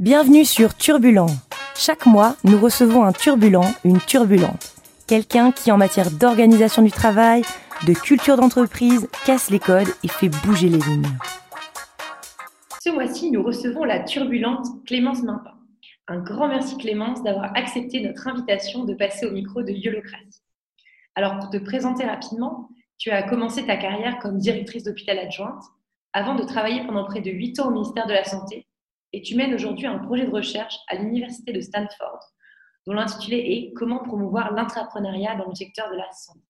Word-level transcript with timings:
Bienvenue 0.00 0.46
sur 0.46 0.74
Turbulent. 0.74 1.26
Chaque 1.76 2.06
mois, 2.06 2.34
nous 2.44 2.58
recevons 2.58 3.04
un 3.04 3.12
turbulent, 3.12 3.66
une 3.84 3.98
turbulente. 3.98 4.74
Quelqu'un 5.06 5.52
qui, 5.52 5.70
en 5.70 5.76
matière 5.76 6.10
d'organisation 6.10 6.80
du 6.80 6.90
travail, 6.90 7.42
de 7.86 7.92
culture 7.92 8.38
d'entreprise, 8.38 9.10
casse 9.26 9.50
les 9.50 9.58
codes 9.58 9.90
et 10.02 10.08
fait 10.08 10.30
bouger 10.30 10.70
les 10.70 10.78
lignes. 10.78 11.18
Ce 12.82 12.88
mois-ci, 12.88 13.30
nous 13.30 13.42
recevons 13.42 13.84
la 13.84 14.00
turbulente 14.00 14.68
Clémence 14.86 15.22
Mimpin. 15.22 15.52
Un 16.08 16.20
grand 16.20 16.48
merci 16.48 16.78
Clémence 16.78 17.22
d'avoir 17.22 17.54
accepté 17.54 18.00
notre 18.00 18.26
invitation 18.26 18.84
de 18.84 18.94
passer 18.94 19.26
au 19.26 19.32
micro 19.32 19.62
de 19.62 19.72
Yolocratie. 19.72 20.40
Alors 21.14 21.36
pour 21.36 21.50
te 21.50 21.58
présenter 21.58 22.06
rapidement, 22.06 22.70
tu 22.96 23.10
as 23.10 23.22
commencé 23.22 23.66
ta 23.66 23.76
carrière 23.76 24.18
comme 24.20 24.38
directrice 24.38 24.84
d'hôpital 24.84 25.18
adjointe 25.18 25.62
avant 26.14 26.36
de 26.36 26.44
travailler 26.44 26.86
pendant 26.86 27.04
près 27.04 27.20
de 27.20 27.30
8 27.30 27.60
ans 27.60 27.68
au 27.68 27.72
ministère 27.72 28.06
de 28.06 28.14
la 28.14 28.24
Santé 28.24 28.66
et 29.12 29.22
tu 29.22 29.36
mènes 29.36 29.54
aujourd'hui 29.54 29.86
un 29.86 29.98
projet 29.98 30.26
de 30.26 30.30
recherche 30.30 30.76
à 30.88 30.96
l'université 30.96 31.52
de 31.52 31.60
Stanford 31.60 32.20
dont 32.86 32.94
l'intitulé 32.94 33.36
est 33.36 33.72
Comment 33.74 34.02
promouvoir 34.02 34.52
l'intrapreneuriat 34.52 35.36
dans 35.36 35.48
le 35.48 35.54
secteur 35.54 35.90
de 35.90 35.96
la 35.96 36.10
santé. 36.12 36.40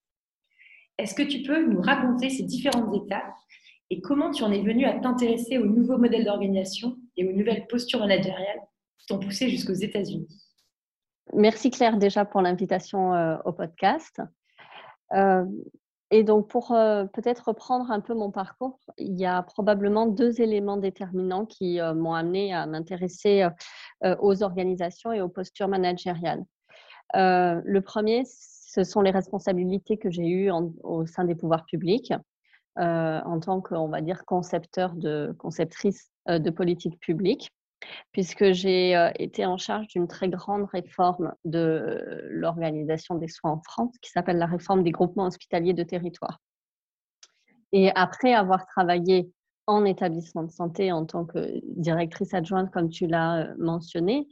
Est-ce 0.99 1.15
que 1.15 1.23
tu 1.23 1.43
peux 1.43 1.67
nous 1.67 1.81
raconter 1.81 2.31
ces 2.31 2.43
différentes 2.43 2.95
étapes 2.95 3.35
et 3.89 4.01
comment 4.01 4.31
tu 4.31 4.45
en 4.45 4.53
es 4.53 4.63
venu 4.63 4.85
à 4.85 4.99
t'intéresser 5.01 5.59
aux 5.59 5.67
nouveaux 5.67 5.99
modèles 5.99 6.25
d'organisation 6.25 6.97
et 7.17 7.29
aux 7.29 7.33
nouvelles 7.33 7.67
postures 7.67 7.99
managériales 8.01 8.61
qui 8.99 9.07
t'ont 9.07 9.19
poussé 9.19 9.49
jusqu'aux 9.49 9.73
États-Unis? 9.73 10.29
Merci 11.33 11.71
Claire 11.71 11.97
déjà 11.97 12.25
pour 12.25 12.43
l'invitation 12.43 13.15
euh, 13.15 13.37
au 13.45 13.53
podcast. 13.53 14.21
Euh, 15.13 15.45
et 16.13 16.25
donc, 16.25 16.49
pour 16.49 16.73
euh, 16.73 17.05
peut-être 17.05 17.49
reprendre 17.49 17.91
un 17.93 18.01
peu 18.01 18.15
mon 18.15 18.33
parcours, 18.33 18.81
il 18.99 19.17
y 19.17 19.27
a 19.27 19.43
probablement 19.43 20.07
deux 20.07 20.41
éléments 20.41 20.77
déterminants 20.77 21.47
qui 21.47 21.81
euh, 21.81 21.95
m'ont 21.95 22.15
amené 22.15 22.53
à 22.53 22.67
m'intéresser 22.67 23.49
euh, 24.05 24.17
aux 24.19 24.43
organisations 24.43 25.13
et 25.13 25.21
aux 25.21 25.29
postures 25.29 25.69
managériales. 25.69 26.45
le 27.15 27.79
premier, 27.81 28.25
ce 28.27 28.83
sont 28.83 29.03
les 29.03 29.13
responsabilités 29.13 29.99
que 29.99 30.11
j'ai 30.11 30.27
eues 30.27 30.51
au 30.83 31.07
sein 31.07 31.25
des 31.25 31.35
pouvoirs 31.35 31.65
publics 31.65 32.13
en 32.77 33.41
tant 33.41 33.61
qu'on 33.61 33.89
va 33.89 34.01
dire 34.01 34.25
concepteur 34.25 34.95
de 34.95 35.35
conceptrice 35.39 36.11
de 36.29 36.51
politique 36.51 36.99
publique 37.01 37.53
puisque 38.13 38.53
j'ai 38.53 39.11
été 39.19 39.47
en 39.47 39.57
charge 39.57 39.89
d'une 39.89 40.09
très 40.09 40.29
grande 40.29 40.67
réforme 40.73 41.35
de 41.45 42.27
l'organisation 42.31 43.15
des 43.15 43.29
soins 43.29 43.53
en 43.53 43.63
France, 43.63 43.97
qui 44.03 44.11
s'appelle 44.11 44.39
la 44.39 44.47
réforme 44.47 44.83
des 44.83 44.91
groupements 44.91 45.27
hospitaliers 45.27 45.75
de 45.75 45.83
territoire. 45.83 46.41
Et 47.73 47.91
après 47.95 48.35
avoir 48.35 48.67
travaillé 48.67 49.31
en 49.67 49.85
établissement 49.85 50.43
de 50.43 50.51
santé 50.51 50.91
en 50.91 51.07
tant 51.07 51.25
que 51.25 51.61
directrice 51.63 52.35
adjointe, 52.35 52.71
comme 52.73 52.91
tu 52.91 53.07
l'as 53.07 53.55
mentionné, 53.59 54.27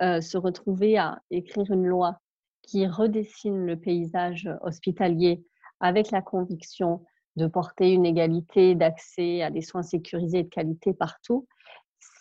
se 0.00 0.36
retrouver 0.36 0.98
à 0.98 1.20
écrire 1.30 1.70
une 1.70 1.86
loi 1.86 2.18
qui 2.62 2.86
redessine 2.86 3.66
le 3.66 3.76
paysage 3.76 4.48
hospitalier 4.62 5.44
avec 5.80 6.10
la 6.10 6.22
conviction 6.22 7.04
de 7.36 7.46
porter 7.46 7.92
une 7.92 8.04
égalité 8.04 8.74
d'accès 8.74 9.42
à 9.42 9.50
des 9.50 9.62
soins 9.62 9.82
sécurisés 9.82 10.40
et 10.40 10.44
de 10.44 10.48
qualité 10.48 10.92
partout, 10.92 11.46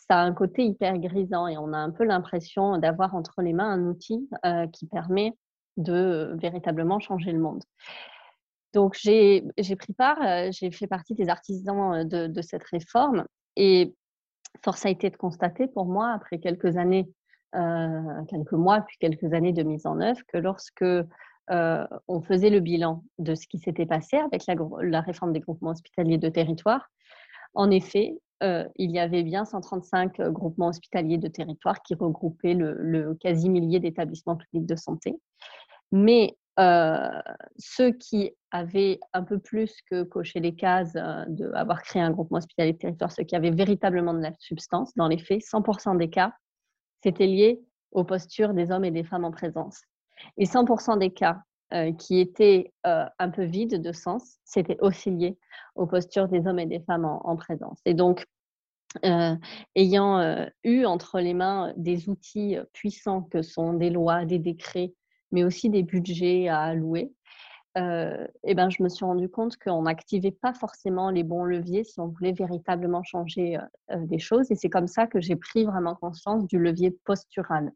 ça 0.10 0.20
a 0.20 0.24
un 0.24 0.34
côté 0.34 0.66
hyper 0.66 0.98
grisant 0.98 1.48
et 1.48 1.58
on 1.58 1.72
a 1.72 1.78
un 1.78 1.92
peu 1.92 2.04
l'impression 2.04 2.78
d'avoir 2.80 3.14
entre 3.16 3.42
les 3.42 3.54
mains 3.54 3.70
un 3.70 3.86
outil 3.86 4.28
euh, 4.46 4.66
qui 4.68 4.88
permet 4.88 5.34
de 5.78 6.36
véritablement 6.42 7.00
changer 7.00 7.32
le 7.32 7.40
monde. 7.40 7.64
Donc 8.74 8.96
j'ai 8.96 9.44
pris 9.78 9.94
part, 9.94 10.20
euh, 10.22 10.50
j'ai 10.52 10.72
fait 10.72 10.88
partie 10.88 11.14
des 11.14 11.30
artisans 11.30 11.94
euh, 11.94 12.28
de, 12.28 12.42
cette 12.42 12.64
réforme 12.64 13.26
et 13.56 13.96
force 14.64 14.86
a 14.86 14.90
été 14.90 15.12
de 15.12 15.16
constater 15.16 15.68
pour 15.68 15.86
moi, 15.86 16.12
après 16.12 16.40
quelques 16.40 16.76
années, 16.78 17.08
quelques 17.54 18.54
mois, 18.54 18.82
puis 18.82 18.98
quelques 19.00 19.34
années 19.34 19.54
de 19.54 19.64
mise 19.64 19.86
en 19.86 20.02
œuvre, 20.02 20.20
que 20.28 20.38
lorsque 20.38 20.86
on 21.50 22.22
faisait 22.22 22.50
le 22.50 22.60
bilan 22.60 23.04
de 23.20 23.36
ce 23.36 23.48
qui 23.48 23.60
s'était 23.60 23.86
passé 23.86 24.18
avec 24.18 24.44
la, 24.48 25.02
réforme 25.02 25.34
des 25.34 25.40
groupements 25.40 25.72
hospitaliers 25.72 26.18
de 26.18 26.30
territoire, 26.30 26.90
en 27.54 27.70
effet, 27.72 28.18
euh, 28.42 28.66
il 28.76 28.92
y 28.92 29.00
avait 29.00 29.24
bien 29.24 29.46
135 29.46 30.20
euh, 30.20 30.32
groupements 30.32 30.68
hospitaliers 30.68 31.18
de 31.18 31.28
territoire 31.28 31.82
qui 31.82 31.94
regroupaient 31.96 32.54
le, 32.54 33.16
quasi-millier 33.16 33.80
d'établissements 33.80 34.38
publics 34.38 34.66
de 34.66 34.76
santé. 34.76 35.20
Mais 35.92 36.38
euh, 36.60 37.10
ceux 37.58 37.92
qui 37.92 38.32
avaient 38.52 39.00
un 39.14 39.24
peu 39.24 39.40
plus 39.40 39.76
que 39.90 40.04
coché 40.04 40.40
les 40.40 40.56
cases 40.56 40.94
d'avoir 40.94 41.82
créé 41.82 42.02
un 42.02 42.12
groupement 42.12 42.38
hospitalier 42.38 42.74
de 42.74 42.78
territoire, 42.78 43.12
ceux 43.12 43.24
qui 43.24 43.36
avaient 43.36 43.52
véritablement 43.52 44.14
de 44.14 44.22
la 44.22 44.32
substance, 44.40 44.94
dans 44.96 45.08
les 45.08 45.18
faits, 45.18 45.42
100% 45.42 45.98
des 45.98 46.10
cas, 46.10 46.34
c'était 47.04 47.28
lié 47.28 47.62
aux 47.92 48.04
postures 48.04 48.54
des 48.54 48.72
hommes 48.72 48.86
et 48.86 48.92
des 48.92 49.04
femmes 49.04 49.26
en 49.26 49.32
présence. 49.32 49.82
Et 50.38 50.46
100% 50.46 51.00
des 51.00 51.12
cas 51.12 51.42
qui 51.98 52.20
étaient 52.20 52.74
un 52.84 53.30
peu 53.30 53.44
vides 53.44 53.82
de 53.82 53.92
sens, 53.92 54.38
c'était 54.44 54.78
aussi 54.82 55.12
lié 55.12 55.38
aux 55.76 55.86
postures 55.86 56.28
des 56.28 56.48
hommes 56.48 56.60
et 56.60 56.66
des 56.66 56.80
femmes 56.80 57.06
en, 57.06 57.36
présence. 57.36 57.80
Et 57.86 57.94
donc, 57.94 58.26
ayant 59.76 60.48
eu 60.64 60.86
entre 60.86 61.20
les 61.20 61.34
mains 61.34 61.74
des 61.78 62.10
outils 62.10 62.58
puissants 62.74 63.22
que 63.22 63.42
sont 63.42 63.74
des 63.74 63.90
lois, 63.90 64.26
des 64.26 64.40
décrets, 64.40 64.94
mais 65.32 65.44
aussi 65.44 65.70
des 65.70 65.84
budgets 65.84 66.48
à 66.48 66.62
allouer, 66.62 67.12
eh 67.76 68.56
ben, 68.56 68.70
je 68.70 68.82
me 68.82 68.90
suis 68.90 69.06
rendu 69.06 69.30
compte 69.30 69.58
qu'on 69.58 69.84
n'activait 69.84 70.32
pas 70.32 70.54
forcément 70.54 71.12
les 71.12 71.24
bons 71.24 71.44
leviers 71.44 71.84
si 71.84 72.00
on 72.00 72.08
voulait 72.08 72.34
véritablement 72.34 73.04
changer 73.04 73.58
des 73.96 74.20
choses. 74.20 74.52
Et 74.52 74.56
c'est 74.56 74.70
comme 74.70 74.88
ça 74.88 75.08
que 75.08 75.22
j'ai 75.22 75.36
pris 75.36 75.66
vraiment 75.66 75.96
conscience 75.96 76.48
du 76.48 76.58
levier 76.58 76.98
postural. 77.06 77.72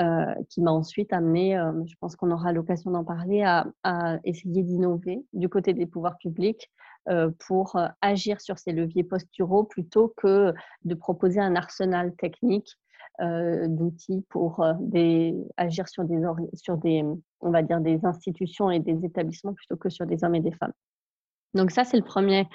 Euh, 0.00 0.34
qui 0.50 0.60
m'a 0.60 0.72
ensuite 0.72 1.12
amené, 1.12 1.56
euh, 1.56 1.70
je 1.86 1.94
pense 2.00 2.16
qu'on 2.16 2.32
aura 2.32 2.50
l'occasion 2.50 2.90
d'en 2.90 3.04
parler, 3.04 3.44
à, 3.44 4.18
essayer 4.24 4.64
d'innover 4.64 5.24
du 5.32 5.48
côté 5.48 5.72
des 5.72 5.86
pouvoirs 5.86 6.18
publics 6.18 6.68
euh, 7.08 7.30
pour 7.46 7.78
agir 8.00 8.40
sur 8.40 8.58
ces 8.58 8.72
leviers 8.72 9.04
posturaux 9.04 9.62
plutôt 9.62 10.12
que 10.16 10.52
de 10.84 10.94
proposer 10.94 11.38
un 11.38 11.54
arsenal 11.54 12.14
technique 12.16 12.76
d'outils 13.20 14.24
pour 14.28 14.66
agir 15.56 15.86
sur 15.86 16.02
des, 16.02 16.20
sur 16.54 16.76
des, 16.76 17.04
on 17.40 17.50
va 17.52 17.62
dire, 17.62 17.80
des 17.80 18.04
institutions 18.04 18.72
et 18.72 18.80
des 18.80 19.04
établissements 19.04 19.54
plutôt 19.54 19.76
que 19.76 19.88
sur 19.88 20.04
des 20.04 20.24
hommes 20.24 20.34
et 20.34 20.40
des 20.40 20.50
femmes. 20.50 20.72
Donc 21.54 21.70
ça, 21.70 21.84
c'est 21.84 21.96
le 21.96 22.02
premier, 22.02 22.48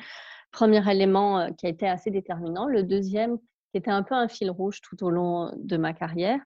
premier 0.52 0.86
élément 0.92 1.54
qui 1.54 1.66
a 1.66 1.70
été 1.70 1.88
assez 1.88 2.12
déterminant. 2.12 2.66
Le 2.66 2.84
deuxième, 2.84 3.38
qui 3.72 3.78
était 3.78 3.92
un 3.92 4.04
peu 4.04 4.16
un 4.16 4.28
fil 4.28 4.52
rouge 4.52 4.82
tout 4.82 5.02
au 5.02 5.10
long 5.10 5.50
de 5.56 5.78
ma 5.78 5.94
carrière, 5.94 6.42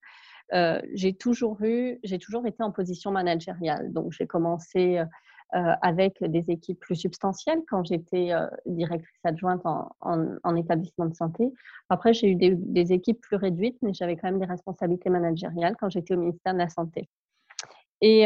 euh, 0.54 0.80
j'ai 0.94 1.14
toujours 1.14 1.58
eu, 1.64 2.00
j'ai 2.04 2.20
toujours 2.20 2.46
été 2.46 2.62
en 2.64 2.72
position 2.72 3.12
managériale. 3.12 3.92
Donc, 3.94 4.12
j'ai 4.12 4.28
commencé 4.28 5.00
euh, 5.00 5.06
avec 5.82 6.24
des 6.24 6.52
équipes 6.52 6.80
plus 6.80 6.96
substantielles 6.96 7.62
quand 7.68 7.84
j'étais 7.86 8.34
euh, 8.34 8.48
directrice 8.66 9.20
adjointe 9.24 9.62
en, 9.66 10.56
établissement 10.56 11.06
de 11.06 11.16
santé. 11.16 11.52
Après, 11.90 12.14
j'ai 12.14 12.30
eu 12.30 12.36
des, 12.36 12.94
équipes 12.94 13.22
plus 13.22 13.38
réduites, 13.38 13.78
mais 13.82 13.94
j'avais 13.94 14.16
quand 14.16 14.30
même 14.30 14.40
des 14.40 14.46
responsabilités 14.46 15.10
managériales 15.10 15.76
quand 15.80 15.90
j'étais 15.90 16.16
au 16.16 16.20
ministère 16.20 16.54
de 16.54 16.60
la 16.60 16.70
Santé. 16.70 17.10
Et 18.02 18.26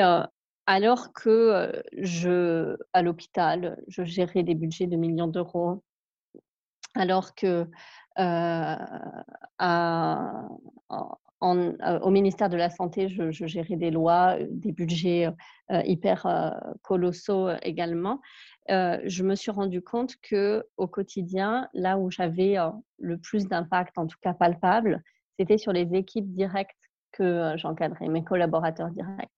alors 0.65 1.13
que 1.13 1.83
je, 1.97 2.75
à 2.93 3.01
l'hôpital, 3.03 3.81
je 3.87 4.03
gérais 4.03 4.43
des 4.43 4.55
budgets 4.55 4.87
de 4.87 4.95
millions 4.95 5.27
d'euros, 5.27 5.83
alors 6.95 7.35
que 7.35 7.67
à, 8.15 8.87
euh, 11.43 11.99
au 11.99 12.09
ministère 12.09 12.49
de 12.49 12.57
la 12.57 12.69
Santé, 12.69 13.09
je, 13.09 13.31
gérais 13.31 13.75
des 13.75 13.91
lois, 13.91 14.37
euh, 14.39 14.47
des 14.49 14.71
budgets 14.71 15.29
euh, 15.71 15.81
hyper 15.85 16.25
colossaux 16.81 17.49
également. 17.61 18.21
je 18.69 19.23
me 19.23 19.35
suis 19.35 19.51
rendu 19.51 19.81
compte 19.81 20.15
que 20.21 20.65
au 20.77 20.87
quotidien, 20.87 21.67
là 21.73 21.97
où 21.97 22.09
j'avais 22.09 22.55
le 22.99 23.17
plus 23.17 23.47
d'impact, 23.47 23.97
en 23.97 24.07
tout 24.07 24.17
cas 24.21 24.33
palpable, 24.33 25.03
c'était 25.39 25.57
sur 25.57 25.73
les 25.73 25.93
équipes 25.93 26.31
directes 26.31 26.75
que 27.11 27.53
j'encadrais, 27.55 28.07
mes 28.07 28.23
collaborateurs 28.23 28.89
directs. 28.89 29.29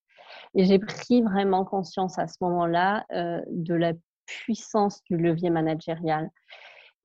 Et 0.54 0.64
j'ai 0.64 0.78
pris 0.78 1.22
vraiment 1.22 1.64
conscience 1.64 2.18
à 2.18 2.26
ce 2.26 2.36
moment-là 2.42 3.04
de 3.10 3.74
la 3.74 3.92
puissance 4.26 5.02
du 5.04 5.16
levier 5.16 5.50
managérial 5.50 6.30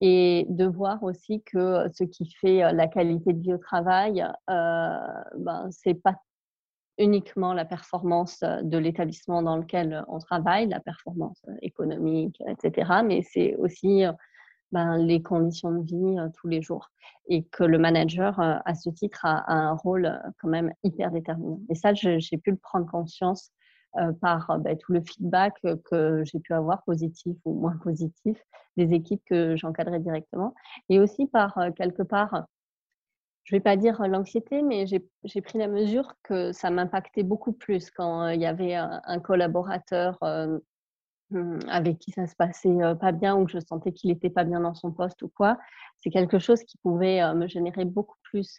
et 0.01 0.45
de 0.49 0.65
voir 0.65 1.03
aussi 1.03 1.41
que 1.43 1.87
ce 1.93 2.03
qui 2.03 2.29
fait 2.29 2.71
la 2.73 2.87
qualité 2.87 3.33
de 3.33 3.41
vie 3.41 3.53
au 3.53 3.57
travail, 3.57 4.25
euh, 4.49 4.97
ben, 5.37 5.67
c'est 5.71 5.93
pas 5.93 6.15
uniquement 6.97 7.53
la 7.53 7.65
performance 7.65 8.39
de 8.41 8.77
l'établissement 8.77 9.41
dans 9.41 9.57
lequel 9.57 10.03
on 10.07 10.19
travaille, 10.19 10.67
la 10.67 10.79
performance 10.79 11.45
économique, 11.61 12.41
etc., 12.47 13.01
mais 13.03 13.21
c'est 13.21 13.55
aussi 13.55 14.03
ben, 14.71 14.97
les 14.97 15.21
conditions 15.21 15.71
de 15.71 15.85
vie 15.85 16.17
tous 16.35 16.47
les 16.47 16.61
jours. 16.61 16.89
Et 17.27 17.43
que 17.43 17.63
le 17.63 17.79
manager, 17.79 18.39
à 18.39 18.75
ce 18.75 18.89
titre, 18.89 19.25
a, 19.25 19.39
a, 19.39 19.53
un 19.53 19.73
rôle 19.73 20.21
quand 20.39 20.47
même 20.47 20.73
hyper 20.83 21.11
déterminant. 21.11 21.59
Et 21.69 21.75
ça, 21.75 21.93
j'ai 21.93 22.37
pu 22.37 22.51
le 22.51 22.57
prendre 22.57 22.89
conscience 22.89 23.51
euh, 23.51 23.64
par 24.21 24.49
euh, 24.49 24.57
bah, 24.57 24.75
tout 24.75 24.91
le 24.91 25.01
feedback 25.01 25.55
que 25.85 26.23
j'ai 26.23 26.39
pu 26.39 26.53
avoir, 26.53 26.83
positif 26.83 27.37
ou 27.45 27.53
moins 27.53 27.77
positif, 27.77 28.37
des 28.77 28.93
équipes 28.93 29.21
que 29.25 29.55
j'encadrais 29.55 29.99
directement, 29.99 30.53
et 30.89 30.99
aussi 30.99 31.27
par 31.27 31.57
euh, 31.57 31.71
quelque 31.71 32.03
part 32.03 32.45
je 33.43 33.53
ne 33.53 33.59
vais 33.59 33.63
pas 33.63 33.77
dire 33.77 34.01
l'anxiété, 34.07 34.63
mais 34.63 34.87
j'ai 34.87 35.41
pris 35.41 35.59
la 35.59 35.67
mesure 35.67 36.15
que 36.23 36.51
ça 36.51 36.71
m'impactait 36.71 37.21
beaucoup 37.21 37.53
plus 37.53 37.91
quand 37.91 38.29
il 38.29 38.41
y 38.41 38.45
avait 38.47 38.73
un, 38.73 39.19
collaborateur 39.19 40.17
hum, 41.31 41.59
avec 41.69 41.99
qui 41.99 42.09
ça 42.09 42.25
se 42.25 42.35
passait 42.35 42.75
pas 42.99 43.11
bien 43.11 43.35
ou 43.35 43.45
que 43.45 43.51
je 43.51 43.59
sentais 43.59 43.91
qu'il 43.91 44.09
n'était 44.09 44.31
pas 44.31 44.45
bien 44.45 44.61
dans 44.61 44.73
son 44.73 44.91
poste 44.91 45.21
ou 45.21 45.29
quoi. 45.29 45.59
C'est 45.97 46.09
quelque 46.09 46.39
chose 46.39 46.63
qui 46.63 46.79
pouvait 46.79 47.21
me 47.35 47.47
générer 47.47 47.85
beaucoup 47.85 48.17
plus 48.23 48.57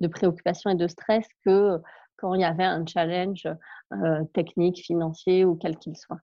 de 0.00 0.06
préoccupation 0.06 0.68
et 0.68 0.74
de 0.74 0.86
stress 0.86 1.26
que 1.42 1.80
quand 2.16 2.34
il 2.34 2.40
y 2.40 2.44
avait 2.44 2.64
un 2.64 2.84
challenge 2.86 3.46
euh, 3.92 4.24
technique, 4.34 4.78
financier 4.84 5.44
ou 5.44 5.54
quel 5.54 5.76
qu'il 5.76 5.96
soit. 5.96 6.18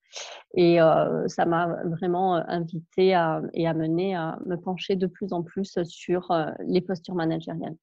Et 0.55 0.81
euh, 0.81 1.27
ça 1.27 1.45
m'a 1.45 1.81
vraiment 1.85 2.35
invité 2.35 3.15
et 3.53 3.67
amené 3.67 4.15
à 4.15 4.37
me 4.45 4.57
pencher 4.57 4.95
de 4.95 5.07
plus 5.07 5.31
en 5.31 5.43
plus 5.43 5.77
sur 5.83 6.29
euh, 6.31 6.47
les 6.65 6.81
postures 6.81 7.15
managériales. 7.15 7.75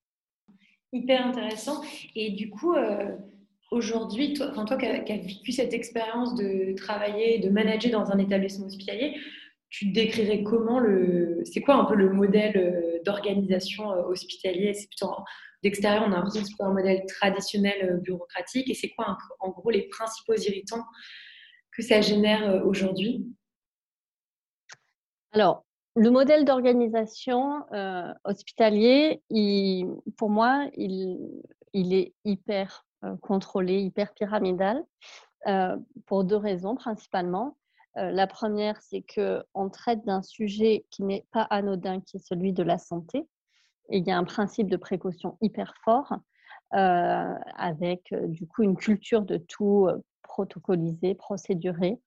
Hyper 0.93 1.27
intéressant. 1.27 1.81
Et 2.17 2.33
du 2.33 2.51
coup, 2.51 2.75
aujourd'hui, 3.71 4.35
toi, 4.35 4.49
toi 4.49 4.77
qui 4.77 4.87
as, 4.87 5.03
vécu 5.03 5.53
cette 5.53 5.73
expérience 5.73 6.35
de 6.35 6.75
travailler, 6.75 7.39
de 7.39 7.49
manager 7.49 7.93
dans 7.93 8.11
un 8.11 8.19
établissement 8.19 8.67
hospitalier, 8.67 9.17
tu 9.69 9.93
décrirais 9.93 10.43
comment 10.43 10.81
le. 10.81 11.43
C'est 11.45 11.61
quoi 11.61 11.77
un 11.77 11.85
peu 11.85 11.95
le 11.95 12.11
modèle 12.11 12.90
d'organisation 13.05 13.89
hospitalier 13.89 14.75
C'est 14.75 14.89
plutôt 14.89 15.15
d'extérieur, 15.63 16.05
on 16.07 16.13
a 16.13 16.17
l'impression 16.17 16.43
que 16.43 16.49
c'est 16.49 16.63
un 16.63 16.73
modèle 16.73 17.05
traditionnel 17.07 17.91
euh, 17.91 17.97
bureaucratique. 17.99 18.69
Et 18.71 18.75
c'est 18.75 18.91
quoi, 18.91 19.17
en 19.41 19.51
gros, 19.51 19.71
les 19.71 19.89
principaux 19.89 20.35
irritants 20.35 20.85
que 21.73 21.83
ça 21.83 22.01
génère 22.01 22.49
euh, 22.49 22.65
aujourd'hui? 22.65 23.27
Alors, 25.33 25.65
le 25.97 26.11
modèle 26.11 26.45
d'organisation 26.45 27.65
euh, 27.73 28.13
hospitalier, 28.25 29.23
pour 30.17 30.31
moi, 30.31 30.69
il, 30.77 31.43
est 31.75 32.15
hyper 32.25 32.87
contrôlé, 33.21 33.81
hyper 33.81 34.13
pyramidal, 34.15 34.85
pour 36.07 36.25
deux 36.25 36.37
raisons 36.37 36.75
principalement. 36.75 37.57
La 37.97 38.27
première, 38.27 38.81
c'est 38.83 39.03
qu'on 39.03 39.69
traite 39.69 40.05
d'un 40.05 40.23
sujet 40.23 40.85
qui 40.91 41.03
n'est 41.03 41.27
pas 41.33 41.43
anodin, 41.43 42.01
qui 42.01 42.19
est 42.19 42.25
celui 42.25 42.53
de 42.53 42.63
la 42.63 42.79
santé. 42.79 43.27
Il 43.89 44.07
y 44.07 44.11
a 44.11 44.19
un 44.19 44.25
principe 44.25 44.71
de 44.71 44.77
précaution 44.77 45.37
hyper 45.41 45.75
fort, 45.85 46.15
euh, 46.73 47.35
avec 47.57 48.13
euh, 48.13 48.29
du 48.29 48.47
coup 48.47 48.63
une 48.63 48.77
culture 48.77 49.23
de 49.23 49.39
tout 49.39 49.89
euh, 49.89 50.01
protocolisé, 50.23 51.17
procéduré, 51.17 51.99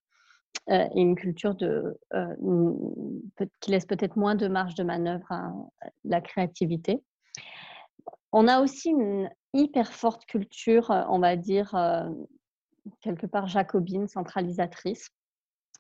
et 0.70 1.02
une 1.02 1.16
culture 1.16 1.58
qui 1.58 3.72
laisse 3.72 3.86
peut-être 3.86 4.16
moins 4.16 4.36
de 4.36 4.48
marge 4.48 4.76
de 4.76 4.84
manœuvre 4.84 5.30
à 5.30 5.52
la 6.06 6.22
créativité. 6.22 7.04
On 8.32 8.48
a 8.48 8.62
aussi 8.62 8.92
une 8.92 9.30
hyper 9.54 9.92
forte 9.92 10.26
culture, 10.26 10.90
on 11.10 11.20
va 11.20 11.36
dire, 11.36 11.76
quelque 13.02 13.26
part 13.26 13.48
jacobine, 13.48 14.08
centralisatrice 14.08 15.10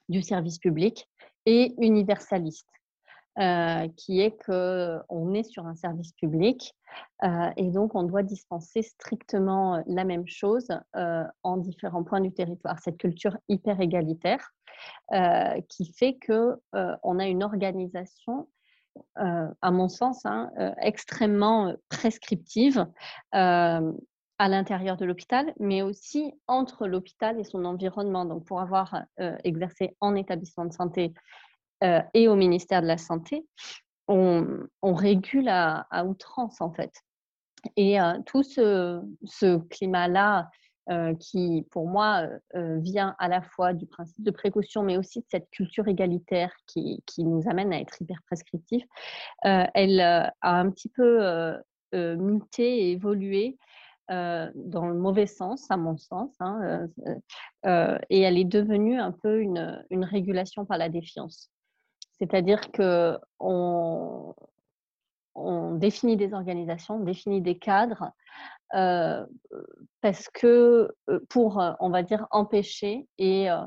du 0.09 0.21
service 0.21 0.59
public 0.59 1.07
et 1.45 1.73
universaliste. 1.79 2.67
Euh, 3.39 3.88
qui 3.97 4.21
est 4.21 4.38
qu'on 4.45 5.33
est 5.33 5.41
sur 5.41 5.65
un 5.65 5.73
service 5.73 6.11
public 6.11 6.75
euh, 7.23 7.50
et 7.57 7.71
donc 7.71 7.95
on 7.95 8.03
doit 8.03 8.21
dispenser 8.21 8.83
strictement 8.83 9.83
la 9.88 10.03
même 10.03 10.27
chose 10.27 10.67
euh, 10.95 11.23
en 11.41 11.57
différents 11.57 12.03
points 12.03 12.21
du 12.21 12.31
territoire. 12.31 12.77
Cette 12.77 12.97
culture 12.97 13.35
hyper 13.50 13.81
égalitaire 13.81 14.53
qui 15.67 15.94
fait 15.94 16.15
que 16.15 16.59
on 16.71 17.17
a 17.19 17.25
une 17.25 17.44
organisation, 17.44 18.49
à 19.15 19.71
mon 19.71 19.88
sens, 19.88 20.25
hein, 20.25 20.51
extrêmement 20.81 21.73
prescriptive 21.89 22.85
à 24.39 24.50
l'intérieur 24.50 24.97
de 24.97 25.06
l'hôpital, 25.06 25.53
mais 25.59 25.81
aussi 25.81 26.33
entre 26.47 26.88
l'hôpital 26.88 27.39
et 27.39 27.44
son 27.44 27.65
environnement. 27.65 28.25
Donc, 28.25 28.45
pour 28.45 28.59
avoir 28.59 29.03
exercé 29.44 29.95
en 30.00 30.15
établissement 30.15 30.65
de 30.65 30.74
santé 30.74 31.13
euh, 31.83 32.01
et 32.13 32.27
au 32.27 32.35
ministère 32.35 32.81
de 32.81 32.88
la 32.88 32.97
Santé, 32.97 33.45
on, 34.07 34.68
régule 34.83 35.50
à, 35.50 36.06
outrance 36.06 36.62
en 36.62 36.71
fait. 36.71 36.91
Et 37.77 38.00
euh, 38.00 38.19
tout 38.25 38.44
ce, 38.44 39.57
climat-là, 39.69 40.50
euh, 40.89 41.15
qui 41.15 41.65
pour 41.71 41.88
moi 41.88 42.27
vient 42.53 43.15
à 43.19 43.30
la 43.30 43.41
fois 43.41 43.74
du 43.74 43.85
principe 43.85 44.24
de 44.24 44.31
précaution, 44.31 44.83
mais 44.83 44.97
aussi 44.97 45.19
de 45.19 45.25
cette 45.30 45.50
culture 45.50 45.88
égalitaire 45.88 46.53
qui, 46.68 47.01
nous 47.18 47.41
amène 47.50 47.74
à 47.74 47.80
être 47.80 48.01
hyper 48.01 48.21
prescriptif, 48.25 48.83
elle 49.44 50.00
a 50.01 50.33
un 50.41 50.69
petit 50.69 50.89
peu 50.89 51.56
muté 51.91 52.88
et 52.88 52.91
évolué 52.91 53.57
dans 54.09 54.88
le 54.88 54.94
mauvais 54.94 55.27
sens, 55.27 55.69
à 55.71 55.77
mon 55.77 55.97
sens, 55.97 56.31
hein, 56.39 56.88
et 58.09 58.21
elle 58.21 58.38
est 58.38 58.45
devenue 58.45 59.00
un 59.00 59.11
peu 59.11 59.41
une 59.41 60.05
régulation 60.05 60.65
par 60.65 60.77
la 60.77 60.89
défiance. 60.89 61.50
C'est-à-dire 62.19 62.71
qu'on 62.71 64.35
on 65.35 65.75
définit 65.75 66.15
des 66.15 66.33
organisations, 66.33 66.95
on 66.95 67.03
définit 67.03 67.41
des 67.41 67.57
cadres, 67.57 68.11
euh, 68.75 69.25
parce 70.01 70.29
que 70.29 70.91
euh, 71.09 71.19
pour, 71.29 71.61
on 71.79 71.89
va 71.89 72.03
dire, 72.03 72.27
empêcher 72.31 73.07
et 73.17 73.49
euh, 73.49 73.61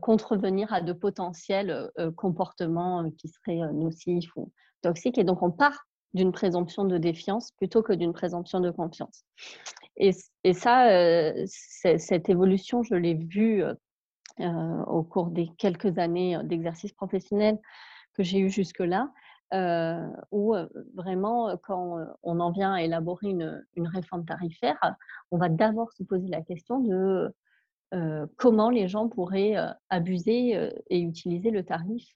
contrevenir 0.00 0.72
à 0.72 0.80
de 0.80 0.92
potentiels 0.92 1.90
comportements 2.16 3.10
qui 3.12 3.28
seraient 3.28 3.72
nocifs 3.72 4.30
ou 4.36 4.52
toxiques. 4.82 5.16
Et 5.16 5.24
donc, 5.24 5.42
on 5.42 5.50
part 5.50 5.86
d'une 6.14 6.32
présomption 6.32 6.84
de 6.84 6.98
défiance 6.98 7.52
plutôt 7.52 7.82
que 7.82 7.92
d'une 7.92 8.12
présomption 8.12 8.60
de 8.60 8.70
confiance. 8.70 9.24
Et, 9.96 10.12
ça, 10.52 11.34
cette 11.46 12.28
évolution, 12.28 12.82
je 12.82 12.94
l'ai 12.94 13.14
vue 13.14 13.64
au 14.38 15.02
cours 15.02 15.30
des 15.30 15.48
quelques 15.58 15.98
années 15.98 16.38
d'exercice 16.44 16.92
professionnel 16.92 17.58
que 18.14 18.22
j'ai 18.22 18.38
eu 18.38 18.48
jusque-là, 18.48 19.10
euh, 19.54 20.06
où 20.30 20.54
vraiment, 20.94 21.56
quand 21.64 21.98
on 22.22 22.40
en 22.40 22.52
vient 22.52 22.74
à 22.74 22.82
élaborer 22.82 23.30
une, 23.30 23.88
réforme 23.88 24.24
tarifaire, 24.24 24.78
on 25.32 25.38
va 25.38 25.48
d'abord 25.48 25.92
se 25.92 26.04
poser 26.04 26.28
la 26.28 26.42
question 26.42 26.78
de 26.78 27.34
comment 28.36 28.70
les 28.70 28.86
gens 28.86 29.08
pourraient 29.08 29.56
abuser 29.90 30.70
et 30.90 31.00
utiliser 31.00 31.50
le 31.50 31.64
tarif 31.64 32.12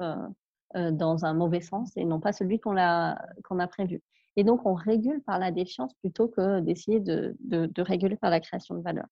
dans 0.74 1.24
un 1.24 1.34
mauvais 1.34 1.60
sens 1.60 1.92
et 1.96 2.04
non 2.04 2.20
pas 2.20 2.32
celui 2.32 2.58
qu'on 2.60 2.76
a, 2.78 3.16
a 3.50 3.66
prévu. 3.66 4.02
Et 4.36 4.44
donc, 4.44 4.64
on 4.64 4.74
régule 4.74 5.22
par 5.22 5.38
la 5.38 5.50
défiance 5.50 5.94
plutôt 5.94 6.28
que 6.28 6.60
d'essayer 6.60 7.00
de, 7.00 7.36
de, 7.40 7.82
réguler 7.82 8.16
par 8.16 8.30
la 8.30 8.40
création 8.40 8.74
de 8.74 8.82
valeur. 8.82 9.06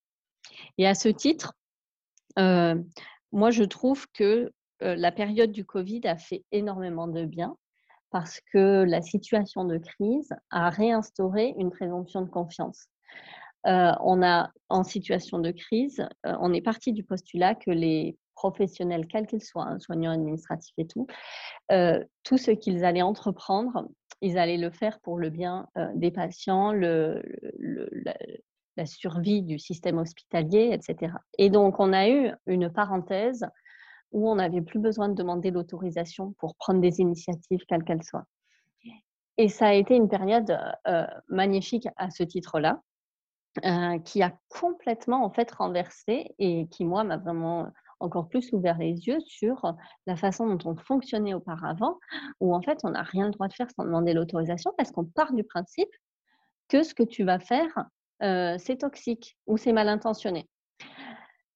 Et 0.78 0.86
à 0.86 0.94
ce 0.94 1.08
titre, 1.08 1.54
moi, 2.36 3.50
je 3.50 3.64
trouve 3.64 4.06
que 4.12 4.50
la 4.80 5.12
période 5.12 5.52
du 5.52 5.64
Covid 5.64 6.00
a 6.04 6.16
fait 6.16 6.44
énormément 6.52 7.06
de 7.06 7.24
bien 7.24 7.56
parce 8.10 8.40
que 8.52 8.84
la 8.84 9.02
situation 9.02 9.64
de 9.64 9.78
crise 9.78 10.32
a 10.50 10.70
réinstauré 10.70 11.54
une 11.58 11.70
présomption 11.70 12.22
de 12.22 12.30
confiance. 12.30 12.88
on 13.64 14.22
a, 14.22 14.50
en 14.68 14.84
situation 14.84 15.38
de 15.38 15.50
crise, 15.50 16.04
on 16.24 16.52
est 16.52 16.62
parti 16.62 16.92
du 16.92 17.04
postulat 17.04 17.54
que 17.54 17.70
les 17.70 18.16
professionnels, 18.40 19.06
quels 19.06 19.26
qu'ils 19.26 19.42
soient, 19.42 19.66
hein, 19.66 19.78
soignants, 19.78 20.12
administratifs 20.12 20.74
et 20.78 20.86
tout, 20.86 21.06
tout 22.22 22.38
ce 22.38 22.50
qu'ils 22.50 22.84
allaient 22.84 23.02
entreprendre, 23.02 23.86
ils 24.22 24.38
allaient 24.38 24.56
le 24.56 24.70
faire 24.70 24.98
pour 25.00 25.18
le 25.18 25.30
bien 25.30 25.68
des 25.94 26.10
patients, 26.10 26.72
la, 26.72 28.14
survie 28.86 29.42
du 29.42 29.58
système 29.58 29.98
hospitalier, 29.98 30.70
etc. 30.72 31.12
Et 31.36 31.50
donc, 31.50 31.80
on 31.80 31.92
a 31.92 32.08
eu 32.08 32.30
une 32.46 32.70
parenthèse 32.70 33.44
où 34.12 34.28
on 34.30 34.36
n'avait 34.36 34.62
plus 34.62 34.78
besoin 34.78 35.10
de 35.10 35.14
demander 35.14 35.50
l'autorisation 35.50 36.32
pour 36.38 36.56
prendre 36.56 36.80
des 36.80 37.00
initiatives, 37.00 37.60
quelles 37.68 37.84
qu'elles 37.84 38.02
soient. 38.02 38.24
Et 39.40 39.48
ça 39.48 39.68
a 39.68 39.72
été 39.72 39.96
une 39.96 40.08
période 40.08 40.58
euh, 40.86 41.06
magnifique 41.28 41.88
à 41.96 42.10
ce 42.10 42.22
titre-là, 42.22 42.82
euh, 43.64 43.98
qui 44.00 44.22
a 44.22 44.32
complètement 44.48 45.24
en 45.24 45.30
fait 45.30 45.50
renversé 45.50 46.34
et 46.38 46.68
qui, 46.68 46.84
moi, 46.84 47.04
m'a 47.04 47.16
vraiment 47.16 47.68
encore 48.00 48.28
plus 48.28 48.52
ouvert 48.52 48.78
les 48.78 49.06
yeux 49.06 49.20
sur 49.20 49.74
la 50.06 50.16
façon 50.16 50.54
dont 50.54 50.70
on 50.70 50.76
fonctionnait 50.76 51.34
auparavant, 51.34 51.98
où 52.40 52.54
en 52.54 52.62
fait, 52.62 52.78
on 52.84 52.90
n'a 52.90 53.02
rien 53.02 53.26
le 53.26 53.32
droit 53.32 53.48
de 53.48 53.54
faire 53.54 53.70
sans 53.70 53.84
demander 53.84 54.12
l'autorisation 54.12 54.72
parce 54.76 54.90
qu'on 54.90 55.04
part 55.04 55.32
du 55.32 55.44
principe 55.44 55.90
que 56.68 56.82
ce 56.82 56.94
que 56.94 57.02
tu 57.02 57.24
vas 57.24 57.38
faire, 57.38 57.86
euh, 58.22 58.56
c'est 58.58 58.78
toxique 58.78 59.36
ou 59.46 59.56
c'est 59.56 59.72
mal 59.72 59.88
intentionné. 59.88 60.48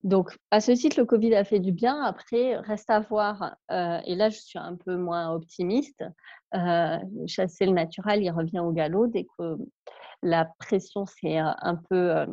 Donc, 0.03 0.37
à 0.51 0.61
ce 0.61 0.73
titre, 0.73 0.99
le 1.01 1.07
Covid 1.07 1.35
a 1.35 1.45
fait 1.45 1.61
du 1.61 1.73
bien. 1.73 2.03
Après, 2.03 2.57
reste 2.59 2.91
à 2.91 3.01
voir. 3.01 3.57
Euh, 3.71 4.01
et 4.05 4.15
là, 4.17 4.29
je 4.29 4.39
suis 4.39 4.59
un 4.59 4.77
peu 4.77 4.97
moins 4.97 5.33
optimiste. 5.33 6.05
Euh, 6.55 6.99
chasser 7.27 7.65
le 7.65 7.73
naturel, 7.73 8.23
il 8.23 8.31
revient 8.31 8.61
au 8.61 8.71
galop. 8.71 9.07
Dès 9.07 9.25
que 9.39 9.57
la 10.23 10.47
pression 10.59 11.07
s'est 11.07 11.39
un 11.39 11.77
peu 11.89 12.27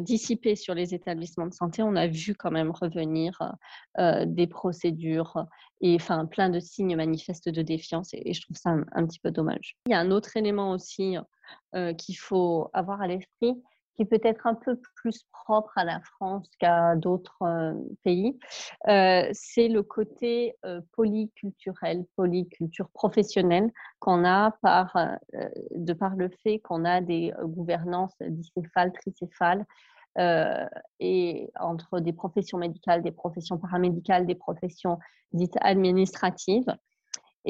dissipée 0.00 0.56
sur 0.56 0.74
les 0.74 0.94
établissements 0.94 1.46
de 1.46 1.52
santé, 1.52 1.82
on 1.82 1.94
a 1.96 2.06
vu 2.06 2.34
quand 2.34 2.50
même 2.50 2.70
revenir 2.70 3.38
des 3.98 4.46
procédures 4.46 5.44
et 5.80 5.94
enfin 5.96 6.26
plein 6.26 6.48
de 6.48 6.58
signes 6.58 6.96
manifestes 6.96 7.48
de 7.48 7.62
défiance. 7.62 8.10
Et, 8.14 8.32
je 8.32 8.40
trouve 8.40 8.56
ça 8.56 8.70
un, 8.92 9.06
petit 9.06 9.20
peu 9.20 9.30
dommage. 9.30 9.76
Il 9.86 9.92
y 9.92 9.94
a 9.94 10.00
un 10.00 10.10
autre 10.10 10.36
élément 10.36 10.70
aussi 10.72 11.16
qu'il 11.98 12.18
faut 12.18 12.70
avoir 12.72 13.02
à 13.02 13.06
l'esprit, 13.06 13.54
qui 13.98 14.04
peut 14.04 14.20
être 14.22 14.46
un 14.46 14.54
peu 14.54 14.80
plus 14.94 15.24
propre 15.32 15.72
à 15.76 15.84
la 15.84 16.00
France 16.00 16.48
qu'à 16.60 16.94
d'autres 16.94 17.42
euh, 17.42 17.74
pays, 18.04 18.38
euh, 18.86 19.28
c'est 19.32 19.66
le 19.66 19.82
côté 19.82 20.54
euh, 20.64 20.80
polyculturel, 20.92 22.04
polyculture 22.14 22.88
professionnelle 22.90 23.72
qu'on 23.98 24.24
a 24.24 24.52
par, 24.62 24.96
de 25.74 25.92
par 25.92 26.14
le 26.14 26.30
fait 26.44 26.60
qu'on 26.60 26.84
a 26.84 27.00
des 27.00 27.34
gouvernances 27.42 28.14
bicéphales, 28.20 28.92
tricéphales, 28.92 29.66
et 30.98 31.50
entre 31.60 32.00
des 32.00 32.12
professions 32.12 32.58
médicales, 32.58 33.02
des 33.02 33.12
professions 33.12 33.56
paramédicales, 33.56 34.26
des 34.26 34.34
professions 34.34 34.98
dites 35.32 35.56
administratives 35.60 36.74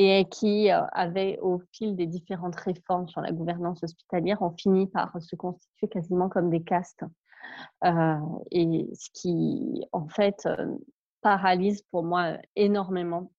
et 0.01 0.27
qui 0.27 0.71
euh, 0.71 0.87
avait, 0.93 1.41
au 1.41 1.61
fil 1.73 1.97
des 1.97 2.07
différentes 2.07 2.55
réformes 2.55 3.09
sur 3.09 3.21
la 3.21 3.33
gouvernance 3.33 3.83
hospitalière, 3.83 4.41
ont 4.43 4.55
fini 4.57 4.87
par 4.87 5.13
se 5.21 5.35
constituer 5.35 5.89
quasiment 5.89 6.29
comme 6.29 6.51
des 6.51 6.63
castes. 6.63 7.03
Euh, 7.85 8.17
et 8.53 8.89
ce 8.95 9.11
qui, 9.13 9.85
en 9.91 10.07
fait, 10.07 10.47
euh, 10.47 10.77
paralyse 11.21 11.83
pour 11.91 12.05
moi 12.05 12.39
énormément. 12.55 13.33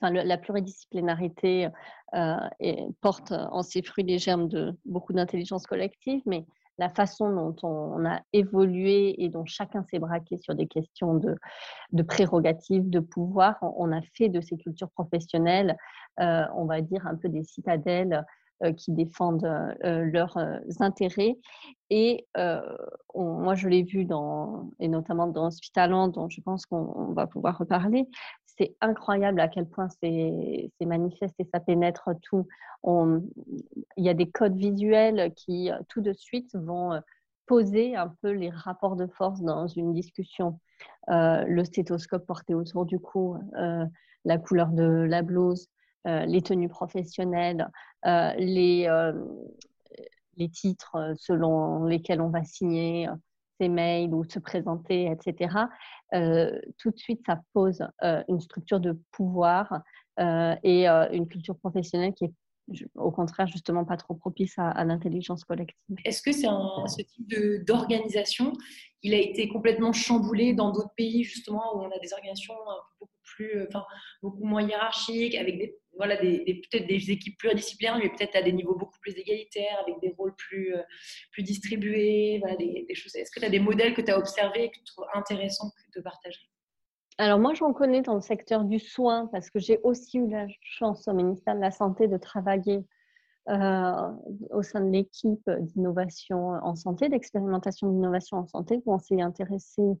Enfin, 0.00 0.10
la 0.10 0.38
pluridisciplinarité 0.38 1.68
et 2.58 2.86
porte 3.00 3.30
en 3.30 3.62
ses 3.62 3.82
fruits 3.82 4.02
les 4.02 4.18
germes 4.18 4.48
de 4.48 4.76
beaucoup 4.84 5.12
d'intelligence 5.12 5.64
collective, 5.64 6.22
mais 6.26 6.44
la 6.78 6.88
façon 6.88 7.30
dont 7.30 7.56
on 7.62 8.04
a 8.06 8.20
évolué 8.32 9.22
et 9.22 9.28
dont 9.28 9.44
chacun 9.44 9.84
s'est 9.84 9.98
braqué 9.98 10.38
sur 10.38 10.54
des 10.54 10.66
questions 10.66 11.14
de, 11.14 12.02
prérogatives, 12.02 12.88
de 12.88 13.00
pouvoir, 13.00 13.58
on 13.76 13.92
a 13.92 14.00
fait 14.16 14.28
de 14.28 14.40
ces 14.40 14.56
cultures 14.56 14.90
professionnelles, 14.90 15.76
euh, 16.20 16.44
on 16.54 16.64
va 16.64 16.80
dire, 16.80 17.06
un 17.06 17.16
peu 17.16 17.28
des 17.28 17.42
citadelles 17.42 18.24
euh, 18.64 18.72
qui 18.72 18.92
défendent 18.92 19.44
euh, 19.44 20.04
leurs 20.04 20.38
intérêts. 20.80 21.36
Et 21.90 22.26
moi, 23.14 23.54
je 23.54 23.68
l'ai 23.68 23.82
vu, 23.82 24.06
dans, 24.06 24.70
et 24.80 24.88
notamment 24.88 25.26
dans 25.26 25.48
Hospitaland, 25.48 26.08
dont 26.08 26.30
je 26.30 26.40
pense 26.40 26.64
qu'on 26.64 27.12
va 27.12 27.26
pouvoir 27.26 27.58
reparler, 27.58 28.08
c'est 28.62 28.76
incroyable 28.80 29.40
à 29.40 29.48
quel 29.48 29.66
point 29.66 29.88
c'est 29.88 30.70
manifeste 30.80 31.34
et 31.38 31.44
ça 31.52 31.58
pénètre 31.58 32.10
tout. 32.22 32.46
il 32.84 34.04
y 34.04 34.08
a 34.08 34.14
des 34.14 34.30
codes 34.30 34.56
visuels 34.56 35.32
qui, 35.34 35.70
tout 35.88 36.00
de 36.00 36.12
suite, 36.12 36.54
vont 36.54 37.00
poser 37.46 37.96
un 37.96 38.14
peu 38.22 38.30
les 38.30 38.50
rapports 38.50 38.96
de 38.96 39.06
force 39.06 39.40
dans 39.40 39.66
une 39.66 39.92
discussion. 39.92 40.60
le 41.08 41.64
stéthoscope 41.64 42.26
porté 42.26 42.54
autour 42.54 42.86
du 42.86 42.98
cou, 43.00 43.36
la 44.24 44.38
couleur 44.38 44.68
de 44.68 44.84
la 44.84 45.22
blouse, 45.22 45.68
euh, 46.06 46.24
les 46.26 46.42
tenues 46.42 46.68
professionnelles, 46.68 47.68
euh, 48.06 48.32
les, 48.36 48.86
euh, 48.88 49.12
les 50.36 50.48
titres 50.48 51.14
selon 51.16 51.84
lesquels 51.84 52.20
on 52.20 52.28
va 52.28 52.42
signer 52.42 53.08
ses 53.62 53.68
mails 53.68 54.12
ou 54.12 54.24
se 54.24 54.38
présenter, 54.38 55.10
etc. 55.10 55.54
tout 56.78 56.90
de 56.90 56.98
suite, 56.98 57.20
ça 57.26 57.40
pose 57.52 57.84
une 58.28 58.40
structure 58.40 58.80
de 58.80 58.98
pouvoir 59.12 59.82
et 60.18 60.86
une 60.86 61.28
culture 61.28 61.56
professionnelle 61.56 62.12
qui 62.14 62.24
est 62.24 62.32
au 62.94 63.10
contraire, 63.10 63.46
justement, 63.46 63.84
pas 63.84 63.96
trop 63.96 64.14
propice 64.14 64.54
à, 64.56 64.84
l'intelligence 64.84 65.44
collective. 65.44 65.96
Est-ce 66.04 66.22
que 66.22 66.32
c'est 66.32 66.46
ce 66.46 67.02
type 67.02 67.64
d'organisation, 67.64 68.52
il 69.02 69.14
a 69.14 69.18
été 69.18 69.48
complètement 69.48 69.92
chamboulé 69.92 70.54
dans 70.54 70.70
d'autres 70.70 70.94
pays, 70.96 71.24
justement, 71.24 71.76
où 71.76 71.80
on 71.80 71.90
a 71.90 71.98
des 71.98 72.12
organisations 72.12 72.54
beaucoup 73.00 73.12
enfin, 73.68 73.84
beaucoup 74.22 74.44
moins 74.44 74.62
hiérarchiques, 74.62 75.34
avec 75.34 75.58
des, 75.58 75.78
voilà, 75.96 76.16
peut-être 76.16 76.86
des 76.86 77.10
équipes 77.10 77.38
pluridisciplinaires, 77.38 77.98
mais 77.98 78.08
peut-être 78.08 78.36
à 78.36 78.42
des 78.42 78.52
niveaux 78.52 78.76
beaucoup 78.76 78.98
plus 79.00 79.12
égalitaires, 79.16 79.78
avec 79.82 80.00
des 80.00 80.14
rôles 80.16 80.34
plus, 80.36 80.74
euh, 80.74 80.82
plus 81.32 81.42
distribués, 81.42 82.38
voilà, 82.40 82.56
des, 82.56 82.86
choses. 82.94 83.14
Est-ce 83.16 83.30
que 83.30 83.40
tu 83.40 83.46
as 83.46 83.50
des 83.50 83.60
modèles 83.60 83.94
que 83.94 84.00
tu 84.00 84.10
as 84.10 84.18
observés 84.18 84.64
et 84.64 84.70
que 84.70 84.78
tu 84.78 84.84
trouves 84.84 85.06
intéressants 85.14 85.70
de 85.94 86.00
partager? 86.00 86.40
Alors 87.18 87.38
moi, 87.38 87.52
j'en 87.54 87.72
connais 87.72 88.00
dans 88.00 88.14
le 88.14 88.22
secteur 88.22 88.64
du 88.64 88.78
soin 88.78 89.26
parce 89.26 89.50
que 89.50 89.58
j'ai 89.58 89.78
aussi 89.82 90.18
eu 90.18 90.28
la 90.28 90.46
chance 90.62 91.06
au 91.08 91.12
ministère 91.12 91.54
de 91.54 91.60
la 91.60 91.70
Santé 91.70 92.08
de 92.08 92.16
travailler 92.16 92.80
euh, 93.48 94.12
au 94.50 94.62
sein 94.62 94.80
de 94.80 94.90
l'équipe 94.90 95.50
d'innovation 95.50 96.52
en 96.62 96.74
santé, 96.74 97.08
d'expérimentation 97.08 97.88
d'innovation 97.90 98.38
en 98.38 98.46
santé, 98.46 98.80
où 98.86 98.94
on 98.94 98.98
s'est 98.98 99.20
intéressé 99.20 99.82
euh, 99.82 99.94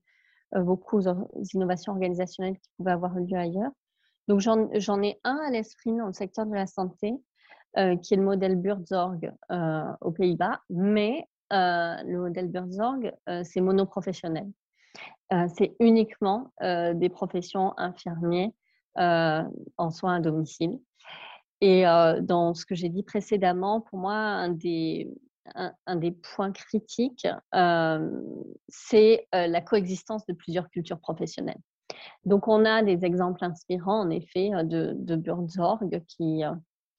beaucoup 0.54 0.98
aux 0.98 1.42
innovations 1.54 1.92
organisationnelles 1.92 2.58
qui 2.58 2.70
pouvaient 2.76 2.92
avoir 2.92 3.14
lieu 3.14 3.36
ailleurs. 3.36 3.70
Donc, 4.28 4.40
j'en 4.40 5.02
ai 5.02 5.18
un 5.24 5.36
à 5.36 5.50
l'esprit 5.50 5.92
dans 5.96 6.06
le 6.06 6.12
secteur 6.12 6.46
de 6.46 6.54
la 6.54 6.66
santé, 6.66 7.14
euh, 7.78 7.96
qui 7.96 8.14
est 8.14 8.16
le 8.18 8.22
modèle 8.22 8.56
Burzorg 8.56 9.32
euh, 9.50 9.92
aux 10.00 10.12
Pays-Bas, 10.12 10.60
mais 10.68 11.26
euh, 11.52 11.96
le 12.04 12.18
modèle 12.18 12.48
Burzorg, 12.48 13.12
c'est 13.42 13.60
monoprofessionnel. 13.60 14.50
c'est 15.56 15.74
uniquement 15.80 16.52
des 16.60 17.08
professions 17.08 17.74
infirmiers 17.78 18.54
en 18.96 19.90
soins 19.90 20.16
à 20.16 20.20
domicile. 20.20 20.80
Et 21.60 21.84
dans 22.20 22.54
ce 22.54 22.66
que 22.66 22.74
j'ai 22.74 22.88
dit 22.88 23.02
précédemment, 23.02 23.80
pour 23.80 23.98
moi, 23.98 24.14
un 24.14 24.50
des, 24.50 25.10
un 25.54 25.96
des 25.96 26.12
points 26.12 26.52
critiques, 26.52 27.26
c'est 28.68 29.28
la 29.32 29.60
coexistence 29.60 30.24
de 30.26 30.32
plusieurs 30.32 30.68
cultures 30.70 31.00
professionnelles. 31.00 31.60
Donc, 32.24 32.48
on 32.48 32.64
a 32.64 32.82
des 32.82 33.04
exemples 33.04 33.44
inspirants, 33.44 34.00
en 34.00 34.10
effet, 34.10 34.50
euh, 34.54 34.62
de, 34.62 34.92
de 34.94 35.16
Burzorg 35.16 36.02
qui 36.06 36.44
euh, 36.44 36.52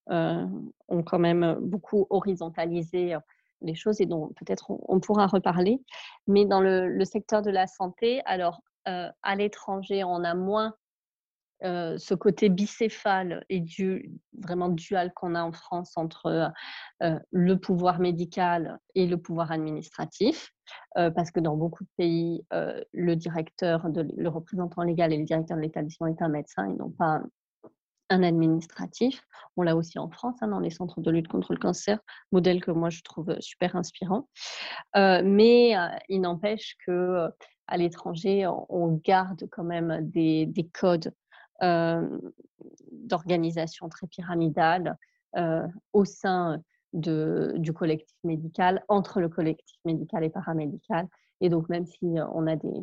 euh, 0.09 0.45
ont 0.89 1.03
quand 1.03 1.19
même 1.19 1.57
beaucoup 1.61 2.07
horizontalisé 2.09 3.15
les 3.61 3.75
choses 3.75 4.01
et 4.01 4.05
dont 4.05 4.27
peut-être 4.35 4.65
on, 4.69 4.99
pourra 4.99 5.27
reparler. 5.27 5.81
Mais 6.27 6.45
dans 6.45 6.59
le, 6.59 7.05
secteur 7.05 7.41
de 7.41 7.49
la 7.49 7.67
santé, 7.67 8.21
alors 8.25 8.61
à 8.85 9.35
l'étranger, 9.37 10.03
on 10.03 10.25
a 10.25 10.33
moins 10.33 10.75
euh, 11.63 11.97
ce 11.97 12.13
côté 12.13 12.49
bicéphale 12.49 13.45
et 13.47 13.61
du, 13.61 14.11
vraiment 14.37 14.67
dual 14.67 15.13
qu'on 15.13 15.33
a 15.33 15.43
en 15.43 15.53
France 15.53 15.93
entre 15.95 16.51
euh, 17.01 17.19
le 17.31 17.55
pouvoir 17.55 17.99
médical 17.99 18.79
et 18.95 19.07
le 19.07 19.17
pouvoir 19.17 19.53
administratif, 19.53 20.51
euh, 20.97 21.09
parce 21.09 21.31
que 21.31 21.39
dans 21.39 21.55
beaucoup 21.55 21.85
de 21.85 21.89
pays, 21.95 22.45
le 22.91 23.15
directeur, 23.15 23.87
le 23.87 24.27
représentant 24.27 24.83
légal 24.83 25.13
et 25.13 25.17
le 25.17 25.23
directeur 25.23 25.55
de 25.55 25.61
l'établissement 25.61 26.07
est 26.07 26.21
un 26.21 26.27
médecin 26.27 26.69
et 26.69 26.73
non 26.73 26.89
pas 26.89 27.21
un 28.09 28.23
administratif. 28.23 29.23
On 29.55 29.61
l'a 29.61 29.77
aussi 29.77 29.97
en 29.99 30.09
France, 30.09 30.35
hein, 30.41 30.49
dans 30.49 30.59
les 30.59 30.69
centres 30.69 30.99
de 30.99 31.11
lutte 31.11 31.29
contre 31.29 31.53
le 31.53 31.59
cancer, 31.59 31.97
modèle 32.33 32.61
que 32.61 32.71
moi 32.71 32.89
je 32.89 33.01
trouve 33.03 33.37
super 33.39 33.77
inspirant. 33.77 34.27
mais 34.95 35.75
il 36.09 36.19
n'empêche 36.19 36.75
que 36.85 37.29
à 37.67 37.77
l'étranger, 37.77 38.45
on 38.67 38.99
garde 39.05 39.47
quand 39.49 39.63
même 39.63 39.99
des, 40.01 40.45
des 40.45 40.67
codes 40.67 41.13
d'organisation 41.61 43.89
très 43.89 44.07
pyramidale 44.07 44.97
au 45.93 46.05
sein 46.05 46.61
de, 46.93 47.53
du 47.57 47.73
collectif 47.73 48.17
médical, 48.23 48.83
entre 48.87 49.19
le 49.19 49.29
collectif 49.29 49.77
médical 49.85 50.23
et 50.23 50.29
paramédical. 50.29 51.07
Et 51.41 51.49
donc, 51.49 51.69
même 51.69 51.85
si 51.85 52.15
on 52.33 52.47
a 52.47 52.55
des, 52.55 52.81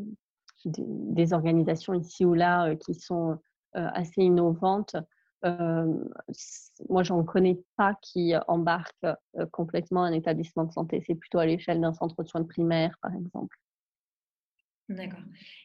des, 0.65 1.33
organisations 1.33 1.95
ici 1.95 2.25
ou 2.25 2.35
là 2.35 2.75
qui 2.77 2.95
sont 2.95 3.39
assez 3.73 4.23
innovantes, 4.23 4.97
euh, 5.45 6.05
moi, 6.89 7.03
j'en 7.03 7.25
connais 7.25 7.59
pas 7.77 7.95
qui 8.03 8.35
embarquent 8.49 9.07
complètement 9.53 10.05
un 10.05 10.13
établissement 10.13 10.65
de 10.65 10.73
santé. 10.73 11.03
C'est 11.07 11.15
plutôt 11.15 11.39
à 11.39 11.47
l'échelle 11.47 11.81
d'un 11.81 11.95
centre 11.95 12.23
de 12.23 12.29
soins 12.29 12.45
primaires, 12.45 12.97
par 13.01 13.15
exemple. 13.15 13.57
D'accord. 14.89 15.23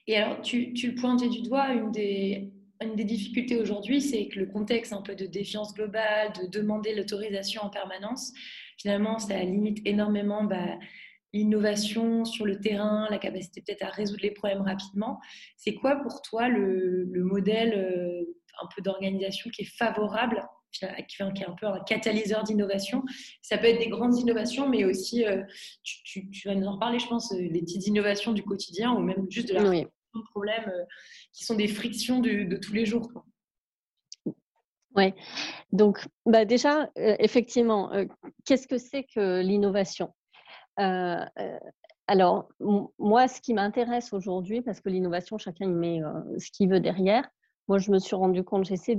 Et 0.07 0.17
alors, 0.17 0.41
tu, 0.41 0.73
tu 0.73 0.93
pointais 0.93 1.29
du 1.29 1.41
doigt, 1.41 1.73
une 1.73 1.91
des, 1.91 2.53
une 2.81 2.95
des 2.95 3.03
difficultés 3.03 3.59
aujourd'hui, 3.59 4.01
c'est 4.01 4.27
que 4.27 4.39
le 4.39 4.45
contexte 4.45 4.93
un 4.93 5.01
peu 5.01 5.15
de 5.15 5.25
défiance 5.25 5.73
globale, 5.73 6.33
de 6.33 6.47
demander 6.47 6.93
l'autorisation 6.93 7.61
en 7.63 7.69
permanence, 7.69 8.33
finalement, 8.77 9.19
ça 9.19 9.37
limite 9.43 9.79
énormément 9.85 10.43
bah, 10.43 10.77
l'innovation 11.33 12.25
sur 12.25 12.45
le 12.45 12.59
terrain, 12.59 13.07
la 13.09 13.17
capacité 13.17 13.61
peut-être 13.61 13.83
à 13.83 13.89
résoudre 13.89 14.21
les 14.23 14.31
problèmes 14.31 14.61
rapidement. 14.61 15.19
C'est 15.57 15.75
quoi 15.75 15.97
pour 15.97 16.21
toi 16.21 16.47
le, 16.47 17.05
modèle 17.15 17.73
euh, 17.73 18.23
un 18.61 18.67
peu 18.75 18.81
d'organisation 18.81 19.49
qui 19.51 19.63
est 19.63 19.77
favorable 19.77 20.47
qui 20.71 20.83
est 20.83 21.45
un 21.45 21.55
peu 21.59 21.67
un 21.67 21.79
catalyseur 21.85 22.43
d'innovation? 22.43 23.03
Ça 23.41 23.57
peut 23.57 23.67
être 23.67 23.79
des 23.79 23.87
grandes 23.87 24.17
innovations, 24.17 24.67
mais 24.67 24.83
aussi, 24.83 25.25
euh, 25.25 25.41
tu, 25.83 26.27
vas 26.45 26.55
nous 26.55 26.67
en 26.67 26.73
reparler, 26.73 26.99
je 26.99 27.07
pense, 27.07 27.31
des 27.31 27.61
petites 27.61 27.87
innovations 27.87 28.33
du 28.33 28.43
quotidien 28.43 28.91
ou 28.93 28.99
même 28.99 29.25
juste 29.29 29.49
de 29.49 29.53
la 29.53 29.85
problèmes 30.23 30.69
euh, 30.69 30.83
qui 31.33 31.45
sont 31.45 31.55
des 31.55 31.67
frictions 31.67 32.19
de, 32.19 32.57
tous 32.57 32.73
les 32.73 32.85
jours. 32.85 33.11
Oui, 34.95 35.13
donc 35.73 36.07
bah 36.25 36.45
déjà, 36.45 36.89
euh, 36.97 37.15
effectivement, 37.19 37.91
euh, 37.93 38.05
qu'est-ce 38.45 38.67
que 38.67 38.77
c'est 38.77 39.03
que 39.03 39.41
l'innovation? 39.41 40.13
Alors, 42.07 42.49
moi, 42.99 43.27
ce 43.27 43.41
qui 43.41 43.53
m'intéresse 43.53 44.13
aujourd'hui, 44.13 44.61
parce 44.61 44.79
que 44.79 44.89
l'innovation, 44.89 45.37
chacun 45.37 45.65
y 45.65 45.73
met 45.73 46.01
ce 46.37 46.51
qu'il 46.51 46.69
veut 46.69 46.79
derrière, 46.79 47.27
moi, 47.67 47.79
je 47.79 47.89
me 47.91 47.97
suis 47.97 48.15
rendu 48.15 48.43
compte, 48.43 48.65
j'essaie 48.65 48.97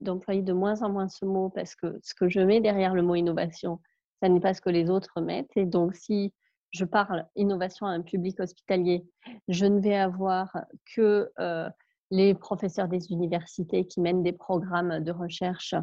d'employer 0.00 0.42
de 0.42 0.52
moins 0.52 0.82
en 0.82 0.90
moins 0.90 1.08
ce 1.08 1.24
mot, 1.24 1.48
parce 1.48 1.74
que 1.74 1.98
ce 2.02 2.14
que 2.14 2.28
je 2.28 2.40
mets 2.40 2.60
derrière 2.60 2.94
le 2.94 3.02
mot 3.02 3.14
innovation, 3.14 3.80
ça 4.20 4.28
n'est 4.28 4.40
pas 4.40 4.52
ce 4.52 4.60
que 4.60 4.70
les 4.70 4.90
autres 4.90 5.20
mettent. 5.22 5.56
Et 5.56 5.64
donc, 5.64 5.94
si 5.94 6.34
je 6.74 6.84
parle 6.84 7.24
innovation 7.36 7.86
à 7.86 7.90
un 7.90 8.02
public 8.02 8.40
hospitalier, 8.40 9.06
je 9.46 9.64
ne 9.64 9.80
vais 9.80 9.94
avoir 9.94 10.56
que 10.94 11.30
euh, 11.38 11.70
les 12.10 12.34
professeurs 12.34 12.88
des 12.88 13.12
universités 13.12 13.86
qui 13.86 14.00
mènent 14.00 14.24
des 14.24 14.32
programmes 14.32 14.98
de 14.98 15.12
recherche 15.12 15.74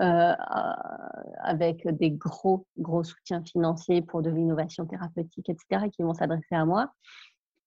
euh, 0.00 0.34
avec 1.40 1.86
des 1.86 2.10
gros, 2.10 2.66
gros 2.78 3.04
soutiens 3.04 3.44
financiers 3.44 4.00
pour 4.00 4.22
de 4.22 4.30
l'innovation 4.30 4.86
thérapeutique, 4.86 5.50
etc., 5.50 5.90
qui 5.94 6.02
vont 6.02 6.14
s'adresser 6.14 6.54
à 6.54 6.64
moi. 6.64 6.92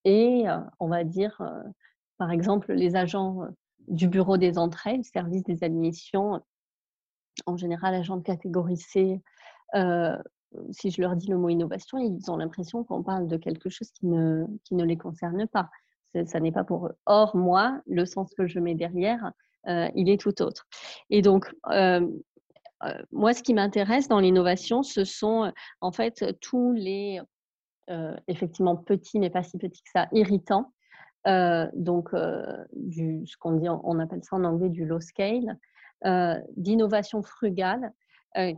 Et 0.03 0.49
euh, 0.49 0.57
on 0.79 0.87
va 0.87 1.03
dire, 1.03 1.39
par 2.17 2.31
exemple, 2.31 2.73
les 2.73 2.95
agents 2.95 3.47
du 3.87 4.07
bureau 4.07 4.37
des 4.37 4.57
entrées, 4.57 4.97
le 4.97 5.03
service 5.03 5.43
des 5.43 5.63
admissions, 5.63 6.41
en 7.45 7.57
général 7.57 7.93
agents 7.93 8.17
de 8.17 8.23
catégorie 8.23 8.77
C, 8.77 9.21
si 10.71 10.91
je 10.91 11.01
leur 11.01 11.15
dis 11.15 11.27
le 11.27 11.37
mot 11.37 11.49
innovation, 11.49 11.97
ils 11.97 12.29
ont 12.29 12.37
l'impression 12.37 12.83
qu'on 12.83 13.03
parle 13.03 13.27
de 13.27 13.37
quelque 13.37 13.69
chose 13.69 13.91
qui 13.91 14.07
ne, 14.07 14.45
qui 14.63 14.75
ne 14.75 14.83
les 14.83 14.97
concerne 14.97 15.47
pas. 15.47 15.69
Ça 16.25 16.39
n'est 16.39 16.51
pas 16.51 16.63
pour 16.63 16.87
eux. 16.87 16.97
Or, 17.05 17.35
moi, 17.35 17.81
le 17.87 18.05
sens 18.05 18.33
que 18.33 18.45
je 18.45 18.59
mets 18.59 18.75
derrière, 18.75 19.31
euh, 19.67 19.89
il 19.95 20.09
est 20.09 20.19
tout 20.19 20.41
autre. 20.41 20.67
Et 21.09 21.21
donc, 21.21 21.53
euh, 21.69 22.05
euh, 22.83 23.01
moi, 23.11 23.33
ce 23.33 23.43
qui 23.43 23.53
m'intéresse 23.53 24.07
dans 24.07 24.19
l'innovation, 24.19 24.83
ce 24.83 25.03
sont 25.03 25.51
en 25.81 25.91
fait 25.91 26.37
tous 26.41 26.73
les, 26.73 27.21
effectivement, 28.27 28.75
petits, 28.77 29.19
mais 29.19 29.29
pas 29.29 29.43
si 29.43 29.57
petits 29.57 29.83
que 29.83 29.89
ça, 29.93 30.07
irritants. 30.13 30.73
donc, 31.25 32.09
du, 32.73 33.23
ce 33.25 33.37
qu'on 33.37 33.53
dit, 33.53 33.67
on 33.69 33.99
appelle 33.99 34.23
ça 34.23 34.37
en 34.37 34.43
anglais 34.45 34.69
du 34.69 34.85
low 34.85 34.99
scale, 34.99 35.57
d'innovation 36.55 37.21
frugale 37.21 37.91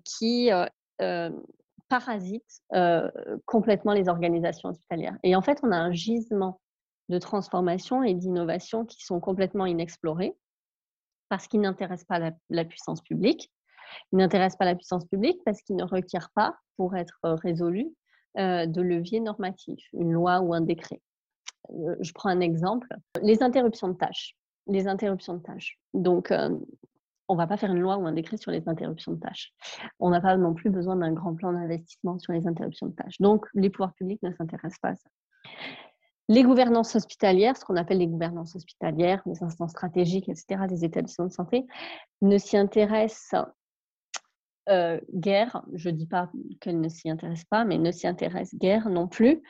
qui 0.06 0.52
parasite 1.94 2.64
euh, 2.74 3.08
complètement 3.46 3.94
les 3.94 4.10
organisations 4.10 4.70
hospitalières. 4.70 5.16
Et 5.22 5.36
en 5.36 5.44
fait, 5.44 5.60
on 5.62 5.72
a 5.72 5.78
un 5.78 5.92
gisement 5.92 6.60
de 7.10 7.20
transformation 7.20 8.02
et 8.02 8.16
d'innovation 8.16 8.84
qui 8.84 9.04
sont 9.04 9.20
complètement 9.20 9.68
inexplorés 9.68 10.36
parce 11.30 11.48
qu'ils 11.48 11.62
n'intéressent 11.62 12.08
pas 12.08 12.34
la, 12.50 12.66
puissance 12.66 13.02
publique. 13.02 13.52
Ils 14.12 14.18
n'intéressent 14.18 14.58
pas 14.58 14.66
la 14.66 14.74
puissance 14.74 15.06
publique 15.06 15.40
parce 15.46 15.62
qu'ils 15.62 15.76
ne 15.76 15.84
requièrent 15.84 16.32
pas, 16.34 16.58
pour 16.78 16.96
être 16.96 17.20
résolus, 17.22 17.94
euh, 18.40 18.66
de 18.66 18.82
levier 18.82 19.20
normatif, 19.20 19.80
une 19.94 20.14
loi 20.14 20.40
ou 20.40 20.56
un 20.56 20.62
décret. 20.62 21.00
Euh, 21.70 21.96
je 22.00 22.12
prends 22.12 22.30
un 22.30 22.40
exemple, 22.40 22.88
les 23.22 23.44
interruptions 23.44 23.90
de 23.90 23.98
tâches. 23.98 24.36
Les 24.66 24.88
interruptions 24.88 25.36
de 25.36 25.44
tâches. 25.44 25.78
Donc, 25.94 26.34
on 27.28 27.34
ne 27.34 27.38
va 27.38 27.48
pas 27.48 27.58
faire 27.58 27.72
une 27.72 27.80
loi 27.80 27.98
ou 27.98 28.06
un 28.06 28.12
décret 28.12 28.38
sur 28.38 28.52
les 28.52 28.68
interruptions 28.68 29.14
de 29.14 29.20
tâches. 29.20 29.54
On 30.00 30.10
n'a 30.10 30.22
pas 30.22 30.36
non 30.38 30.54
plus 30.54 30.70
besoin 30.70 30.96
d'un 30.96 31.12
grand 31.12 31.36
plan 31.36 31.54
d'investissement 31.54 32.20
sur 32.20 32.34
les 32.34 32.48
interruptions 32.48 32.88
de 32.88 32.94
tâches. 32.94 33.20
Donc, 33.20 33.46
les 33.54 33.70
pouvoirs 33.70 33.94
publics 33.94 34.22
ne 34.24 34.32
s'intéressent 34.32 34.80
pas 34.80 34.90
à 34.90 34.96
ça. 34.96 35.10
Les 36.30 36.44
gouvernances 36.44 36.96
hospitalières, 36.96 37.58
ce 37.58 37.66
qu'on 37.66 37.76
appelle 37.76 37.98
les 37.98 38.08
gouvernances 38.08 38.56
hospitalières, 38.56 39.22
les 39.26 39.44
instances 39.44 39.72
stratégiques, 39.72 40.30
etc., 40.30 40.64
des 40.70 40.86
établissements 40.86 41.28
de 41.28 41.32
santé, 41.32 41.66
ne 42.22 42.38
s'y 42.38 42.56
intéressent 42.56 43.46
euh, 44.70 45.00
guère. 45.14 45.64
Je 45.74 45.90
ne 45.90 45.96
dis 45.96 46.08
pas 46.08 46.32
qu'elles 46.62 46.80
ne 46.80 46.88
s'y 46.88 47.10
intéressent 47.10 47.50
pas, 47.50 47.66
mais 47.66 47.78
ne 47.78 47.92
s'y 47.92 48.08
intéressent 48.08 48.58
guère 48.58 48.90
non 48.90 49.10
plus, 49.10 49.42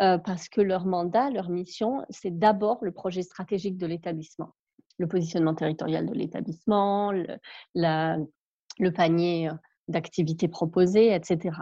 euh, 0.00 0.18
parce 0.18 0.48
que 0.48 0.60
leur 0.60 0.86
mandat, 0.86 1.30
leur 1.30 1.50
mission, 1.50 2.04
c'est 2.10 2.38
d'abord 2.38 2.78
le 2.82 2.92
projet 2.92 3.22
stratégique 3.22 3.76
de 3.76 3.86
l'établissement 3.86 4.54
le 5.00 5.08
positionnement 5.08 5.54
territorial 5.54 6.06
de 6.06 6.14
l'établissement, 6.14 7.10
le, 7.12 8.90
panier 8.90 9.48
euh, 9.48 9.54
d'activités 9.88 10.46
proposées, 10.46 11.14
etc. 11.14 11.56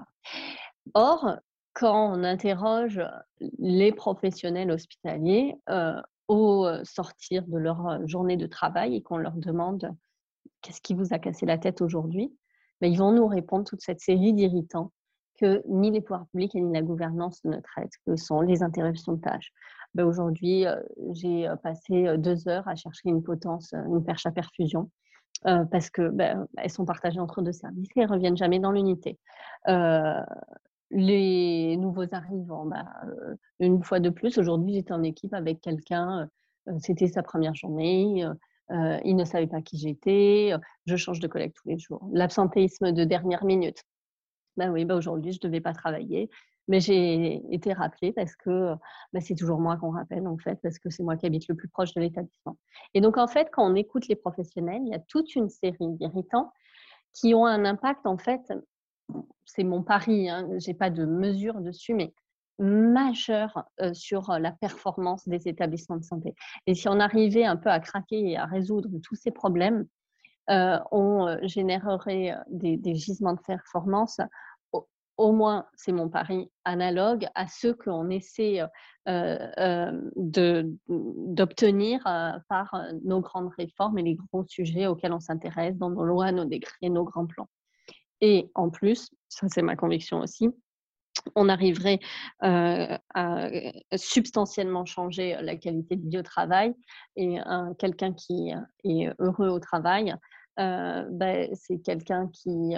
Or, 0.95 1.37
quand 1.73 2.13
on 2.13 2.25
interroge 2.25 3.01
les 3.59 3.93
professionnels 3.93 4.71
hospitaliers 4.71 5.55
euh, 5.71 6.01
au 6.27 6.67
sortir 6.85 7.47
de 7.47 7.57
leur 7.57 8.07
journée 8.07 8.37
de 8.37 8.47
travail 8.47 8.97
et 8.97 9.03
qu'on 9.03 9.17
leur 9.17 9.35
demande 9.35 9.95
qu'est-ce 10.61 10.81
qui 10.81 10.95
vous 10.95 11.15
a 11.15 11.19
cassé 11.19 11.47
la 11.47 11.57
tête 11.57 11.81
aujourd'hui, 11.81 12.37
ben, 12.81 12.93
ils 12.93 12.99
vont 12.99 13.13
nous 13.13 13.27
répondre 13.27 13.65
toute 13.65 13.81
cette 13.81 14.01
série 14.01 14.35
d'irritants 14.35 14.93
que 15.41 15.63
ni 15.69 15.91
les 15.91 16.01
pouvoirs 16.01 16.27
publics 16.27 16.55
ni 16.55 16.73
la 16.73 16.83
gouvernance 16.83 17.45
ne 17.45 17.59
traitent, 17.61 17.95
que 18.07 18.17
sont 18.17 18.41
les 18.41 18.63
interruptions 18.63 19.13
de 19.13 19.21
tâches, 19.21 19.53
bah, 19.95 20.05
aujourd'hui, 20.05 20.67
euh, 20.67 20.81
j'ai 21.13 21.49
euh, 21.49 21.57
passé 21.57 22.07
euh, 22.07 22.17
deux 22.17 22.49
heures 22.49 22.69
à 22.69 22.77
chercher 22.77 23.09
une 23.09 23.23
potence, 23.23 23.73
une 23.73 24.05
perche 24.05 24.27
à 24.27 24.31
perfusion. 24.31 24.91
parce 25.43 25.91
que 25.91 26.09
ben, 26.09 26.47
elles 26.57 26.71
sont 26.71 26.85
partagées 26.85 27.21
entre 27.21 27.43
deux 27.43 27.53
services 27.53 27.89
et 27.97 28.01
elles 28.01 28.11
reviennent 28.11 28.37
jamais 28.37 28.59
dans 28.59 28.73
l'unité. 28.73 29.19
les 30.91 31.77
nouveaux 31.77 32.07
arrivants, 32.13 32.67
ben, 32.67 32.87
une 33.61 33.83
fois 33.83 34.01
de 34.01 34.11
plus, 34.11 34.39
aujourd'hui 34.39 34.75
j'étais 34.75 34.93
en 34.93 35.03
équipe 35.03 35.35
avec 35.35 35.61
quelqu'un, 35.61 36.29
c'était 36.81 37.09
sa 37.09 37.23
première 37.23 37.55
journée, 37.55 38.25
il 38.71 39.17
ne 39.17 39.25
savait 39.25 39.47
pas 39.47 39.63
qui 39.63 39.79
j'étais, 39.79 40.53
je 40.87 40.97
change 40.97 41.21
de 41.21 41.29
collègue 41.29 41.53
tous 41.55 41.69
les 41.69 41.79
jours. 41.79 42.09
L'absentéisme 42.13 42.93
de 42.93 43.05
dernière 43.05 43.45
minute. 43.45 43.85
Ben 44.59 44.71
oui, 44.71 44.85
ben 44.85 44.97
aujourd'hui 44.97 45.33
je 45.33 45.39
ne 45.43 45.49
devais 45.49 45.61
pas 45.61 45.73
travailler, 45.73 46.29
mais 46.69 46.81
j'ai 46.81 47.43
été 47.53 47.73
rappelée 47.73 48.13
parce 48.13 48.37
que 48.37 48.75
bah, 49.13 49.21
c'est 49.21 49.35
toujours 49.35 49.59
moi 49.59 49.77
qu'on 49.79 49.91
rappelle, 49.91 50.27
en 50.27 50.37
fait, 50.37 50.59
parce 50.63 50.79
que 50.79 50.91
c'est 50.91 51.03
moi 51.03 51.17
qui 51.17 51.27
habite 51.27 51.49
le 51.49 51.55
plus 51.55 51.69
proche 51.69 51.95
de 51.95 52.01
l'établissement. 52.01 52.59
Et 52.93 53.01
donc, 53.01 53.17
en 53.17 53.27
fait, 53.27 53.49
quand 53.51 53.69
on 53.69 53.75
écoute 53.75 54.07
les 54.07 54.17
professionnels, 54.17 54.83
il 54.83 54.89
y 54.89 54.95
a 54.95 54.99
toute 54.99 55.35
une 55.35 55.49
série 55.49 55.89
d'irritants 55.95 56.53
qui 57.15 57.35
ont 57.35 57.47
un 57.47 57.65
impact, 57.65 58.07
en 58.07 58.19
fait, 58.19 58.53
c'est 59.47 59.65
mon 59.65 59.83
pari, 59.83 60.29
hein, 60.29 60.47
je 60.59 60.69
n'ai 60.69 60.75
pas 60.75 60.91
de 60.91 61.07
mesure 61.07 61.61
dessus, 61.61 61.95
mais 61.95 62.13
majeur 62.59 63.65
sur 63.93 64.37
la 64.39 64.51
performance 64.51 65.27
des 65.29 65.47
établissements 65.47 65.97
de 65.97 66.05
santé. 66.05 66.35
Et 66.67 66.75
si 66.75 66.89
on 66.89 66.99
arrivait 66.99 67.45
un 67.45 67.57
peu 67.57 67.71
à 67.71 67.79
craquer 67.79 68.33
et 68.33 68.37
à 68.37 68.47
résoudre 68.47 68.91
tous 69.03 69.15
ces 69.15 69.31
problèmes, 69.31 69.87
on 70.49 71.39
générerait 71.43 72.37
des, 72.51 72.77
des, 72.77 72.95
gisements 72.95 73.35
de 73.35 73.41
performance 73.41 74.21
au 75.19 75.33
moins, 75.33 75.67
c'est 75.75 75.93
mon 75.93 76.09
pari, 76.09 76.49
analogue 76.65 77.27
à 77.35 77.49
ceux 77.49 77.75
qu'on 77.75 78.09
essaie 78.09 78.63
euh, 79.09 79.51
euh, 79.59 80.63
d'obtenir 80.87 82.07
euh, 82.07 82.39
par 82.49 82.73
nos 83.05 83.21
grandes 83.21 83.51
réformes 83.59 83.99
et 83.99 84.03
les 84.03 84.15
gros 84.15 84.45
sujets 84.47 84.87
auxquels 84.87 85.13
on 85.13 85.21
s'intéresse 85.21 85.77
dans 85.77 85.91
nos 85.91 86.05
lois, 86.05 86.31
nos 86.31 86.45
décrets, 86.45 86.89
nos 86.89 87.05
grands 87.05 87.27
plans. 87.27 87.49
Et 88.21 88.51
en 88.55 88.71
plus, 88.71 89.11
ça 89.29 89.49
c'est 89.49 89.63
ma 89.63 89.75
conviction 89.75 90.21
aussi, 90.21 90.51
on 91.35 91.49
arriverait 91.49 91.99
à 92.41 93.01
substantiellement 93.97 94.85
changer 94.85 95.37
la 95.41 95.57
qualité 95.57 95.97
de 95.97 96.09
vie 96.09 96.19
au 96.19 96.23
travail. 96.23 96.75
Et 97.17 97.39
quelqu'un 97.79 98.13
qui 98.13 98.53
est 98.85 99.09
heureux 99.19 99.49
au 99.49 99.59
travail, 99.59 100.15
ben, 100.57 101.49
c'est 101.55 101.79
quelqu'un 101.83 102.29
qui 102.29 102.77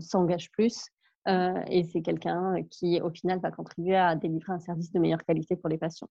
s'engage 0.00 0.50
plus, 0.50 0.90
euh, 1.28 1.60
et 1.68 1.84
c'est 1.84 2.02
quelqu'un 2.02 2.62
qui, 2.70 3.00
au 3.00 3.10
final, 3.10 3.40
va 3.40 3.50
contribuer 3.50 3.96
à 3.96 4.14
délivrer 4.14 4.52
un 4.52 4.58
service 4.58 4.92
de 4.92 4.98
meilleure 4.98 5.24
qualité 5.24 5.56
pour 5.56 5.68
les 5.68 5.78
patients. 5.78 6.08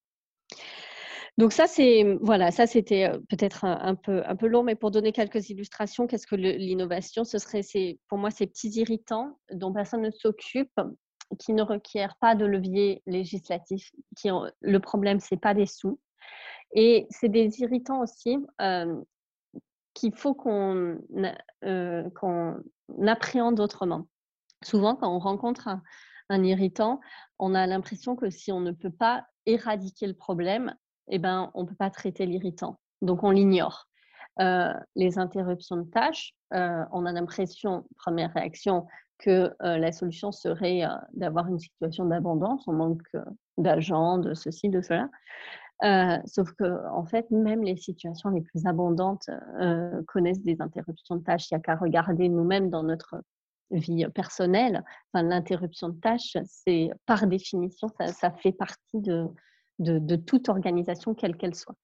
Donc 1.37 1.51
ça, 1.51 1.67
c'est 1.67 2.17
voilà, 2.21 2.51
ça 2.51 2.65
c'était 2.65 3.09
euh, 3.09 3.19
peut-être 3.29 3.65
un, 3.65 3.95
peu 3.95 4.23
un 4.25 4.35
peu 4.37 4.47
long, 4.47 4.63
mais 4.63 4.75
pour 4.75 4.91
donner 4.91 5.11
quelques 5.11 5.49
illustrations, 5.49 6.07
qu'est-ce 6.07 6.27
que 6.27 6.35
l'innovation 6.35 7.25
Ce 7.25 7.37
serait 7.37 7.61
pour 8.07 8.17
moi 8.17 8.31
ces 8.31 8.47
petits 8.47 8.69
irritants 8.69 9.37
dont 9.51 9.73
personne 9.73 10.01
ne 10.01 10.11
s'occupe, 10.11 10.79
qui 11.39 11.53
ne 11.53 11.61
requièrent 11.61 12.15
pas 12.21 12.35
de 12.35 12.45
levier 12.45 13.01
législatif. 13.05 13.91
Qui 14.15 14.29
le 14.61 14.79
problème, 14.79 15.19
c'est 15.19 15.39
pas 15.39 15.53
des 15.53 15.65
sous, 15.65 15.99
et 16.73 17.05
c'est 17.09 17.29
des 17.29 17.59
irritants 17.59 18.01
aussi 18.01 18.37
euh, 18.61 19.01
qu'il 19.93 20.15
faut 20.15 20.33
qu'on 20.33 20.99
qu'on 22.15 22.63
appréhende 23.07 23.59
autrement 23.59 24.07
souvent, 24.65 24.95
quand 24.95 25.13
on 25.13 25.19
rencontre 25.19 25.69
un, 26.29 26.43
irritant, 26.43 26.99
on 27.39 27.53
a 27.53 27.67
l'impression 27.67 28.15
que 28.15 28.29
si 28.29 28.51
on 28.51 28.59
ne 28.59 28.71
peut 28.71 28.91
pas 28.91 29.25
éradiquer 29.45 30.07
le 30.07 30.13
problème, 30.13 30.75
eh 31.07 31.19
ben, 31.19 31.51
on 31.53 31.63
ne 31.63 31.67
peut 31.67 31.75
pas 31.75 31.91
traiter 31.91 32.25
l'irritant. 32.25 32.79
Donc, 33.01 33.23
on 33.23 33.29
l'ignore. 33.29 33.87
Euh, 34.41 34.73
les 34.95 35.17
interruptions 35.17 35.77
de 35.77 35.89
tâches, 35.89 36.33
euh, 36.53 36.83
on 36.91 37.05
a 37.05 37.11
l'impression, 37.11 37.85
première 37.97 38.33
réaction, 38.33 38.87
que 39.17 39.53
euh, 39.61 39.77
la 39.77 39.93
solution 39.93 40.31
serait 40.33 40.83
d'avoir 41.13 41.47
une 41.47 41.59
situation 41.59 42.05
d'abondance, 42.05 42.67
on 42.67 42.73
manque 42.73 43.07
d'agents, 43.57 44.17
de 44.17 44.33
ceci, 44.33 44.69
de 44.69 44.81
cela. 44.81 45.09
sauf 46.25 46.51
que, 46.53 46.87
en 46.89 47.05
fait, 47.05 47.29
même 47.31 47.63
les 47.63 47.77
situations 47.77 48.29
les 48.29 48.41
plus 48.41 48.65
abondantes 48.65 49.29
connaissent 50.07 50.43
des 50.43 50.59
interruptions 50.59 51.15
de 51.17 51.23
tâches. 51.23 51.49
Il 51.51 51.53
n'y 51.53 51.59
a 51.59 51.61
qu'à 51.61 51.75
regarder 51.75 52.27
nous-mêmes 52.27 52.69
dans 52.69 52.83
notre 52.83 53.21
vie 53.71 54.05
personnelle, 54.13 54.83
enfin, 55.13 55.23
l'interruption 55.23 55.89
de 55.89 55.99
tâches, 55.99 56.37
c'est 56.45 56.89
par 57.05 57.27
définition, 57.27 57.87
ça, 57.99 58.31
fait 58.31 58.51
partie 58.51 58.99
de, 58.99 60.15
toute 60.17 60.49
organisation, 60.49 61.13
quelle 61.13 61.35
qu'elle 61.35 61.55
soit. 61.55 61.75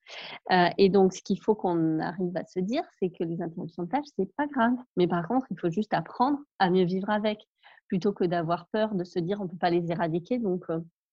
Euh, 0.52 0.70
et 0.78 0.89
donc, 0.89 1.13
ce 1.13 1.22
qu'il 1.22 1.41
faut 1.41 1.56
qu'on 1.56 2.00
arrive 2.00 2.36
à 2.36 2.46
se 2.46 2.60
dire, 2.60 2.84
c'est 3.00 3.10
que 3.10 3.24
les 3.24 3.41
interruptions 3.41 3.84
de 3.84 3.89
tâches, 3.89 4.06
c'est 4.15 4.34
pas 4.36 4.48
grave. 4.48 4.74
Mais 4.96 5.08
par 5.08 5.28
contre, 5.28 5.48
il 5.52 5.60
faut 5.60 5.70
juste 5.70 5.94
apprendre 5.94 6.39
à 6.60 6.70
mieux 6.70 6.86
vivre 6.86 7.10
avec. 7.10 7.39
plutôt 7.88 8.13
que 8.13 8.24
d'avoir 8.24 8.67
peur 8.67 8.96
de 8.96 9.04
se 9.04 9.20
dire 9.20 9.41
on 9.41 9.46
ne 9.46 9.50
peut 9.50 9.58
pas 9.58 9.70
les 9.70 9.91
éradiquer. 9.91 10.39
Donc, 10.39 10.63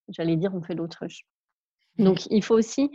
j'allais 0.08 0.36
dire 0.36 0.54
on 0.54 0.62
fait 0.62 0.74
l'autruche. 0.74 1.22
Donc, 1.98 2.26
il 2.30 2.44
faut 2.44 2.56
aussi 2.56 2.90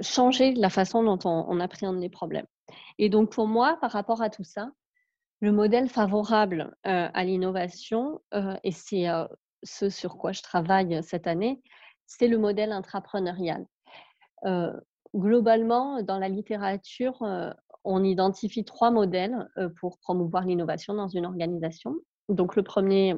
changer 0.00 0.54
la 0.54 0.70
façon 0.70 1.02
dont 1.02 1.18
on, 1.24 1.46
on, 1.48 1.60
appréhende 1.60 2.00
les 2.00 2.08
problèmes. 2.08 2.46
Et 2.98 3.08
donc, 3.08 3.30
pour 3.30 3.46
moi, 3.46 3.78
par 3.80 3.92
rapport 3.92 4.22
à 4.22 4.30
tout 4.30 4.44
ça, 4.44 4.70
le 5.42 5.50
modèle 5.50 5.88
favorable 5.88 6.74
à 6.84 7.24
l'innovation, 7.24 8.20
et 8.62 8.70
c'est 8.70 9.06
ce 9.64 9.90
sur 9.90 10.16
quoi 10.16 10.30
je 10.30 10.40
travaille 10.40 11.02
cette 11.02 11.26
année, 11.26 11.60
c'est 12.06 12.28
le 12.28 12.38
modèle 12.38 12.70
intrapreneurial. 12.70 13.66
globalement, 15.14 16.00
dans 16.02 16.18
la 16.18 16.28
littérature, 16.28 17.22
on 17.84 18.04
identifie 18.04 18.64
trois 18.64 18.92
modèles 18.92 19.48
pour 19.80 19.98
promouvoir 19.98 20.44
l'innovation 20.44 20.94
dans 20.94 21.08
une 21.08 21.26
organisation. 21.26 21.96
Donc, 22.28 22.54
le 22.54 22.62
premier, 22.62 23.16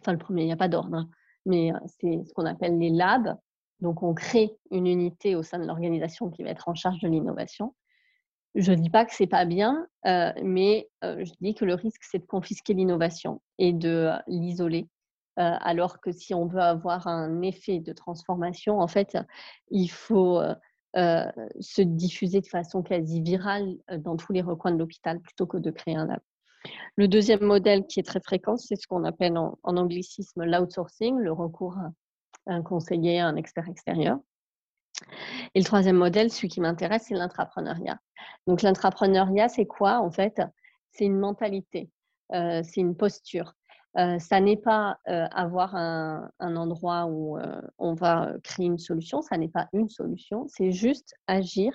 enfin, 0.00 0.12
le 0.12 0.18
premier, 0.18 0.42
il 0.42 0.46
n'y 0.46 0.52
a 0.52 0.56
pas 0.56 0.68
d'ordre, 0.68 0.96
hein, 0.96 1.08
mais 1.46 1.70
c'est 2.00 2.24
ce 2.24 2.32
qu'on 2.34 2.44
appelle 2.44 2.76
les 2.78 2.90
labs. 2.90 3.36
Donc, 3.78 4.02
on 4.02 4.14
crée 4.14 4.56
une 4.72 4.88
unité 4.88 5.36
au 5.36 5.44
sein 5.44 5.60
de 5.60 5.64
l'organisation 5.64 6.28
qui 6.28 6.42
va 6.42 6.50
être 6.50 6.68
en 6.68 6.74
charge 6.74 7.00
de 7.00 7.08
l'innovation. 7.08 7.74
Je 8.54 8.72
ne 8.72 8.76
dis 8.76 8.90
pas 8.90 9.04
que 9.04 9.14
ce 9.14 9.22
n'est 9.22 9.28
pas 9.28 9.44
bien, 9.44 9.86
mais 10.04 10.88
je 11.02 11.32
dis 11.40 11.54
que 11.54 11.64
le 11.64 11.74
risque, 11.74 12.02
c'est 12.02 12.18
de 12.18 12.26
confisquer 12.26 12.74
l'innovation 12.74 13.40
et 13.58 13.72
de 13.72 14.10
l'isoler. 14.26 14.88
alors 15.36 16.00
que 16.00 16.12
si 16.12 16.34
on 16.34 16.46
veut 16.46 16.60
avoir 16.60 17.06
un 17.06 17.40
effet 17.42 17.80
de 17.80 17.92
transformation, 17.92 18.80
en 18.80 18.88
fait, 18.88 19.16
il 19.70 19.88
faut 19.88 20.42
se 20.94 21.82
diffuser 21.82 22.40
de 22.40 22.46
façon 22.46 22.82
quasi 22.82 23.22
virale 23.22 23.76
dans 23.98 24.16
tous 24.16 24.32
les 24.32 24.42
recoins 24.42 24.72
de 24.72 24.78
l'hôpital 24.78 25.20
plutôt 25.20 25.46
que 25.46 25.56
de 25.56 25.70
créer 25.70 25.96
un 25.96 26.06
lab. 26.06 26.20
Le 26.96 27.08
deuxième 27.08 27.42
modèle 27.42 27.86
qui 27.86 28.00
est 28.00 28.04
très 28.04 28.20
fréquent, 28.20 28.56
c'est 28.56 28.76
ce 28.76 28.86
qu'on 28.86 29.04
appelle 29.04 29.36
en, 29.36 29.58
anglicisme 29.64 30.44
l'outsourcing, 30.44 31.18
le 31.18 31.32
recours 31.32 31.76
à 31.78 31.90
un 32.46 32.62
conseiller, 32.62 33.20
à 33.20 33.26
un 33.26 33.36
expert 33.36 33.68
extérieur. 33.68 34.18
Et 35.54 35.60
le 35.60 35.64
troisième 35.64 35.96
modèle, 35.96 36.30
celui 36.30 36.48
qui 36.48 36.60
m'intéresse, 36.60 37.06
c'est 37.08 37.14
l'intrapreneuriat. 37.14 37.98
Donc 38.46 38.62
l'intrapreneuriat, 38.62 39.48
c'est 39.48 39.66
quoi 39.66 40.00
en 40.00 40.10
fait? 40.10 40.40
C'est 40.90 41.04
une 41.04 41.18
mentalité, 41.18 41.90
euh, 42.32 42.62
c'est 42.62 42.80
une 42.80 42.96
posture. 42.96 43.54
Euh, 43.98 44.18
ça 44.18 44.40
n'est 44.40 44.56
pas 44.56 44.98
euh, 45.08 45.26
avoir 45.32 45.74
un, 45.74 46.30
endroit 46.40 47.06
où 47.06 47.38
on 47.78 47.94
va 47.94 48.32
créer 48.42 48.66
une 48.66 48.78
solution, 48.78 49.22
ça 49.22 49.36
n'est 49.36 49.48
pas 49.48 49.68
une 49.72 49.88
solution, 49.88 50.46
c'est 50.48 50.72
juste 50.72 51.14
agir 51.26 51.74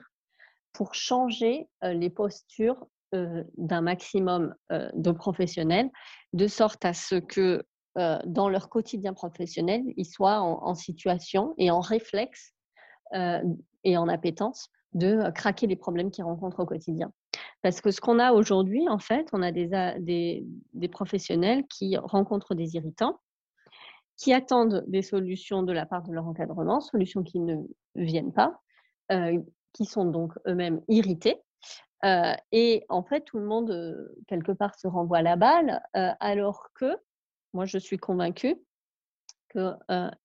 pour 0.73 0.93
changer 0.93 1.67
les 1.81 2.09
postures 2.09 2.85
d'un 3.11 3.81
maximum 3.81 4.53
de 4.69 5.11
professionnels, 5.11 5.89
de 6.33 6.47
sorte 6.47 6.85
à 6.85 6.93
ce 6.93 7.15
que 7.15 7.63
dans 7.95 8.49
leur 8.49 8.69
quotidien 8.69 9.13
professionnel, 9.13 9.81
ils 9.95 10.05
soient 10.05 10.39
en 10.41 10.75
situation 10.75 11.55
et 11.57 11.71
en 11.71 11.79
réflexe 11.79 12.53
et 13.13 13.97
en 13.97 14.07
appétence 14.07 14.69
de 14.93 15.29
craquer 15.31 15.67
les 15.67 15.75
problèmes 15.75 16.11
qu'ils 16.11 16.23
rencontrent 16.23 16.59
au 16.59 16.65
quotidien. 16.65 17.11
Parce 17.61 17.81
que 17.81 17.91
ce 17.91 18.01
qu'on 18.01 18.19
a 18.19 18.31
aujourd'hui, 18.33 18.87
en 18.89 18.99
fait, 18.99 19.27
on 19.33 19.41
a 19.41 19.51
des, 19.51 20.43
des, 20.73 20.87
professionnels 20.87 21.65
qui 21.67 21.97
rencontrent 21.97 22.55
des 22.55 22.75
irritants, 22.75 23.19
qui 24.15 24.33
attendent 24.33 24.83
des 24.87 25.01
solutions 25.01 25.63
de 25.63 25.73
la 25.73 25.85
part 25.85 26.03
de 26.03 26.13
leur 26.13 26.27
encadrement, 26.27 26.81
solutions 26.81 27.23
qui 27.23 27.39
ne 27.39 27.57
viennent 27.95 28.33
pas, 28.33 28.59
qui 29.73 29.85
sont 29.85 30.05
donc 30.05 30.33
eux-mêmes 30.47 30.81
irrités. 30.87 31.41
et 32.51 32.85
en 32.89 33.03
fait, 33.03 33.21
tout 33.21 33.37
le 33.37 33.45
monde, 33.45 34.09
quelque 34.27 34.51
part, 34.51 34.75
se 34.75 34.87
renvoie 34.87 35.21
la 35.21 35.35
balle, 35.35 35.81
alors 35.93 36.69
que 36.73 36.97
moi, 37.53 37.65
je 37.65 37.77
suis 37.77 37.97
convaincue 37.97 38.55
qu'il 39.51 39.77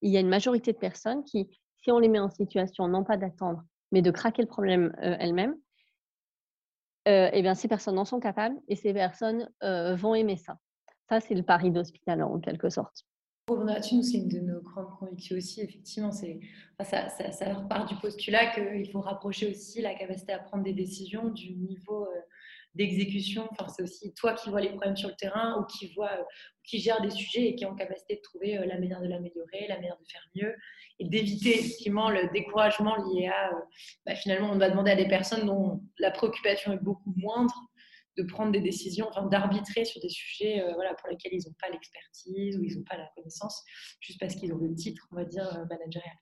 y 0.03 0.17
a 0.17 0.21
une 0.21 0.29
majorité 0.29 0.73
de 0.73 0.79
personnes 0.79 1.25
qui 1.25 1.49
si 1.83 1.91
on 1.91 1.99
les 1.99 2.09
met 2.09 2.19
en 2.19 2.31
situation 2.31 2.89
non 2.89 3.05
pas 3.05 3.17
d'attendre, 3.17 3.63
mais 3.91 4.03
de 4.03 4.11
craquer 4.11 4.43
le 4.43 4.49
problème 4.49 4.95
euh, 5.03 5.17
elles-mêmes, 5.19 5.57
euh, 7.09 7.29
eh 7.33 7.43
bien, 7.43 7.55
ces 7.55 7.69
personnes 7.69 7.99
en 7.99 8.05
sont 8.05 8.21
capables 8.21 8.57
et 8.69 8.77
ces 8.77 8.93
personnes 8.93 9.51
euh, 9.65 9.97
vont 9.97 10.15
aimer 10.15 10.37
ça. 10.37 10.59
Ça, 11.09 11.21
c'est 11.21 11.35
le 11.35 11.43
pari 11.43 11.71
d'hospital 11.71 12.23
en 12.23 12.39
quelque 12.39 12.71
sorte. 12.71 13.05
Pour 13.47 13.65
nous, 13.65 14.03
c'est 14.03 14.19
une 14.19 14.29
de 14.29 14.39
nos 14.39 14.61
grandes 14.61 14.97
convictions 15.01 15.37
aussi. 15.37 15.61
Effectivement, 15.61 16.13
ça, 16.13 16.29
ça, 16.85 17.33
ça, 17.33 17.55
part 17.69 17.87
du 17.87 17.97
postulat 17.97 18.53
qu'il 18.55 18.89
faut 18.93 19.01
rapprocher 19.01 19.51
aussi 19.51 19.83
la 19.83 19.95
capacité 19.95 20.33
à 20.33 20.39
prendre 20.39 20.63
des 20.63 20.73
décisions 20.73 21.29
du 21.29 21.53
niveau 21.57 22.07
d'exécution. 22.75 23.49
Enfin, 23.51 23.69
c'est 23.69 23.83
aussi 23.83 24.13
toi 24.15 24.35
qui 24.35 24.51
vois 24.51 24.61
les 24.61 24.71
problèmes 24.71 24.97
sur 24.97 25.09
le 25.09 25.15
terrain 25.17 25.61
ou 25.61 25.65
qui 25.67 25.93
voit, 25.95 26.27
qui 26.65 26.79
gère 26.79 27.01
des 27.01 27.11
sujets 27.11 27.49
et 27.49 27.55
qui 27.55 27.65
est 27.65 27.67
en 27.67 27.75
capacité 27.75 28.17
de 28.17 28.21
trouver 28.21 28.57
la 28.67 28.79
manière 28.79 29.01
de 29.01 29.09
l'améliorer, 29.09 29.67
la 29.69 29.77
manière 29.77 29.97
de 29.99 30.05
faire 30.11 30.23
mieux 30.35 30.55
et 30.99 31.09
d'éviter 31.09 31.59
effectivement 31.59 32.11
le 32.11 32.31
découragement 32.33 32.97
lié 32.97 33.29
à 33.29 33.51
bah, 34.07 34.15
finalement 34.15 34.51
on 34.51 34.59
va 34.59 34.71
demander 34.71 34.93
à 34.93 34.97
des 34.97 35.09
personnes 35.09 35.47
dont 35.47 35.83
la 35.99 36.11
préoccupation 36.11 36.73
est 36.73 36.83
beaucoup 36.83 37.13
moindre 37.17 37.55
de 38.19 38.23
prendre 38.25 38.53
des 38.53 38.61
décisions, 38.61 39.09
enfin 39.09 39.27
d'arbitrer 39.27 39.85
sur 39.85 40.01
des 40.01 40.11
sujets 40.11 40.63
voilà, 40.75 40.95
pour 40.95 41.09
lesquels 41.09 41.33
ils 41.33 41.47
n'ont 41.47 41.55
pas 41.61 41.71
l'expertise 41.71 42.59
ou 42.59 42.65
ils 42.65 42.77
n'ont 42.77 42.85
pas 42.85 42.97
la 42.97 43.09
connaissance, 43.17 43.63
juste 44.01 44.21
parce 44.21 44.35
qu'ils 44.35 44.53
ont 44.53 44.59
le 44.59 44.75
titre, 44.75 45.07
on 45.13 45.17
va 45.17 45.25
dire, 45.25 45.45
managérial. 45.71 46.17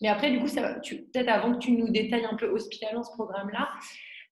Mais 0.00 0.08
après, 0.08 0.30
du 0.30 0.40
coup, 0.40 0.46
peut-être 0.46 1.28
avant 1.28 1.52
que 1.52 1.58
tu 1.58 1.72
nous 1.72 1.90
détailles 1.90 2.24
un 2.24 2.36
peu 2.36 2.46
hospitalant 2.46 3.02
ce 3.02 3.12
programme-là, 3.12 3.68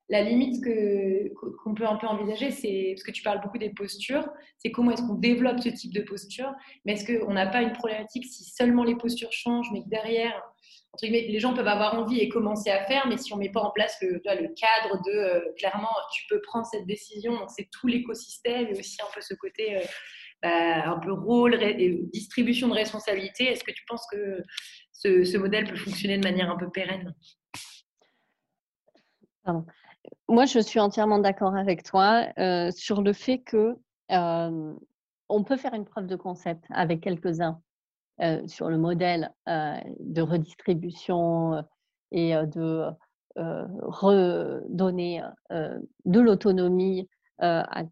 la 0.09 0.23
limite 0.23 0.65
que, 0.65 1.29
qu'on 1.63 1.75
peut 1.75 1.87
un 1.87 1.97
peu 1.97 2.07
envisager, 2.07 2.51
c'est, 2.51 2.93
parce 2.95 3.03
que 3.03 3.11
tu 3.11 3.23
parles 3.23 3.41
beaucoup 3.43 3.59
des 3.59 3.71
postures, 3.71 4.27
c'est 4.57 4.71
comment 4.71 4.91
est-ce 4.91 5.03
qu'on 5.03 5.15
développe 5.15 5.61
ce 5.61 5.69
type 5.69 5.93
de 5.93 6.01
posture, 6.01 6.53
mais 6.85 6.95
est-ce 6.95 7.05
qu'on 7.05 7.33
n'a 7.33 7.47
pas 7.47 7.63
une 7.63 7.73
problématique 7.73 8.25
si 8.25 8.45
seulement 8.45 8.85
les 8.85 8.97
postures 8.97 9.33
changent, 9.33 9.71
mais 9.73 9.83
que 9.83 9.89
derrière, 9.89 10.35
entre 10.93 11.05
guillemets, 11.05 11.29
les 11.29 11.41
gens 11.41 11.53
peuvent 11.53 11.69
avoir 11.69 11.95
envie 11.95 12.21
et 12.21 12.29
commencer 12.29 12.71
à 12.71 12.87
faire, 12.87 13.07
mais 13.07 13.19
si 13.19 13.33
on 13.35 13.37
ne 13.37 13.43
met 13.43 13.51
pas 13.51 13.61
en 13.61 13.71
place 13.71 13.99
le, 14.01 14.19
cadre 14.21 15.03
de, 15.05 15.11
euh, 15.11 15.41
clairement, 15.59 15.95
tu 16.15 16.25
peux 16.29 16.41
prendre 16.41 16.65
cette 16.65 16.87
décision, 16.87 17.47
c'est 17.49 17.69
tout 17.71 17.87
l'écosystème 17.87 18.69
et 18.69 18.79
aussi 18.79 18.97
un 19.03 19.13
peu 19.15 19.21
ce 19.21 19.35
côté... 19.35 19.77
Euh, 19.77 19.83
bah, 20.41 20.89
un 20.89 21.01
peu 21.01 21.11
rôle 21.11 21.61
et 21.61 21.99
distribution 22.13 22.69
de 22.69 22.75
responsabilité. 22.75 23.47
Est-ce 23.47 23.65
que 23.65 23.73
tu 23.73 23.83
penses 23.89 24.07
que 24.09 24.41
ce, 24.93 25.25
ce 25.25 25.37
modèle 25.37 25.69
peut 25.69 25.75
fonctionner 25.75 26.17
de 26.17 26.23
manière 26.23 26.49
un 26.49 26.57
peu 26.57 26.71
pérenne? 26.71 27.13
Pardon. 29.43 29.67
Moi, 30.31 30.45
je 30.45 30.59
suis 30.59 30.79
entièrement 30.79 31.19
d'accord 31.19 31.57
avec 31.57 31.83
toi 31.83 32.27
euh, 32.39 32.71
sur 32.71 33.01
le 33.01 33.15
fait 33.15 33.39
que 33.39 33.79
euh, 34.13 34.75
on 35.31 35.43
peut 35.43 35.57
faire 35.57 35.73
une 35.73 35.87
preuve 35.87 36.07
de 36.07 36.17
concept 36.17 36.65
avec 36.69 37.01
quelques-uns 37.01 37.63
euh, 38.21 38.47
sur 38.47 38.69
le 38.69 38.77
modèle 38.77 39.33
de 39.47 40.21
redistribution 40.21 41.65
et 42.11 42.35
de 42.35 42.91
redonner 43.37 45.23
de 45.51 46.21
l'autonomie 46.21 47.09
à 47.39 47.85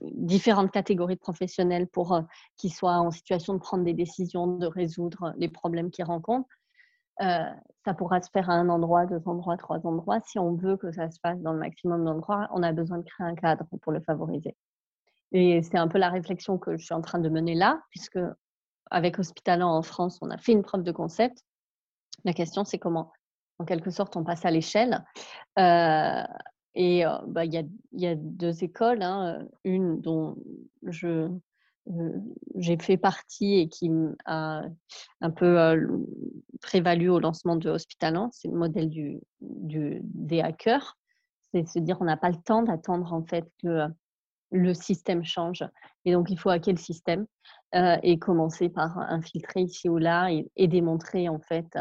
différentes 0.00 0.70
catégories 0.70 1.14
de 1.16 1.20
professionnels 1.20 1.88
pour 1.88 2.20
qu'ils 2.56 2.72
soient 2.72 2.98
en 2.98 3.10
situation 3.10 3.54
de 3.54 3.58
prendre 3.58 3.82
des 3.84 3.94
décisions, 3.94 4.46
de 4.46 4.66
résoudre 4.66 5.34
les 5.38 5.48
problèmes 5.48 5.90
qu'ils 5.90 6.04
rencontrent. 6.04 6.48
Euh, 7.20 7.50
ça 7.84 7.94
pourra 7.94 8.20
se 8.22 8.30
faire 8.30 8.48
à 8.48 8.54
un 8.54 8.68
endroit, 8.68 9.06
deux 9.06 9.22
endroits, 9.26 9.56
trois 9.56 9.84
endroits. 9.86 10.20
Si 10.20 10.38
on 10.38 10.54
veut 10.54 10.76
que 10.76 10.92
ça 10.92 11.10
se 11.10 11.18
fasse 11.20 11.40
dans 11.40 11.52
le 11.52 11.58
maximum 11.58 12.04
d'endroits, 12.04 12.48
on 12.52 12.62
a 12.62 12.72
besoin 12.72 12.98
de 12.98 13.04
créer 13.04 13.26
un 13.26 13.34
cadre 13.34 13.66
pour 13.82 13.92
le 13.92 14.00
favoriser. 14.00 14.56
Et 15.32 15.62
c'est 15.62 15.78
un 15.78 15.88
peu 15.88 15.98
la 15.98 16.10
réflexion 16.10 16.58
que 16.58 16.76
je 16.76 16.84
suis 16.84 16.94
en 16.94 17.00
train 17.00 17.18
de 17.18 17.28
mener 17.28 17.54
là, 17.54 17.82
puisque 17.90 18.18
avec 18.90 19.18
Hospitalant 19.18 19.74
en 19.74 19.82
France, 19.82 20.18
on 20.20 20.30
a 20.30 20.38
fait 20.38 20.52
une 20.52 20.62
preuve 20.62 20.82
de 20.82 20.92
concept. 20.92 21.42
La 22.24 22.32
question, 22.32 22.64
c'est 22.64 22.78
comment, 22.78 23.12
en 23.58 23.64
quelque 23.64 23.90
sorte, 23.90 24.16
on 24.16 24.24
passe 24.24 24.44
à 24.44 24.50
l'échelle. 24.50 25.04
Euh, 25.58 26.22
et 26.74 27.06
euh, 27.06 27.18
bah, 27.26 27.44
il 27.44 27.52
y, 27.92 28.06
a, 28.06 28.14
deux 28.14 28.64
écoles, 28.64 29.02
hein, 29.02 29.46
une 29.64 30.00
dont 30.00 30.36
je, 30.82 31.28
j'ai 32.56 32.78
fait 32.78 32.96
partie 32.96 33.54
et 33.54 33.68
qui 33.68 33.90
a 34.24 34.62
un 35.20 35.30
peu 35.30 35.88
prévalu 36.60 37.08
au 37.08 37.18
lancement 37.18 37.56
de 37.56 37.70
Hospitalant, 37.70 38.30
c'est 38.32 38.48
le 38.48 38.56
modèle 38.56 38.88
du, 38.88 39.20
des 39.40 40.40
hackers. 40.40 40.96
C'est 41.50 41.66
se 41.66 41.78
dire 41.78 41.98
on 42.00 42.04
n'a 42.04 42.16
pas 42.16 42.30
le 42.30 42.40
temps 42.42 42.62
d'attendre 42.62 43.12
en 43.12 43.24
fait 43.24 43.44
que 43.62 43.86
le 44.52 44.74
système 44.74 45.24
change. 45.24 45.64
Et 46.04 46.12
donc 46.12 46.30
il 46.30 46.38
faut 46.38 46.50
hacker 46.50 46.74
le 46.74 46.80
système 46.80 47.26
et 47.74 48.18
commencer 48.18 48.68
par 48.68 48.98
infiltrer 48.98 49.62
ici 49.62 49.88
ou 49.88 49.98
là 49.98 50.30
et, 50.30 50.68
démontrer 50.68 51.28
en 51.28 51.40
fait 51.40 51.76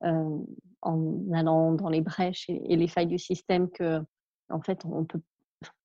en 0.00 1.32
allant 1.32 1.72
dans 1.72 1.88
les 1.88 2.00
brèches 2.00 2.48
et, 2.48 2.72
et, 2.72 2.76
les 2.76 2.88
failles 2.88 3.06
du 3.06 3.18
système 3.18 3.68
que 3.70 4.00
en 4.48 4.60
fait 4.60 4.84
on 4.84 5.04
peut 5.04 5.20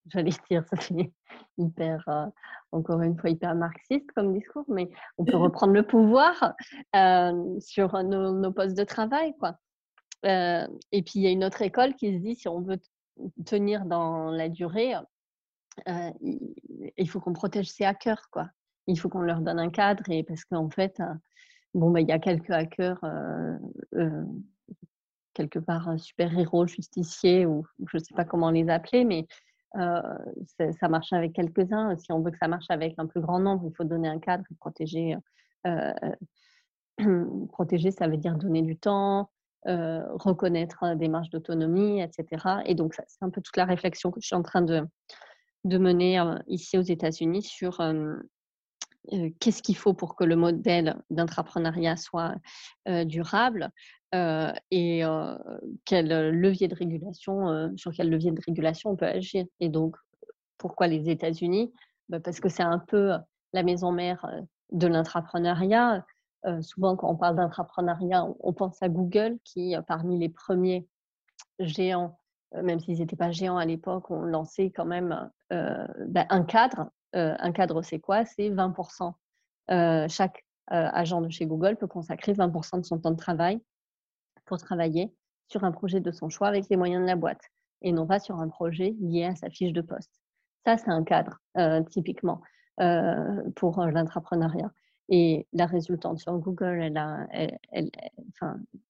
j'allais 0.10 0.32
dire, 0.50 0.64
ça 0.68 0.76
fait 0.76 1.12
hyper, 1.58 2.04
euh, 2.08 2.26
encore 2.72 3.02
une 3.02 3.16
fois, 3.18 3.30
hyper 3.30 3.54
marxiste 3.54 4.10
comme 4.14 4.32
discours, 4.32 4.64
mais 4.68 4.90
on 5.18 5.24
peut 5.24 5.36
reprendre 5.36 5.72
le 5.72 5.86
pouvoir 5.86 6.54
euh, 6.96 7.60
sur 7.60 8.02
nos, 8.02 8.52
postes 8.52 8.76
de 8.76 8.84
travail. 8.84 9.34
Quoi. 9.38 9.56
Euh, 10.24 10.66
et 10.92 11.02
puis, 11.02 11.14
il 11.16 11.22
y 11.22 11.26
a 11.26 11.30
une 11.30 11.44
autre 11.44 11.62
école 11.62 11.94
qui 11.94 12.14
se 12.14 12.18
dit, 12.18 12.34
si 12.34 12.48
on 12.48 12.60
veut 12.60 12.80
tenir 13.44 13.84
dans 13.84 14.30
la 14.30 14.48
durée, 14.48 14.94
il 15.86 17.08
faut 17.08 17.20
qu'on 17.20 17.32
protège 17.32 17.70
ces 17.70 17.84
hackers, 17.84 18.28
quoi. 18.30 18.48
Il 18.88 18.98
faut 18.98 19.08
qu'on 19.08 19.20
leur 19.20 19.40
donne 19.40 19.60
un 19.60 19.70
cadre 19.70 20.02
et 20.10 20.24
parce 20.24 20.44
qu'en 20.44 20.68
fait, 20.68 21.00
bon, 21.72 21.90
bah, 21.90 22.00
il 22.00 22.08
y 22.08 22.12
a 22.12 22.18
quelques 22.18 22.50
hackers 22.50 23.00
quelque 25.34 25.58
part 25.58 25.98
super-héros, 25.98 26.66
justiciers, 26.66 27.46
ou, 27.46 27.66
je 27.86 27.96
ne 27.96 28.02
sais 28.02 28.14
pas 28.14 28.24
comment 28.24 28.50
les 28.50 28.68
appeler, 28.68 29.04
mais 29.04 29.26
ça 29.74 30.88
marche 30.88 31.12
avec 31.12 31.32
quelques-uns. 31.32 31.96
Si 31.96 32.12
on 32.12 32.20
veut 32.20 32.30
que 32.30 32.38
ça 32.38 32.48
marche 32.48 32.70
avec 32.70 32.94
un 32.98 33.06
plus 33.06 33.20
grand 33.20 33.38
nombre, 33.40 33.64
il 33.66 33.74
faut 33.74 33.84
donner 33.84 34.08
un 34.08 34.18
cadre 34.18 34.44
protéger. 34.58 35.16
protéger, 37.48 37.90
ça 37.90 38.08
veut 38.08 38.16
dire 38.16 38.36
donner 38.36 38.62
du 38.62 38.76
temps, 38.76 39.30
reconnaître 39.64 40.94
des 40.96 41.08
marges 41.08 41.30
d'autonomie, 41.30 42.02
etc. 42.02 42.62
Et 42.66 42.74
donc, 42.74 42.94
c'est 42.94 43.22
un 43.22 43.30
peu 43.30 43.40
toute 43.40 43.56
la 43.56 43.64
réflexion 43.64 44.10
que 44.10 44.20
je 44.20 44.26
suis 44.26 44.36
en 44.36 44.42
train 44.42 44.62
de 44.62 44.88
mener 45.64 46.22
ici 46.48 46.76
aux 46.78 46.82
États-Unis 46.82 47.42
sur 47.42 47.80
qu'est-ce 49.40 49.62
qu'il 49.62 49.76
faut 49.76 49.94
pour 49.94 50.16
que 50.16 50.24
le 50.24 50.36
modèle 50.36 50.96
d'entrepreneuriat 51.10 51.96
soit 51.96 52.34
durable 52.86 53.70
et 54.12 55.02
quel 55.84 56.30
levier 56.30 56.68
de 56.68 56.74
régulation, 56.74 57.72
sur 57.76 57.92
quel 57.92 58.10
levier 58.10 58.30
de 58.30 58.40
régulation 58.44 58.90
on 58.90 58.96
peut 58.96 59.06
agir. 59.06 59.44
Et 59.60 59.68
donc, 59.68 59.96
pourquoi 60.58 60.86
les 60.86 61.08
États-Unis? 61.10 61.72
Bah, 62.08 62.20
Parce 62.20 62.40
que 62.40 62.48
c'est 62.48 62.62
un 62.62 62.78
peu 62.78 63.12
la 63.52 63.62
maison 63.62 63.92
mère 63.92 64.26
de 64.70 64.86
l'entrepreneuriat. 64.86 66.04
souvent, 66.60 66.96
quand 66.96 67.10
on 67.10 67.16
parle 67.16 67.36
d'entrepreneuriat, 67.36 68.26
on 68.40 68.52
pense 68.52 68.82
à 68.82 68.88
Google, 68.88 69.38
qui, 69.44 69.74
parmi 69.88 70.18
les 70.18 70.28
premiers 70.28 70.86
géants, 71.58 72.18
même 72.54 72.80
s'ils 72.80 72.98
n'étaient 72.98 73.16
pas 73.16 73.32
géants 73.32 73.56
à 73.56 73.64
l'époque, 73.64 74.10
ont 74.10 74.22
lancé 74.22 74.70
quand 74.70 74.86
même 74.86 75.30
bah, 75.50 76.26
un 76.28 76.44
cadre 76.44 76.80
euh, 76.80 77.01
un 77.14 77.52
cadre, 77.52 77.82
c'est 77.82 78.00
quoi? 78.00 78.24
C'est 78.24 78.50
20%. 78.50 79.12
Euh, 79.70 80.06
chaque 80.08 80.44
euh, 80.72 80.88
agent 80.92 81.20
de 81.20 81.28
chez 81.28 81.46
Google 81.46 81.76
peut 81.76 81.86
consacrer 81.86 82.32
20% 82.32 82.80
de 82.80 82.84
son 82.84 82.98
temps 82.98 83.10
de 83.10 83.16
travail 83.16 83.60
pour 84.46 84.58
travailler 84.58 85.14
sur 85.48 85.64
un 85.64 85.72
projet 85.72 86.00
de 86.00 86.10
son 86.10 86.28
choix 86.28 86.48
avec 86.48 86.68
les 86.68 86.76
moyens 86.76 87.02
de 87.02 87.06
la 87.06 87.16
boîte 87.16 87.42
et 87.82 87.92
non 87.92 88.06
pas 88.06 88.20
sur 88.20 88.40
un 88.40 88.48
projet 88.48 88.94
lié 89.00 89.24
à 89.24 89.34
sa 89.34 89.50
fiche 89.50 89.72
de 89.72 89.80
poste. 89.80 90.20
Ça, 90.64 90.76
c'est 90.78 90.90
un 90.90 91.02
cadre, 91.02 91.38
typiquement, 91.90 92.40
pour 93.56 93.84
l'entrepreneuriat. 93.84 94.70
Et 95.08 95.46
la 95.52 95.66
résultante 95.66 96.20
sur 96.20 96.38
Google, 96.38 96.80
il 96.80 97.90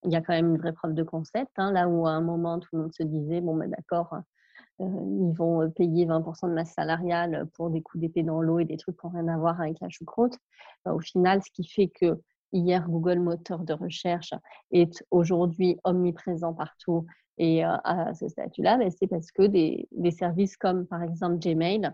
y 0.04 0.16
a 0.16 0.20
quand 0.20 0.34
même 0.34 0.50
une 0.50 0.58
vraie 0.58 0.72
preuve 0.72 0.94
de 0.94 1.02
concept. 1.02 1.50
Hein, 1.56 1.72
là 1.72 1.88
où 1.88 2.06
à 2.06 2.10
un 2.10 2.20
moment, 2.20 2.60
tout 2.60 2.68
le 2.74 2.82
monde 2.82 2.92
se 2.92 3.02
disait, 3.02 3.40
bon, 3.40 3.56
ben 3.56 3.70
d'accord, 3.70 4.12
euh, 4.12 4.20
ils 4.78 5.32
vont 5.36 5.62
euh, 5.62 5.68
payer 5.68 6.06
20% 6.06 6.48
de 6.48 6.54
masse 6.54 6.72
salariale 6.72 7.48
pour 7.54 7.70
des 7.70 7.82
coups 7.82 8.00
d'épée 8.00 8.22
dans 8.22 8.40
l'eau 8.40 8.58
et 8.58 8.64
des 8.64 8.76
trucs 8.76 8.98
qui 8.98 9.06
n'ont 9.06 9.12
rien 9.12 9.28
à 9.28 9.38
voir 9.38 9.60
avec 9.60 9.80
la 9.80 9.88
choucroute. 9.88 10.36
Bah, 10.84 10.94
au 10.94 11.00
final, 11.00 11.42
ce 11.42 11.50
qui 11.52 11.66
fait 11.66 11.88
que 11.88 12.20
hier, 12.52 12.88
Google 12.88 13.20
moteur 13.20 13.60
de 13.60 13.72
recherche 13.72 14.34
est 14.70 15.04
aujourd'hui 15.10 15.78
omniprésent 15.84 16.54
partout 16.54 17.06
et 17.38 17.64
euh, 17.64 17.76
à 17.84 18.14
ce 18.14 18.28
statut-là, 18.28 18.78
bah, 18.78 18.90
c'est 18.90 19.06
parce 19.06 19.30
que 19.30 19.42
des, 19.42 19.88
services 20.10 20.56
comme 20.56 20.86
par 20.86 21.02
exemple 21.02 21.38
Gmail 21.38 21.90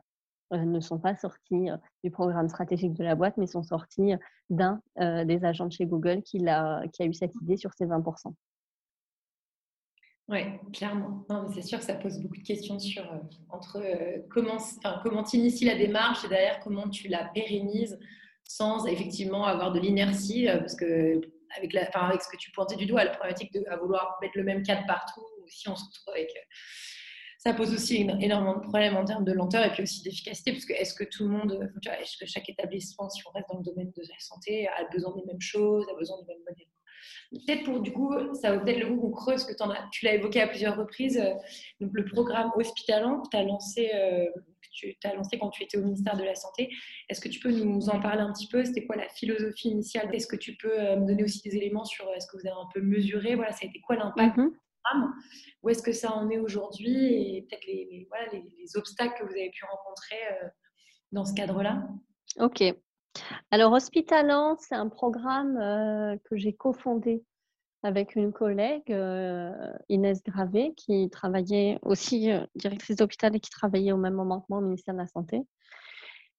ne 0.50 0.80
sont 0.80 0.98
pas 0.98 1.14
sortis 1.14 1.68
du 2.02 2.10
programme 2.10 2.48
stratégique 2.48 2.94
de 2.94 3.04
la 3.04 3.14
boîte, 3.14 3.36
mais 3.36 3.46
sont 3.46 3.62
sortis 3.62 4.14
d'un 4.48 4.80
des 4.96 5.44
agents 5.44 5.66
de 5.66 5.72
chez 5.72 5.84
Google 5.84 6.22
qui 6.22 6.48
a 6.48 6.82
eu 7.00 7.12
cette 7.12 7.34
idée 7.42 7.58
sur 7.58 7.74
ces 7.74 7.84
20%. 7.84 8.32
Oui, 10.28 10.40
clairement. 10.74 11.24
c'est 11.54 11.62
sûr 11.62 11.78
que 11.78 11.84
ça 11.84 11.94
pose 11.94 12.18
beaucoup 12.18 12.36
de 12.36 12.46
questions 12.46 12.78
sur 12.78 13.02
euh, 13.10 13.16
entre 13.48 13.80
euh, 13.82 14.18
comment, 14.28 14.58
comment 15.02 15.22
tu 15.22 15.38
inities 15.38 15.64
la 15.64 15.74
démarche 15.74 16.22
et 16.24 16.28
derrière 16.28 16.60
comment 16.60 16.86
tu 16.90 17.08
la 17.08 17.24
pérennises 17.32 17.98
sans 18.44 18.86
effectivement 18.86 19.44
avoir 19.44 19.72
de 19.72 19.80
l'inertie, 19.80 20.48
euh, 20.48 20.58
parce 20.58 20.76
que 20.76 21.20
avec, 21.56 21.72
la, 21.72 21.84
avec 21.84 22.20
ce 22.20 22.28
que 22.28 22.36
tu 22.36 22.50
pointais 22.50 22.76
du 22.76 22.84
doigt, 22.84 23.04
la 23.04 23.10
problématique 23.12 23.54
de 23.54 23.64
à 23.70 23.78
vouloir 23.78 24.18
mettre 24.20 24.36
le 24.36 24.44
même 24.44 24.62
cadre 24.62 24.86
partout, 24.86 25.24
si 25.46 25.66
on 25.70 25.76
se 25.76 25.84
retrouve 25.84 26.14
avec 26.14 26.30
ça 27.38 27.54
pose 27.54 27.72
aussi 27.72 28.06
énormément 28.20 28.56
de 28.56 28.62
problèmes 28.62 28.96
en 28.96 29.04
termes 29.04 29.24
de 29.24 29.32
lenteur 29.32 29.64
et 29.64 29.70
puis 29.70 29.84
aussi 29.84 30.02
d'efficacité, 30.02 30.52
parce 30.52 30.66
que 30.66 30.72
est-ce 30.74 30.92
que 30.92 31.04
tout 31.04 31.22
le 31.22 31.30
monde, 31.30 31.70
est-ce 32.02 32.18
que 32.18 32.26
chaque 32.26 32.50
établissement, 32.50 33.08
si 33.08 33.22
on 33.26 33.30
reste 33.30 33.48
dans 33.48 33.58
le 33.58 33.64
domaine 33.64 33.92
de 33.96 34.02
la 34.02 34.18
santé, 34.18 34.68
a 34.68 34.84
besoin 34.92 35.14
des 35.14 35.24
mêmes 35.24 35.40
choses, 35.40 35.86
a 35.88 35.94
besoin 35.94 36.18
du 36.20 36.26
même 36.26 36.40
modèle 36.40 36.66
Peut-être 37.30 37.64
pour 37.64 37.80
du 37.80 37.92
coup, 37.92 38.14
ça 38.34 38.54
vaut 38.54 38.64
peut-être 38.64 38.80
le 38.80 38.88
coup 38.88 39.00
qu'on 39.00 39.10
creuse, 39.10 39.44
que 39.44 39.52
en 39.62 39.70
as, 39.70 39.88
tu 39.92 40.04
l'as 40.04 40.14
évoqué 40.14 40.40
à 40.40 40.48
plusieurs 40.48 40.76
reprises, 40.76 41.18
euh, 41.18 41.34
donc 41.80 41.90
le 41.92 42.04
programme 42.04 42.50
Hospitalant 42.56 43.20
que 43.20 43.28
tu 43.30 43.36
as 43.36 43.44
lancé, 43.44 43.90
euh, 43.94 44.26
tu 44.72 44.96
as 45.04 45.14
lancé 45.14 45.38
quand 45.38 45.50
tu 45.50 45.62
étais 45.62 45.76
au 45.76 45.82
ministère 45.82 46.16
de 46.16 46.24
la 46.24 46.34
Santé. 46.34 46.70
Est-ce 47.08 47.20
que 47.20 47.28
tu 47.28 47.40
peux 47.40 47.50
nous 47.50 47.88
en 47.88 48.00
parler 48.00 48.22
un 48.22 48.32
petit 48.32 48.48
peu? 48.48 48.64
C'était 48.64 48.86
quoi 48.86 48.96
la 48.96 49.08
philosophie 49.08 49.68
initiale? 49.68 50.14
Est-ce 50.14 50.26
que 50.26 50.36
tu 50.36 50.56
peux 50.56 50.80
euh, 50.80 50.96
me 50.96 51.06
donner 51.06 51.24
aussi 51.24 51.42
des 51.42 51.56
éléments 51.56 51.84
sur 51.84 52.08
est-ce 52.14 52.26
que 52.26 52.36
vous 52.36 52.46
avez 52.46 52.56
un 52.56 52.68
peu 52.72 52.80
mesuré? 52.80 53.34
Voilà, 53.34 53.52
ça 53.52 53.60
a 53.62 53.66
été 53.66 53.80
quoi 53.80 53.96
l'impact 53.96 54.38
du 54.38 54.50
programme? 54.84 55.14
Où 55.62 55.68
est-ce 55.68 55.82
que 55.82 55.92
ça 55.92 56.12
en 56.12 56.30
est 56.30 56.38
aujourd'hui? 56.38 57.36
Et 57.36 57.46
peut-être 57.48 57.66
les, 57.66 58.06
voilà, 58.08 58.26
les, 58.32 58.44
les, 58.58 58.76
obstacles 58.76 59.18
que 59.18 59.24
vous 59.24 59.32
avez 59.32 59.50
pu 59.50 59.64
rencontrer 59.64 60.16
dans 61.12 61.24
ce 61.24 61.34
cadre-là? 61.34 61.88
Ok. 62.38 62.62
Alors, 63.50 63.72
Hospitalant, 63.72 64.56
c'est 64.58 64.74
un 64.74 64.88
programme 64.88 65.56
euh, 65.56 66.16
que 66.24 66.36
j'ai 66.36 66.52
cofondé 66.52 67.24
avec 67.82 68.16
une 68.16 68.32
collègue, 68.32 68.90
euh, 68.90 69.52
Inès 69.88 70.22
Gravé, 70.22 70.74
qui 70.76 71.08
travaillait 71.10 71.78
aussi 71.82 72.32
euh, 72.32 72.44
directrice 72.54 72.96
d'hôpital 72.96 73.36
et 73.36 73.40
qui 73.40 73.50
travaillait 73.50 73.92
au 73.92 73.96
même 73.96 74.14
moment 74.14 74.40
que 74.40 74.46
moi 74.48 74.58
au 74.58 74.62
ministère 74.62 74.94
de 74.94 75.00
la 75.00 75.06
Santé. 75.06 75.42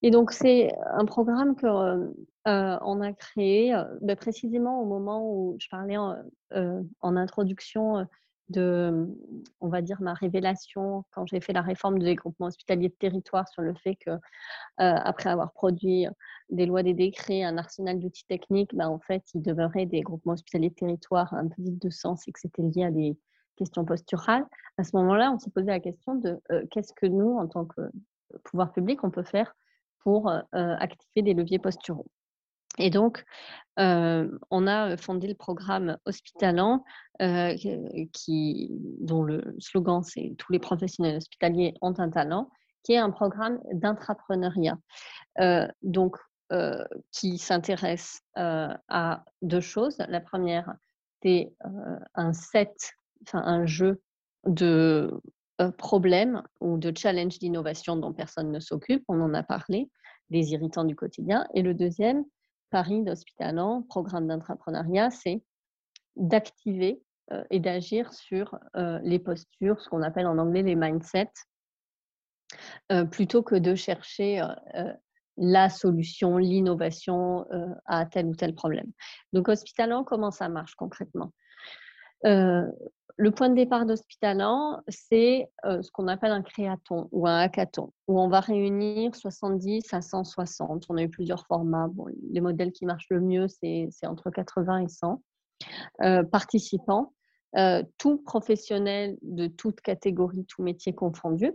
Et 0.01 0.11
donc, 0.11 0.31
c'est 0.31 0.71
un 0.93 1.05
programme 1.05 1.55
qu'on 1.55 2.13
on 2.45 3.01
a 3.01 3.13
créé 3.13 3.75
ben, 4.01 4.15
précisément 4.15 4.81
au 4.81 4.85
moment 4.85 5.29
où 5.29 5.57
je 5.59 5.67
parlais 5.69 5.97
en 5.97 7.15
introduction 7.17 8.07
de, 8.49 9.07
on 9.61 9.67
va 9.67 9.81
dire, 9.81 10.01
ma 10.01 10.13
révélation 10.13 11.05
quand 11.11 11.25
j'ai 11.27 11.39
fait 11.39 11.53
la 11.53 11.61
réforme 11.61 11.99
des 11.99 12.15
groupements 12.15 12.47
hospitaliers 12.47 12.89
de 12.89 12.93
territoire 12.93 13.47
sur 13.47 13.61
le 13.61 13.73
fait 13.75 13.95
que, 13.95 14.11
euh, 14.11 14.17
après 14.77 15.29
avoir 15.29 15.51
produit 15.53 16.07
des 16.49 16.65
lois, 16.65 16.83
des 16.83 16.93
décrets, 16.93 17.43
un 17.43 17.57
arsenal 17.57 17.99
d'outils 17.99 18.25
techniques, 18.25 18.75
bah, 18.75 18.89
en 18.89 18.99
fait, 18.99 19.23
il 19.33 19.41
demeurait 19.41 19.85
des 19.85 20.01
groupements 20.01 20.33
hospitaliers 20.33 20.69
de 20.69 20.75
territoire 20.75 21.33
un 21.33 21.47
peu 21.47 21.61
vide 21.61 21.79
de 21.79 21.89
sens 21.89 22.27
et 22.27 22.31
que 22.31 22.39
c'était 22.39 22.63
lié 22.63 22.85
à 22.85 22.91
des 22.91 23.17
questions 23.55 23.85
posturales. 23.85 24.45
À 24.77 24.83
ce 24.83 24.95
moment-là, 24.97 25.31
on 25.31 25.39
s'est 25.39 25.51
posé 25.51 25.67
la 25.67 25.79
question 25.79 26.15
de 26.15 26.39
euh, 26.51 26.65
qu'est-ce 26.71 26.93
que 26.93 27.05
nous, 27.05 27.37
en 27.37 27.47
tant 27.47 27.65
que 27.65 27.81
pouvoir 28.45 28.71
public, 28.71 29.03
on 29.03 29.11
peut 29.11 29.23
faire 29.23 29.55
pour 29.99 30.29
euh, 30.29 30.41
activer 30.53 31.21
des 31.21 31.33
leviers 31.33 31.59
posturaux. 31.59 32.05
Et 32.79 32.89
donc, 32.89 33.23
on 33.77 34.67
a 34.67 34.97
fondé 34.97 35.27
le 35.27 35.35
programme 35.35 35.97
Hospitalant, 36.05 36.83
qui, 38.13 38.71
dont 38.99 39.23
le 39.23 39.55
slogan 39.59 40.01
c'est 40.03 40.33
Tous 40.37 40.51
les 40.51 40.59
professionnels 40.59 41.17
hospitaliers 41.17 41.75
ont 41.81 41.93
un 41.99 42.09
talent, 42.09 42.49
qui 42.83 42.93
est 42.93 42.97
un 42.97 43.11
programme 43.11 43.59
d'intrapreneuriat. 43.73 44.77
donc, 45.83 46.17
qui 47.11 47.37
s'intéresse 47.37 48.21
à 48.35 49.23
deux 49.41 49.61
choses. 49.61 49.97
La 50.07 50.21
première, 50.21 50.73
c'est 51.21 51.53
un 52.15 52.33
set, 52.33 52.93
enfin 53.23 53.43
un 53.45 53.65
jeu 53.65 54.01
de 54.45 55.11
problèmes 55.77 56.41
ou 56.61 56.77
de 56.77 56.97
challenges 56.97 57.39
d'innovation 57.39 57.97
dont 57.97 58.13
personne 58.13 58.51
ne 58.51 58.59
s'occupe. 58.61 59.03
On 59.09 59.19
en 59.21 59.33
a 59.33 59.43
parlé, 59.43 59.89
des 60.29 60.53
irritants 60.53 60.85
du 60.85 60.95
quotidien. 60.95 61.45
Et 61.53 61.61
le 61.61 61.73
deuxième, 61.73 62.23
Paris 62.69 63.03
d'Hospitalant, 63.03 63.81
programme 63.83 64.27
d'entrepreneuriat, 64.27 65.09
c'est 65.11 65.43
d'activer 66.15 67.01
euh, 67.31 67.43
et 67.49 67.59
d'agir 67.59 68.13
sur 68.13 68.57
euh, 68.75 68.99
les 69.03 69.19
postures, 69.19 69.79
ce 69.81 69.89
qu'on 69.89 70.01
appelle 70.01 70.27
en 70.27 70.37
anglais 70.37 70.63
les 70.63 70.75
mindsets, 70.75 71.31
euh, 72.91 73.05
plutôt 73.05 73.43
que 73.43 73.55
de 73.55 73.75
chercher 73.75 74.41
la 75.37 75.69
solution, 75.69 76.37
l'innovation 76.37 77.45
à 77.85 78.05
tel 78.05 78.25
ou 78.25 78.35
tel 78.35 78.53
problème. 78.53 78.91
Donc, 79.31 79.47
Hospitalant, 79.47 80.03
comment 80.03 80.31
ça 80.31 80.49
marche 80.49 80.75
concrètement? 80.75 81.31
Le 83.19 83.31
point 83.31 83.49
de 83.49 83.55
départ 83.55 83.85
d'Hospitalant, 83.85 84.81
c'est 84.87 85.51
euh, 85.65 85.81
ce 85.81 85.91
qu'on 85.91 86.07
appelle 86.07 86.31
un 86.31 86.41
créaton 86.41 87.09
ou 87.11 87.27
un 87.27 87.39
hackathon, 87.39 87.91
où 88.07 88.17
on 88.17 88.29
va 88.29 88.39
réunir 88.39 89.13
70 89.13 89.93
à 89.93 89.99
160. 89.99 90.85
On 90.87 90.95
a 90.95 91.03
eu 91.03 91.09
plusieurs 91.09 91.45
formats. 91.45 91.89
les 92.31 92.39
modèles 92.39 92.71
qui 92.71 92.85
marchent 92.85 93.09
le 93.09 93.19
mieux, 93.19 93.47
c'est 93.49 93.89
entre 94.03 94.29
80 94.29 94.85
et 94.85 94.87
100 94.87 95.21
euh, 96.01 96.23
participants, 96.23 97.13
euh, 97.57 97.83
tous 97.97 98.23
professionnels 98.23 99.17
de 99.21 99.47
toute 99.47 99.81
catégorie, 99.81 100.45
tout 100.45 100.63
métier 100.63 100.95
confondu, 100.95 101.51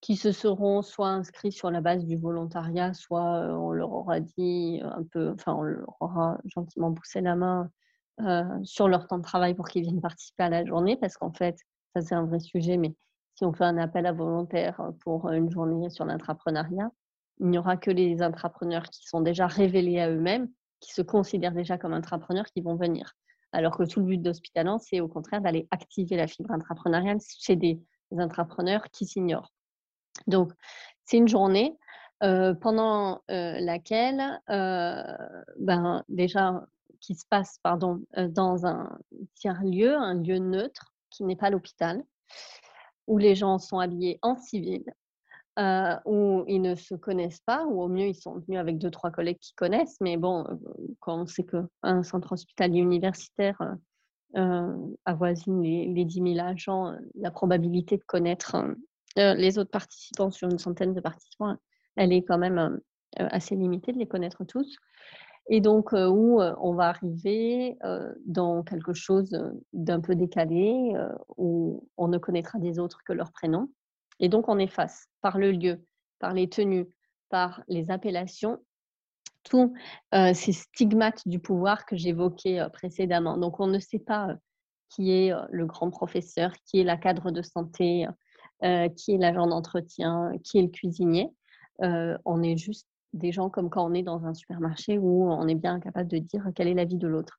qui 0.00 0.14
se 0.14 0.30
seront 0.30 0.82
soit 0.82 1.08
inscrits 1.08 1.50
sur 1.50 1.72
la 1.72 1.80
base 1.80 2.04
du 2.04 2.16
volontariat, 2.16 2.94
soit 2.94 3.58
on 3.58 3.72
leur 3.72 3.92
aura 3.92 4.20
dit 4.20 4.80
un 4.84 5.02
peu, 5.02 5.30
enfin, 5.30 5.52
on 5.54 5.62
leur 5.62 5.96
aura 5.98 6.38
gentiment 6.44 6.94
poussé 6.94 7.20
la 7.22 7.34
main 7.34 7.72
euh, 8.20 8.44
sur 8.64 8.88
leur 8.88 9.06
temps 9.06 9.18
de 9.18 9.22
travail 9.22 9.54
pour 9.54 9.68
qu'ils 9.68 9.82
viennent 9.82 10.00
participer 10.00 10.44
à 10.44 10.48
la 10.48 10.64
journée, 10.64 10.96
parce 10.96 11.16
qu'en 11.16 11.32
fait, 11.32 11.58
ça 11.94 12.02
c'est 12.02 12.14
un 12.14 12.24
vrai 12.24 12.40
sujet, 12.40 12.76
mais 12.76 12.94
si 13.34 13.44
on 13.44 13.52
fait 13.52 13.64
un 13.64 13.78
appel 13.78 14.06
à 14.06 14.12
volontaires 14.12 14.80
pour 15.02 15.30
une 15.30 15.50
journée 15.50 15.90
sur 15.90 16.04
l'entrepreneuriat, 16.04 16.90
il 17.40 17.48
n'y 17.48 17.58
aura 17.58 17.76
que 17.76 17.90
les 17.90 18.22
entrepreneurs 18.22 18.84
qui 18.84 19.06
sont 19.06 19.20
déjà 19.20 19.46
révélés 19.46 20.00
à 20.00 20.10
eux-mêmes, 20.10 20.48
qui 20.80 20.92
se 20.92 21.02
considèrent 21.02 21.52
déjà 21.52 21.78
comme 21.78 21.92
entrepreneurs, 21.92 22.46
qui 22.46 22.60
vont 22.60 22.76
venir. 22.76 23.12
Alors 23.52 23.76
que 23.76 23.84
tout 23.84 24.00
le 24.00 24.06
but 24.06 24.22
d'Hospitalant, 24.22 24.78
c'est 24.78 25.00
au 25.00 25.08
contraire 25.08 25.40
d'aller 25.40 25.68
activer 25.70 26.16
la 26.16 26.26
fibre 26.26 26.50
intrapreneuriale 26.52 27.18
chez 27.38 27.56
des, 27.56 27.80
entrepreneurs 28.12 28.84
qui 28.92 29.04
s'ignorent. 29.04 29.52
Donc, 30.28 30.52
c'est 31.04 31.16
une 31.16 31.26
journée 31.26 31.76
euh, 32.22 32.54
pendant 32.54 33.20
euh, 33.32 33.58
laquelle, 33.58 34.40
euh, 34.48 35.02
ben, 35.58 36.04
déjà, 36.08 36.64
qui 37.00 37.14
se 37.14 37.24
passe 37.28 37.58
pardon, 37.62 38.02
dans 38.16 38.66
un 38.66 38.98
tiers-lieu, 39.34 39.94
un 39.96 40.14
lieu 40.14 40.38
neutre 40.38 40.94
qui 41.10 41.24
n'est 41.24 41.36
pas 41.36 41.50
l'hôpital, 41.50 42.02
où 43.06 43.18
les 43.18 43.34
gens 43.34 43.58
sont 43.58 43.78
habillés 43.78 44.18
en 44.22 44.36
civil, 44.36 44.84
euh, 45.58 45.96
où 46.04 46.44
ils 46.48 46.60
ne 46.60 46.74
se 46.74 46.94
connaissent 46.94 47.40
pas, 47.40 47.64
ou 47.64 47.82
au 47.82 47.88
mieux 47.88 48.08
ils 48.08 48.14
sont 48.14 48.40
venus 48.40 48.58
avec 48.58 48.78
deux, 48.78 48.90
trois 48.90 49.10
collègues 49.10 49.38
qui 49.38 49.54
connaissent, 49.54 49.96
mais 50.00 50.16
bon, 50.16 50.44
euh, 50.44 50.54
quand 51.00 51.22
on 51.22 51.26
sait 51.26 51.44
qu'un 51.44 52.02
centre 52.02 52.32
hospitalier 52.32 52.80
universitaire 52.80 53.58
euh, 54.36 54.76
avoisine 55.04 55.62
les, 55.62 55.86
les 55.86 56.04
10 56.04 56.34
000 56.34 56.46
agents, 56.46 56.94
la 57.14 57.30
probabilité 57.30 57.96
de 57.96 58.04
connaître 58.04 58.56
les 59.16 59.56
autres 59.56 59.70
participants 59.70 60.30
sur 60.30 60.50
une 60.50 60.58
centaine 60.58 60.92
de 60.92 61.00
participants, 61.00 61.56
elle 61.96 62.12
est 62.12 62.22
quand 62.22 62.36
même 62.36 62.78
assez 63.16 63.56
limitée 63.56 63.92
de 63.92 63.98
les 63.98 64.06
connaître 64.06 64.44
tous. 64.44 64.76
Et 65.48 65.60
donc, 65.60 65.92
où 65.92 66.40
on 66.40 66.74
va 66.74 66.88
arriver 66.88 67.78
dans 68.24 68.62
quelque 68.62 68.94
chose 68.94 69.30
d'un 69.72 70.00
peu 70.00 70.16
décalé, 70.16 70.92
où 71.36 71.88
on 71.96 72.08
ne 72.08 72.18
connaîtra 72.18 72.58
des 72.58 72.78
autres 72.78 73.02
que 73.04 73.12
leur 73.12 73.30
prénom. 73.32 73.68
Et 74.18 74.28
donc, 74.28 74.48
on 74.48 74.58
efface 74.58 75.06
par 75.20 75.38
le 75.38 75.52
lieu, 75.52 75.84
par 76.18 76.32
les 76.32 76.48
tenues, 76.48 76.88
par 77.28 77.62
les 77.68 77.90
appellations, 77.90 78.58
tous 79.44 79.72
ces 80.12 80.52
stigmates 80.52 81.28
du 81.28 81.38
pouvoir 81.38 81.86
que 81.86 81.96
j'évoquais 81.96 82.66
précédemment. 82.72 83.36
Donc, 83.36 83.60
on 83.60 83.68
ne 83.68 83.78
sait 83.78 84.00
pas 84.00 84.34
qui 84.88 85.12
est 85.12 85.32
le 85.50 85.66
grand 85.66 85.90
professeur, 85.90 86.52
qui 86.64 86.80
est 86.80 86.84
la 86.84 86.96
cadre 86.96 87.30
de 87.30 87.42
santé, 87.42 88.08
qui 88.60 89.12
est 89.12 89.18
l'agent 89.18 89.46
d'entretien, 89.46 90.32
qui 90.42 90.58
est 90.58 90.62
le 90.62 90.68
cuisinier. 90.68 91.30
on 91.80 92.42
est 92.42 92.56
juste 92.56 92.88
des 93.16 93.32
gens 93.32 93.50
comme 93.50 93.70
quand 93.70 93.84
on 93.84 93.94
est 93.94 94.02
dans 94.02 94.24
un 94.24 94.34
supermarché 94.34 94.98
où 94.98 95.30
on 95.30 95.46
est 95.48 95.54
bien 95.54 95.80
capable 95.80 96.08
de 96.08 96.18
dire 96.18 96.48
quelle 96.54 96.68
est 96.68 96.74
la 96.74 96.84
vie 96.84 96.96
de 96.96 97.08
l'autre. 97.08 97.38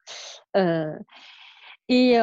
et 1.90 2.18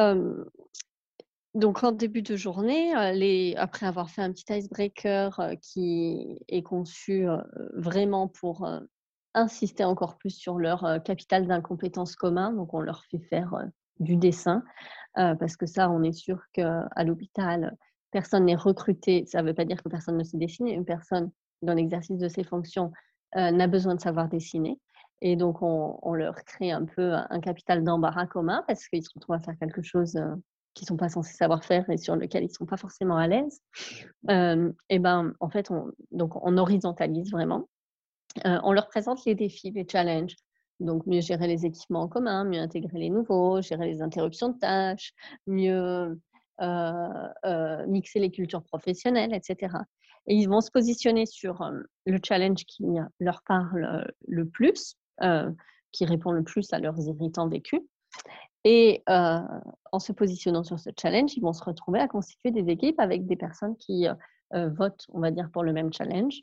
donc, 1.55 1.85
en 1.85 1.93
début 1.93 2.21
de 2.21 2.35
journée, 2.35 2.93
les, 3.13 3.55
après 3.55 3.85
avoir 3.85 4.09
fait 4.09 4.21
un 4.21 4.33
petit 4.33 4.45
icebreaker 4.49 5.53
qui 5.61 6.37
est 6.49 6.63
conçu 6.63 7.25
vraiment 7.73 8.27
pour 8.27 8.67
insister 9.33 9.85
encore 9.85 10.17
plus 10.17 10.31
sur 10.31 10.57
leur 10.57 11.01
capital 11.05 11.47
d'incompétence 11.47 12.17
commun, 12.17 12.51
donc 12.51 12.73
on 12.73 12.81
leur 12.81 13.05
fait 13.05 13.19
faire 13.19 13.55
du 13.99 14.17
dessin, 14.17 14.63
parce 15.13 15.55
que 15.55 15.65
ça, 15.65 15.89
on 15.89 16.03
est 16.03 16.11
sûr 16.11 16.41
qu'à 16.51 17.03
l'hôpital, 17.05 17.77
personne 18.11 18.45
n'est 18.45 18.55
recruté. 18.55 19.25
Ça 19.25 19.41
ne 19.41 19.47
veut 19.47 19.53
pas 19.53 19.65
dire 19.65 19.81
que 19.81 19.89
personne 19.89 20.17
ne 20.17 20.23
sait 20.23 20.37
dessiner. 20.37 20.73
Une 20.73 20.85
personne, 20.85 21.31
dans 21.61 21.73
l'exercice 21.73 22.17
de 22.17 22.27
ses 22.27 22.43
fonctions, 22.43 22.91
n'a 23.35 23.67
besoin 23.67 23.95
de 23.95 24.01
savoir 24.01 24.29
dessiner. 24.29 24.79
Et 25.21 25.35
donc, 25.35 25.61
on, 25.61 26.13
leur 26.13 26.35
crée 26.43 26.71
un 26.71 26.85
peu 26.85 27.13
un 27.13 27.39
capital 27.39 27.83
d'embarras 27.83 28.27
commun 28.27 28.63
parce 28.67 28.87
qu'ils 28.87 29.03
se 29.03 29.09
retrouvent 29.13 29.35
à 29.35 29.39
faire 29.39 29.57
quelque 29.59 29.81
chose 29.81 30.13
qu'ils 30.73 30.85
ne 30.85 30.87
sont 30.87 30.97
pas 30.97 31.09
censés 31.09 31.33
savoir 31.33 31.63
faire 31.63 31.89
et 31.89 31.97
sur 31.97 32.15
lequel 32.15 32.43
ils 32.43 32.47
ne 32.47 32.53
sont 32.53 32.65
pas 32.65 32.77
forcément 32.77 33.17
à 33.17 33.27
l'aise. 33.27 33.61
et 34.27 34.99
ben, 34.99 35.33
en 35.39 35.49
fait, 35.49 35.71
on, 35.71 35.91
donc, 36.11 36.35
on 36.45 36.57
horizontalise 36.57 37.31
vraiment. 37.31 37.67
on 38.43 38.73
leur 38.73 38.87
présente 38.87 39.25
les 39.25 39.35
défis, 39.35 39.71
les 39.71 39.87
challenges. 39.89 40.35
Donc, 40.81 41.05
mieux 41.05 41.21
gérer 41.21 41.47
les 41.47 41.65
équipements 41.65 42.01
en 42.01 42.07
commun, 42.07 42.43
mieux 42.43 42.59
intégrer 42.59 42.99
les 42.99 43.09
nouveaux, 43.09 43.61
gérer 43.61 43.87
les 43.87 44.01
interruptions 44.01 44.49
de 44.49 44.59
tâches, 44.59 45.13
mieux 45.47 46.19
mixer 46.59 48.19
les 48.19 48.31
cultures 48.31 48.63
professionnelles, 48.63 49.33
etc. 49.33 49.77
Et 50.27 50.35
ils 50.35 50.49
vont 50.49 50.61
se 50.61 50.71
positionner 50.71 51.25
sur 51.25 51.69
le 52.05 52.19
challenge 52.23 52.65
qui 52.65 52.83
leur 53.19 53.41
parle 53.43 54.11
le 54.27 54.47
plus, 54.47 54.97
qui 55.91 56.05
répond 56.05 56.31
le 56.31 56.43
plus 56.43 56.73
à 56.73 56.79
leurs 56.79 56.99
irritants 56.99 57.47
vécus. 57.47 57.81
Et 58.63 59.03
en 59.07 59.99
se 59.99 60.11
positionnant 60.11 60.63
sur 60.63 60.79
ce 60.79 60.89
challenge, 60.99 61.37
ils 61.37 61.41
vont 61.41 61.53
se 61.53 61.63
retrouver 61.63 61.99
à 61.99 62.07
constituer 62.07 62.51
des 62.51 62.71
équipes 62.71 62.99
avec 62.99 63.27
des 63.27 63.35
personnes 63.35 63.77
qui 63.77 64.07
votent, 64.51 65.05
on 65.13 65.19
va 65.19 65.31
dire, 65.31 65.49
pour 65.51 65.63
le 65.63 65.73
même 65.73 65.93
challenge. 65.93 66.41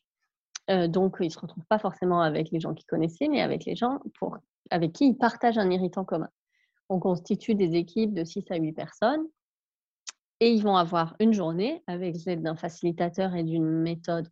donc, 0.68 1.16
ils 1.18 1.24
ne 1.24 1.30
se 1.30 1.40
retrouvent 1.40 1.66
pas 1.66 1.80
forcément 1.80 2.20
avec 2.20 2.50
les 2.52 2.60
gens 2.60 2.74
qu'ils 2.74 2.86
connaissaient, 2.86 3.28
mais 3.28 3.40
avec 3.40 3.64
les 3.64 3.74
gens 3.74 3.98
pour, 4.18 4.38
avec 4.70 4.92
qui 4.92 5.08
ils 5.08 5.18
partagent 5.18 5.58
un 5.58 5.70
irritant 5.70 6.04
commun. 6.04 6.30
On 6.88 7.00
constitue 7.00 7.56
des 7.56 7.74
équipes 7.74 8.14
de 8.14 8.22
6 8.22 8.44
à 8.50 8.56
8 8.56 8.72
personnes 8.72 9.24
et 10.42 10.50
ils 10.50 10.62
vont 10.64 10.74
avoir 10.74 11.14
une 11.20 11.32
journée 11.32 11.84
avec 11.86 12.16
l'aide 12.26 12.42
d'un 12.42 12.56
facilitateur 12.56 13.36
et 13.36 13.44
d'une 13.44 13.64
méthode 13.64 14.28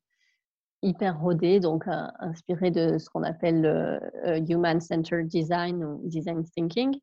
hyper 0.83 1.20
rodée, 1.20 1.61
donc 1.61 1.87
euh, 1.87 2.05
inspirée 2.18 2.73
de 2.73 2.99
ce 2.99 3.09
qu'on 3.09 3.23
appelle 3.23 3.61
le 3.61 4.01
euh, 4.27 4.44
Human 4.49 4.81
Centered 4.81 5.29
Design 5.29 5.85
ou 5.85 6.01
Design 6.09 6.42
Thinking. 6.42 6.99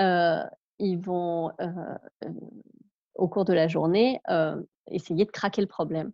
Euh, 0.00 0.42
ils 0.80 0.98
vont, 0.98 1.52
au 3.14 3.28
cours 3.28 3.44
de 3.44 3.52
la 3.52 3.68
journée, 3.68 4.18
essayer 4.88 5.26
de 5.26 5.30
craquer 5.30 5.60
le 5.60 5.68
problème, 5.68 6.10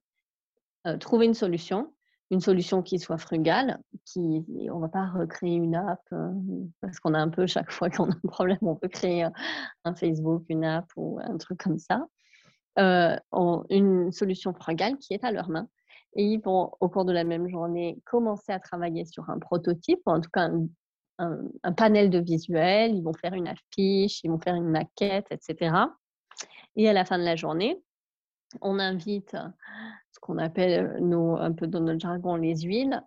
trouver 0.98 1.26
une 1.26 1.34
solution, 1.34 1.94
une 2.32 2.40
solution 2.40 2.82
qui 2.82 2.98
soit 2.98 3.16
frugale, 3.16 3.78
qui, 4.04 4.44
on 4.72 4.80
va 4.80 4.88
pas 4.88 5.06
recréer 5.06 5.54
une 5.54 5.76
app, 5.76 6.02
parce 6.80 6.98
qu'on 6.98 7.14
a 7.14 7.18
un 7.20 7.28
peu, 7.28 7.46
chaque 7.46 7.70
fois 7.70 7.90
qu'on 7.90 8.10
a 8.10 8.14
un 8.14 8.28
problème, 8.28 8.58
on 8.62 8.74
peut 8.74 8.88
créer 8.88 9.28
un 9.84 9.94
Facebook, 9.94 10.42
une 10.48 10.64
app 10.64 10.86
ou 10.96 11.20
un 11.22 11.38
truc 11.38 11.60
comme 11.62 11.78
ça. 11.78 12.04
Euh, 12.78 13.16
une 13.70 14.12
solution 14.12 14.52
frugale 14.52 14.98
qui 14.98 15.14
est 15.14 15.24
à 15.24 15.32
leur 15.32 15.48
main. 15.48 15.66
Et 16.14 16.24
ils 16.24 16.40
vont, 16.40 16.72
au 16.80 16.88
cours 16.88 17.06
de 17.06 17.12
la 17.12 17.24
même 17.24 17.48
journée, 17.48 17.98
commencer 18.04 18.52
à 18.52 18.60
travailler 18.60 19.06
sur 19.06 19.30
un 19.30 19.38
prototype, 19.38 20.00
en 20.04 20.20
tout 20.20 20.30
cas 20.30 20.50
un, 21.18 21.72
panel 21.72 22.10
de 22.10 22.18
visuels. 22.18 22.94
Ils 22.94 23.02
vont 23.02 23.14
faire 23.14 23.32
une 23.32 23.48
affiche, 23.48 24.22
ils 24.24 24.30
vont 24.30 24.38
faire 24.38 24.54
une 24.54 24.68
maquette, 24.68 25.26
etc. 25.30 25.74
Et 26.76 26.88
à 26.88 26.92
la 26.92 27.06
fin 27.06 27.18
de 27.18 27.24
la 27.24 27.36
journée, 27.36 27.82
on 28.60 28.78
invite 28.78 29.36
ce 30.12 30.20
qu'on 30.20 30.36
appelle, 30.36 30.98
un 31.00 31.52
peu 31.52 31.66
dans 31.66 31.80
notre 31.80 32.00
jargon, 32.00 32.36
les 32.36 32.60
huiles, 32.60 33.02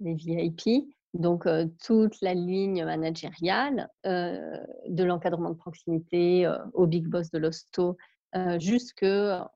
les 0.00 0.14
VIP, 0.14 0.86
donc 1.14 1.46
euh, 1.46 1.66
toute 1.82 2.20
la 2.20 2.34
ligne 2.34 2.84
managériale, 2.84 3.88
euh, 4.04 4.58
de 4.88 5.04
l'encadrement 5.04 5.50
de 5.50 5.56
proximité 5.56 6.50
au 6.74 6.86
big 6.86 7.06
boss 7.06 7.30
de 7.30 7.38
l'hosto 7.38 7.96
euh, 8.36 8.58
jusque 8.58 9.06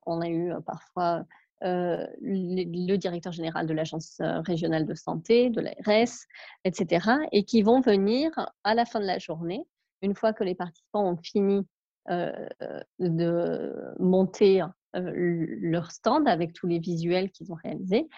on 0.06 0.20
a 0.20 0.28
eu 0.28 0.52
euh, 0.52 0.60
parfois 0.60 1.24
euh, 1.64 2.06
le, 2.20 2.96
directeur 2.96 3.32
général 3.32 3.66
de 3.66 3.74
l'agence 3.74 4.20
régionale 4.20 4.86
de 4.86 4.94
santé, 4.94 5.50
de 5.50 5.60
l'ARS, 5.60 6.26
etc., 6.64 7.10
et 7.32 7.44
qui 7.44 7.62
vont 7.62 7.80
venir 7.80 8.30
à 8.62 8.74
la 8.74 8.84
fin 8.84 9.00
de 9.00 9.06
la 9.06 9.18
journée, 9.18 9.64
une 10.02 10.14
fois 10.14 10.32
que 10.32 10.44
les 10.44 10.54
participants 10.54 11.12
ont 11.12 11.16
fini 11.16 11.66
de 12.08 13.94
monter 13.98 14.62
leur 14.94 15.90
stand 15.90 16.26
avec 16.26 16.54
tous 16.54 16.66
les 16.66 16.78
visuels 16.78 17.30
qu'ils 17.30 17.52
ont 17.52 17.56
réalisés. 17.62 18.08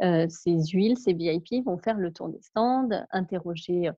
ces 0.00 0.66
huiles, 0.72 0.98
ces 0.98 1.14
VIP 1.14 1.64
vont 1.64 1.78
faire 1.78 1.96
le 1.96 2.12
tour 2.12 2.28
des 2.28 2.42
stands, 2.42 3.06
interroger 3.12 3.90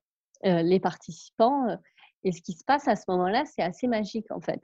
les 0.43 0.79
participants. 0.79 1.75
Et 2.23 2.31
ce 2.31 2.41
qui 2.41 2.53
se 2.53 2.63
passe 2.63 2.87
à 2.87 2.95
ce 2.95 3.03
moment-là, 3.09 3.43
c'est 3.45 3.63
assez 3.63 3.87
magique 3.87 4.31
en 4.31 4.39
fait 4.39 4.63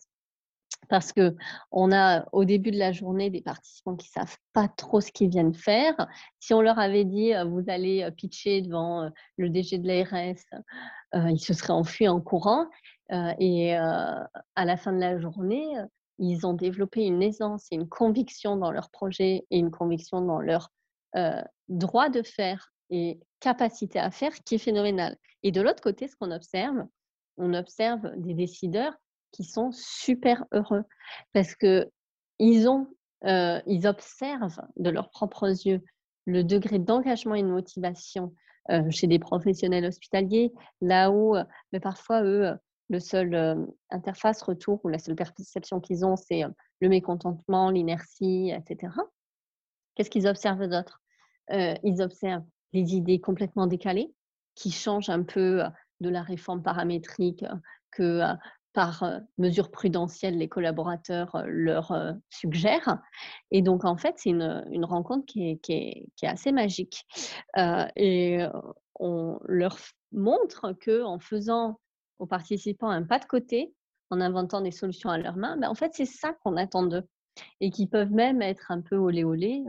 parce 0.89 1.13
que 1.13 1.35
on 1.71 1.91
a 1.91 2.25
au 2.31 2.45
début 2.45 2.71
de 2.71 2.77
la 2.77 2.91
journée 2.91 3.29
des 3.29 3.41
participants 3.41 3.95
qui 3.95 4.07
savent 4.07 4.37
pas 4.53 4.67
trop 4.67 5.01
ce 5.01 5.11
qu'ils 5.11 5.29
viennent 5.29 5.53
faire. 5.53 5.95
Si 6.39 6.53
on 6.53 6.61
leur 6.61 6.79
avait 6.79 7.05
dit 7.05 7.33
vous 7.47 7.63
allez 7.67 8.09
pitcher 8.17 8.61
devant 8.61 9.09
le 9.37 9.49
DG 9.49 9.77
de 9.77 9.87
l'ARS, 9.87 10.61
ils 11.13 11.39
se 11.39 11.53
seraient 11.53 11.73
enfuis 11.73 12.07
en 12.07 12.21
courant. 12.21 12.67
et 13.11 13.75
à 13.75 14.29
la 14.65 14.77
fin 14.77 14.93
de 14.93 14.99
la 14.99 15.19
journée, 15.19 15.67
ils 16.19 16.47
ont 16.47 16.53
développé 16.53 17.05
une 17.05 17.21
aisance 17.21 17.67
et 17.71 17.75
une 17.75 17.87
conviction 17.87 18.57
dans 18.57 18.71
leur 18.71 18.89
projet 18.89 19.45
et 19.49 19.57
une 19.57 19.71
conviction 19.71 20.21
dans 20.21 20.39
leur 20.39 20.71
droit 21.69 22.09
de 22.09 22.23
faire 22.23 22.73
et 22.89 23.19
capacité 23.39 23.99
à 23.99 24.11
faire 24.11 24.33
qui 24.45 24.55
est 24.55 24.59
phénoménale. 24.59 25.17
Et 25.43 25.51
de 25.51 25.61
l'autre 25.61 25.81
côté, 25.81 26.07
ce 26.07 26.15
qu'on 26.15 26.31
observe, 26.31 26.85
on 27.37 27.53
observe 27.53 28.09
des 28.17 28.33
décideurs 28.33 28.93
qui 29.31 29.43
sont 29.43 29.71
super 29.71 30.45
heureux 30.51 30.83
parce 31.33 31.55
que 31.55 31.89
ils 32.39 32.67
ont, 32.67 32.87
euh, 33.25 33.61
ils 33.65 33.87
observent 33.87 34.61
de 34.75 34.89
leurs 34.89 35.09
propres 35.09 35.49
yeux 35.65 35.81
le 36.25 36.43
degré 36.43 36.79
d'engagement 36.79 37.35
et 37.35 37.41
de 37.41 37.47
motivation 37.47 38.33
euh, 38.69 38.89
chez 38.91 39.07
des 39.07 39.19
professionnels 39.19 39.85
hospitaliers, 39.85 40.51
là 40.81 41.09
où 41.09 41.35
euh, 41.35 41.43
mais 41.71 41.79
parfois 41.79 42.23
eux 42.23 42.53
le 42.89 42.99
seul 43.01 43.67
interface 43.89 44.41
retour 44.41 44.79
ou 44.85 44.87
la 44.87 44.97
seule 44.97 45.15
perception 45.15 45.81
qu'ils 45.81 46.05
ont, 46.05 46.15
c'est 46.15 46.43
le 46.79 46.87
mécontentement, 46.87 47.69
l'inertie, 47.69 48.49
etc. 48.55 48.93
Qu'est-ce 49.95 50.09
qu'ils 50.09 50.25
observent 50.25 50.69
d'autre? 50.69 51.01
Ils 51.49 52.01
observent 52.01 52.45
les 52.71 52.95
idées 52.95 53.19
complètement 53.19 53.67
décalées 53.67 54.13
qui 54.55 54.71
changent 54.71 55.09
un 55.09 55.23
peu 55.23 55.63
de 55.99 56.07
la 56.07 56.21
réforme 56.21 56.63
paramétrique 56.63 57.43
que 57.91 58.21
par 58.77 59.11
mesure 59.39 59.71
prudentielle 59.71 60.37
les 60.37 60.47
collaborateurs 60.47 61.43
leur 61.47 61.97
suggèrent. 62.29 62.99
Et 63.49 63.63
donc, 63.63 63.85
en 63.85 63.97
fait, 63.97 64.13
c'est 64.17 64.29
une, 64.29 64.85
rencontre 64.85 65.25
qui 65.25 65.59
est, 65.67 66.03
assez 66.21 66.51
magique. 66.51 67.03
et 67.95 68.45
on 68.99 69.39
leur 69.47 69.79
montre 70.11 70.73
qu'en 70.85 71.17
faisant 71.17 71.79
aux 72.19 72.27
participants 72.27 72.91
un 72.91 73.01
pas 73.01 73.17
de 73.17 73.25
côté, 73.25 73.73
en 74.11 74.21
inventant 74.21 74.61
des 74.61 74.69
solutions 74.69 75.09
à 75.09 75.17
leurs 75.17 75.37
mains, 75.37 75.57
ben, 75.57 75.69
en 75.69 75.75
fait, 75.75 75.95
c'est 75.95 76.05
ça 76.05 76.33
qu'on 76.43 76.55
attend 76.55 76.83
d'eux. 76.83 77.07
Et 77.61 77.71
qui 77.71 77.87
peuvent 77.87 78.11
même 78.11 78.43
être 78.43 78.69
un 78.69 78.81
peu 78.81 78.95
olé 78.95 79.23
olé, 79.23 79.63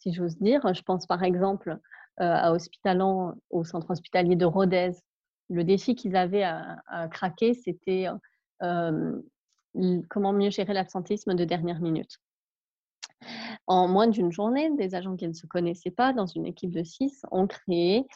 si 0.00 0.12
j'ose 0.12 0.36
dire. 0.38 0.74
Je 0.74 0.82
pense 0.82 1.06
par 1.06 1.22
exemple 1.22 1.78
à 2.16 2.52
Hospitalan, 2.52 3.36
au 3.50 3.62
centre 3.62 3.88
hospitalier 3.92 4.34
de 4.34 4.46
Rodez. 4.46 4.94
Le 5.48 5.62
défi 5.62 5.94
qu'ils 5.94 6.16
avaient 6.16 6.42
à, 6.42 7.08
craquer, 7.12 7.54
c'était 7.54 8.08
comment 8.60 10.32
mieux 10.32 10.50
gérer 10.50 10.72
l'absentéisme 10.72 11.34
de 11.34 11.44
dernière 11.44 11.80
minute. 11.80 12.18
En 13.66 13.88
moins 13.88 14.06
d'une 14.06 14.32
journée, 14.32 14.70
des 14.76 14.94
agents 14.94 15.16
qui 15.16 15.28
ne 15.28 15.32
se 15.32 15.46
connaissaient 15.46 15.90
pas 15.90 16.12
dans 16.12 16.26
une 16.26 16.46
équipe 16.46 16.70
de 16.70 16.82
six 16.82 17.22
ont 17.30 17.46
créé 17.46 18.06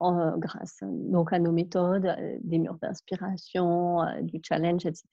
grâce 0.00 0.78
donc 0.82 1.32
à 1.32 1.38
nos 1.38 1.50
méthodes, 1.50 2.14
des 2.42 2.58
murs 2.58 2.78
d'inspiration, 2.80 3.98
du 4.22 4.40
challenge, 4.42 4.86
etc. 4.86 5.06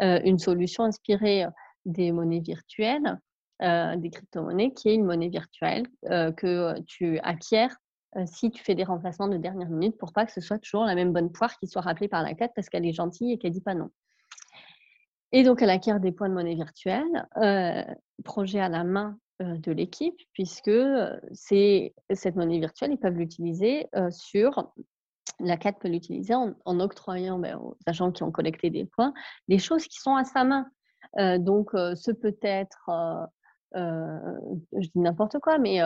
une 0.00 0.38
solution 0.38 0.84
inspirée 0.84 1.46
des 1.84 2.10
monnaies 2.12 2.40
virtuelles, 2.40 3.18
des 3.60 4.10
crypto-monnaies, 4.10 4.72
qui 4.72 4.88
est 4.88 4.94
une 4.94 5.04
monnaie 5.04 5.28
virtuelle 5.28 5.86
que 6.02 6.80
tu 6.82 7.18
acquiers 7.20 7.68
si 8.26 8.50
tu 8.50 8.64
fais 8.64 8.74
des 8.74 8.84
remplacements 8.84 9.28
de 9.28 9.36
dernière 9.36 9.68
minute 9.68 9.96
pour 9.96 10.12
pas 10.12 10.26
que 10.26 10.32
ce 10.32 10.40
soit 10.40 10.58
toujours 10.58 10.84
la 10.84 10.96
même 10.96 11.12
bonne 11.12 11.30
poire 11.30 11.56
qui 11.58 11.68
soit 11.68 11.82
rappelée 11.82 12.08
par 12.08 12.24
la 12.24 12.34
tête 12.34 12.50
parce 12.56 12.68
qu'elle 12.68 12.86
est 12.86 12.92
gentille 12.92 13.32
et 13.32 13.38
qu'elle 13.38 13.52
dit 13.52 13.60
pas 13.60 13.74
non. 13.74 13.90
Et 15.32 15.44
donc, 15.44 15.62
elle 15.62 15.70
acquiert 15.70 16.00
des 16.00 16.12
points 16.12 16.28
de 16.28 16.34
monnaie 16.34 16.54
virtuelle, 16.54 17.28
projet 18.24 18.60
à 18.60 18.68
la 18.68 18.84
main 18.84 19.18
de 19.40 19.72
l'équipe, 19.72 20.18
puisque 20.32 20.70
c'est 21.32 21.94
cette 22.12 22.36
monnaie 22.36 22.58
virtuelle, 22.58 22.92
ils 22.92 22.98
peuvent 22.98 23.16
l'utiliser 23.16 23.88
sur 24.10 24.72
la 25.38 25.56
CAT 25.56 25.72
peut 25.72 25.88
l'utiliser 25.88 26.34
en, 26.34 26.80
octroyant 26.80 27.38
ben, 27.38 27.56
aux 27.56 27.76
agents 27.86 28.12
qui 28.12 28.22
ont 28.22 28.30
collecté 28.30 28.70
des 28.70 28.84
points 28.84 29.12
des 29.48 29.58
choses 29.58 29.86
qui 29.86 29.98
sont 29.98 30.14
à 30.14 30.24
sa 30.24 30.44
main. 30.44 30.66
donc, 31.38 31.70
ce 31.72 32.10
peut 32.10 32.36
être, 32.42 32.90
je 33.74 34.88
dis 34.88 34.98
n'importe 34.98 35.38
quoi, 35.38 35.58
mais 35.58 35.80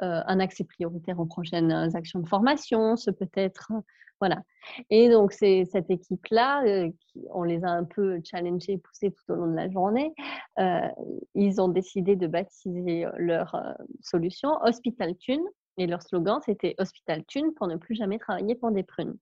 un 0.00 0.40
accès 0.40 0.64
prioritaire 0.64 1.18
aux 1.18 1.26
prochaines 1.26 1.72
actions 1.94 2.20
de 2.20 2.28
formation, 2.28 2.96
ce 2.96 3.10
peut 3.10 3.30
être 3.34 3.72
voilà. 4.20 4.42
Et 4.90 5.08
donc, 5.08 5.32
c'est 5.32 5.64
cette 5.64 5.90
équipe-là, 5.90 6.62
euh, 6.64 6.90
on 7.30 7.42
les 7.42 7.64
a 7.64 7.70
un 7.70 7.84
peu 7.84 8.20
challengés, 8.22 8.78
poussés 8.78 9.10
tout 9.10 9.32
au 9.32 9.36
long 9.36 9.50
de 9.50 9.56
la 9.56 9.70
journée. 9.70 10.12
Euh, 10.58 10.88
ils 11.34 11.60
ont 11.60 11.68
décidé 11.68 12.16
de 12.16 12.26
baptiser 12.26 13.06
leur 13.16 13.54
euh, 13.54 13.72
solution 14.02 14.50
Hospital 14.62 15.16
Tune. 15.16 15.42
Et 15.78 15.86
leur 15.86 16.02
slogan, 16.02 16.40
c'était 16.44 16.74
Hospital 16.78 17.24
Tune 17.24 17.54
pour 17.54 17.66
ne 17.66 17.76
plus 17.76 17.94
jamais 17.94 18.18
travailler 18.18 18.54
pour 18.54 18.70
des 18.70 18.82
prunes. 18.82 19.16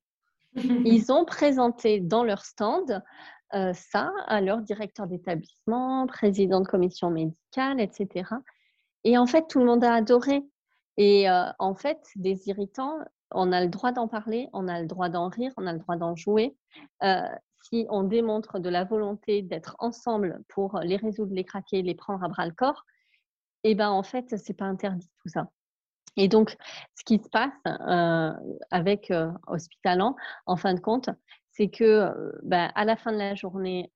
Ils 0.57 1.13
ont 1.13 1.25
présenté 1.25 2.01
dans 2.01 2.25
leur 2.25 2.45
stand 2.45 3.03
ça 3.73 4.13
à 4.27 4.43
leur 4.43 4.61
directeur 4.61 5.07
d'établissement, 5.07 6.07
président 6.07 6.61
de 6.61 6.67
commission 6.67 7.11
médicale, 7.11 7.81
etc. 7.81 8.29
Et 9.05 9.17
en 9.17 9.25
fait, 9.25 9.47
tout 9.49 9.59
le 9.61 9.65
monde 9.65 9.83
a 9.85 9.95
adoré. 9.95 10.43
Et 10.99 11.27
en 11.59 11.75
fait, 11.75 11.99
des 12.17 12.49
irritants, 12.49 12.99
on 13.33 13.53
a 13.53 13.61
le 13.63 13.69
droit 13.69 13.93
d'en 13.93 14.09
parler, 14.09 14.49
on 14.53 14.69
a 14.69 14.81
le 14.81 14.87
droit 14.87 15.09
d'en 15.09 15.29
rire, 15.29 15.53
on 15.57 15.67
a 15.67 15.73
le 15.73 15.79
droit 15.79 15.97
d'en 15.97 16.17
jouer. 16.17 16.57
Euh, 17.03 17.29
si 17.63 17.87
on 17.91 18.03
démontre 18.03 18.59
de 18.59 18.69
la 18.69 18.85
volonté 18.85 19.43
d'être 19.43 19.77
ensemble 19.79 20.43
pour 20.49 20.79
les 20.81 20.97
résoudre, 20.97 21.35
les 21.35 21.45
craquer, 21.45 21.83
les 21.83 21.95
prendre 21.95 22.25
à 22.25 22.29
bras 22.29 22.47
le 22.47 22.53
corps, 22.53 22.85
eh 23.65 23.75
ben 23.75 23.91
en 23.91 24.03
fait, 24.03 24.37
c'est 24.39 24.55
pas 24.55 24.65
interdit 24.65 25.11
tout 25.23 25.29
ça. 25.29 25.49
Et 26.17 26.29
donc, 26.29 26.57
ce 26.95 27.05
qui 27.05 27.19
se 27.19 27.29
passe 27.29 27.53
euh, 27.67 28.33
avec 28.71 29.11
euh, 29.11 29.31
en 30.47 30.57
fin 30.57 30.75
de 30.75 30.81
compte, 30.81 31.11
c'est 31.51 31.69
que 31.69 32.13
ben, 32.43 32.71
à 32.75 32.85
la 32.85 32.97
fin 32.97 33.13
de 33.13 33.19
la 33.19 33.35
journée, 33.35 33.93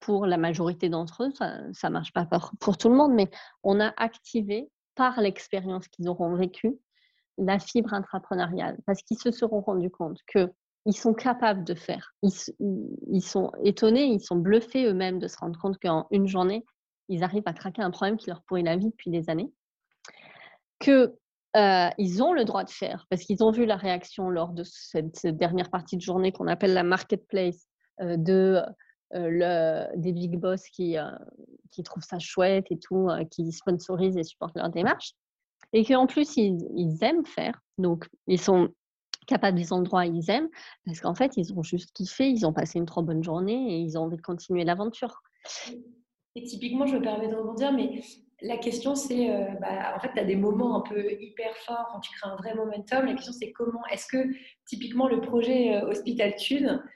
pour 0.00 0.26
la 0.26 0.36
majorité 0.36 0.88
d'entre 0.88 1.24
eux, 1.24 1.32
ça 1.32 1.88
ne 1.88 1.92
marche 1.92 2.12
pas 2.12 2.28
pour 2.60 2.78
tout 2.78 2.88
le 2.88 2.94
monde, 2.94 3.12
mais 3.12 3.28
on 3.62 3.80
a 3.80 3.92
activé 3.96 4.70
par 4.94 5.20
l'expérience 5.20 5.88
qu'ils 5.88 6.08
auront 6.08 6.34
vécue 6.34 6.78
la 7.38 7.58
fibre 7.58 7.92
intrapreneuriale 7.92 8.78
parce 8.86 9.02
qu'ils 9.02 9.18
se 9.18 9.30
seront 9.30 9.60
rendus 9.60 9.90
compte 9.90 10.20
qu'ils 10.30 10.96
sont 10.96 11.14
capables 11.14 11.64
de 11.64 11.74
faire. 11.74 12.14
Ils, 12.22 13.22
sont 13.22 13.52
étonnés, 13.62 14.04
ils 14.04 14.20
sont 14.20 14.36
bluffés 14.36 14.86
eux-mêmes 14.86 15.18
de 15.18 15.28
se 15.28 15.36
rendre 15.38 15.58
compte 15.58 15.78
qu'en 15.78 16.06
une 16.10 16.26
journée, 16.26 16.64
ils 17.08 17.22
arrivent 17.22 17.46
à 17.46 17.52
craquer 17.52 17.82
un 17.82 17.90
problème 17.90 18.16
qui 18.16 18.28
leur 18.28 18.42
pourrit 18.42 18.62
la 18.62 18.76
vie 18.76 18.90
depuis 18.90 19.10
des 19.10 19.28
années. 19.30 19.52
Que 20.78 21.14
euh, 21.56 21.88
ils 21.98 22.22
ont 22.22 22.32
le 22.32 22.44
droit 22.44 22.64
de 22.64 22.70
faire 22.70 23.06
parce 23.08 23.22
qu'ils 23.22 23.42
ont 23.42 23.50
vu 23.50 23.64
la 23.64 23.76
réaction 23.76 24.28
lors 24.28 24.52
de 24.52 24.62
cette, 24.64 25.26
dernière 25.26 25.70
partie 25.70 25.96
de 25.96 26.02
journée 26.02 26.32
qu'on 26.32 26.48
appelle 26.48 26.74
la 26.74 26.82
marketplace 26.82 27.66
euh, 28.00 28.16
de 28.18 28.60
euh, 29.14 29.86
des 29.94 30.12
big 30.12 30.38
boss 30.38 30.62
qui, 30.68 30.96
qui 31.70 31.82
trouvent 31.82 32.02
ça 32.02 32.18
chouette 32.18 32.66
et 32.70 32.78
tout, 32.78 33.08
qui 33.30 33.52
sponsorisent 33.52 34.16
et 34.16 34.24
supportent 34.24 34.56
leur 34.56 34.68
démarche 34.68 35.14
et 35.76 35.84
qu'en 35.84 36.06
plus, 36.06 36.38
ils, 36.38 36.96
aiment 37.02 37.26
faire. 37.26 37.60
Donc, 37.76 38.08
ils 38.26 38.40
sont 38.40 38.70
capables, 39.26 39.58
le 39.58 39.82
droit, 39.82 40.06
ils 40.06 40.30
aiment, 40.30 40.48
parce 40.86 41.00
qu'en 41.00 41.14
fait, 41.14 41.36
ils 41.36 41.52
ont 41.52 41.62
juste 41.62 41.92
kiffé, 41.92 42.30
ils 42.30 42.46
ont 42.46 42.52
passé 42.54 42.78
une 42.78 42.86
trop 42.86 43.02
bonne 43.02 43.22
journée 43.22 43.74
et 43.74 43.78
ils 43.80 43.98
ont 43.98 44.04
envie 44.04 44.16
de 44.16 44.22
continuer 44.22 44.64
l'aventure. 44.64 45.22
Et 46.34 46.44
typiquement, 46.44 46.86
je 46.86 46.96
me 46.96 47.02
permets 47.02 47.28
de 47.28 47.34
rebondir, 47.34 47.74
mais 47.74 48.00
la 48.40 48.56
question, 48.56 48.94
c'est, 48.94 49.30
euh, 49.30 49.48
bah, 49.60 49.94
en 49.94 50.00
fait, 50.00 50.12
tu 50.14 50.18
as 50.18 50.24
des 50.24 50.36
moments 50.36 50.78
un 50.78 50.80
peu 50.80 51.12
hyper 51.20 51.54
forts 51.58 51.88
quand 51.92 52.00
tu 52.00 52.10
crées 52.12 52.30
un 52.30 52.36
vrai 52.36 52.54
momentum. 52.54 53.04
La 53.04 53.12
question, 53.12 53.34
c'est 53.34 53.52
comment 53.52 53.84
est-ce 53.92 54.06
que, 54.06 54.30
typiquement, 54.64 55.08
le 55.08 55.20
projet 55.20 55.74
euh, 55.74 55.90
Hospital 55.90 56.36
Tune, 56.36 56.82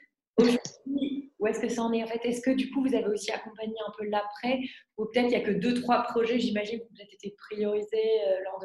où 1.41 1.47
est-ce 1.47 1.59
que 1.59 1.69
ça 1.69 1.81
en 1.81 1.91
est 1.91 2.03
en 2.03 2.07
fait? 2.07 2.23
Est-ce 2.23 2.41
que 2.41 2.51
du 2.51 2.69
coup 2.69 2.83
vous 2.83 2.93
avez 2.93 3.07
aussi 3.07 3.31
accompagné 3.31 3.73
un 3.85 3.91
peu 3.97 4.05
l'après? 4.05 4.59
Ou 4.97 5.05
peut-être 5.05 5.25
il 5.25 5.29
n'y 5.29 5.35
a 5.35 5.41
que 5.41 5.51
deux, 5.51 5.73
trois 5.81 6.03
projets, 6.03 6.39
j'imagine, 6.39 6.77
qui 6.79 6.85
ont 6.85 6.95
peut-être 6.95 7.13
été 7.15 7.35
priorisés 7.35 8.21
euh, 8.27 8.39
lors 8.43 8.63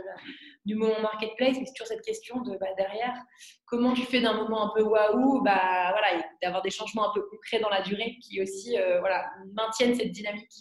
du 0.66 0.74
moment 0.74 1.00
marketplace, 1.00 1.56
mais 1.58 1.64
c'est 1.64 1.72
toujours 1.72 1.86
cette 1.86 2.04
question 2.04 2.42
de 2.42 2.56
bah, 2.58 2.66
derrière, 2.76 3.14
comment 3.64 3.94
tu 3.94 4.02
fais 4.02 4.20
d'un 4.20 4.34
moment 4.34 4.70
un 4.70 4.72
peu 4.76 4.82
waouh, 4.82 5.42
bah, 5.42 5.94
d'avoir 6.42 6.60
des 6.60 6.70
changements 6.70 7.10
un 7.10 7.14
peu 7.14 7.22
concrets 7.30 7.60
dans 7.60 7.70
la 7.70 7.80
durée 7.80 8.18
qui 8.20 8.42
aussi 8.42 8.76
euh, 8.78 9.00
maintiennent 9.54 9.94
cette 9.94 10.12
dynamique? 10.12 10.52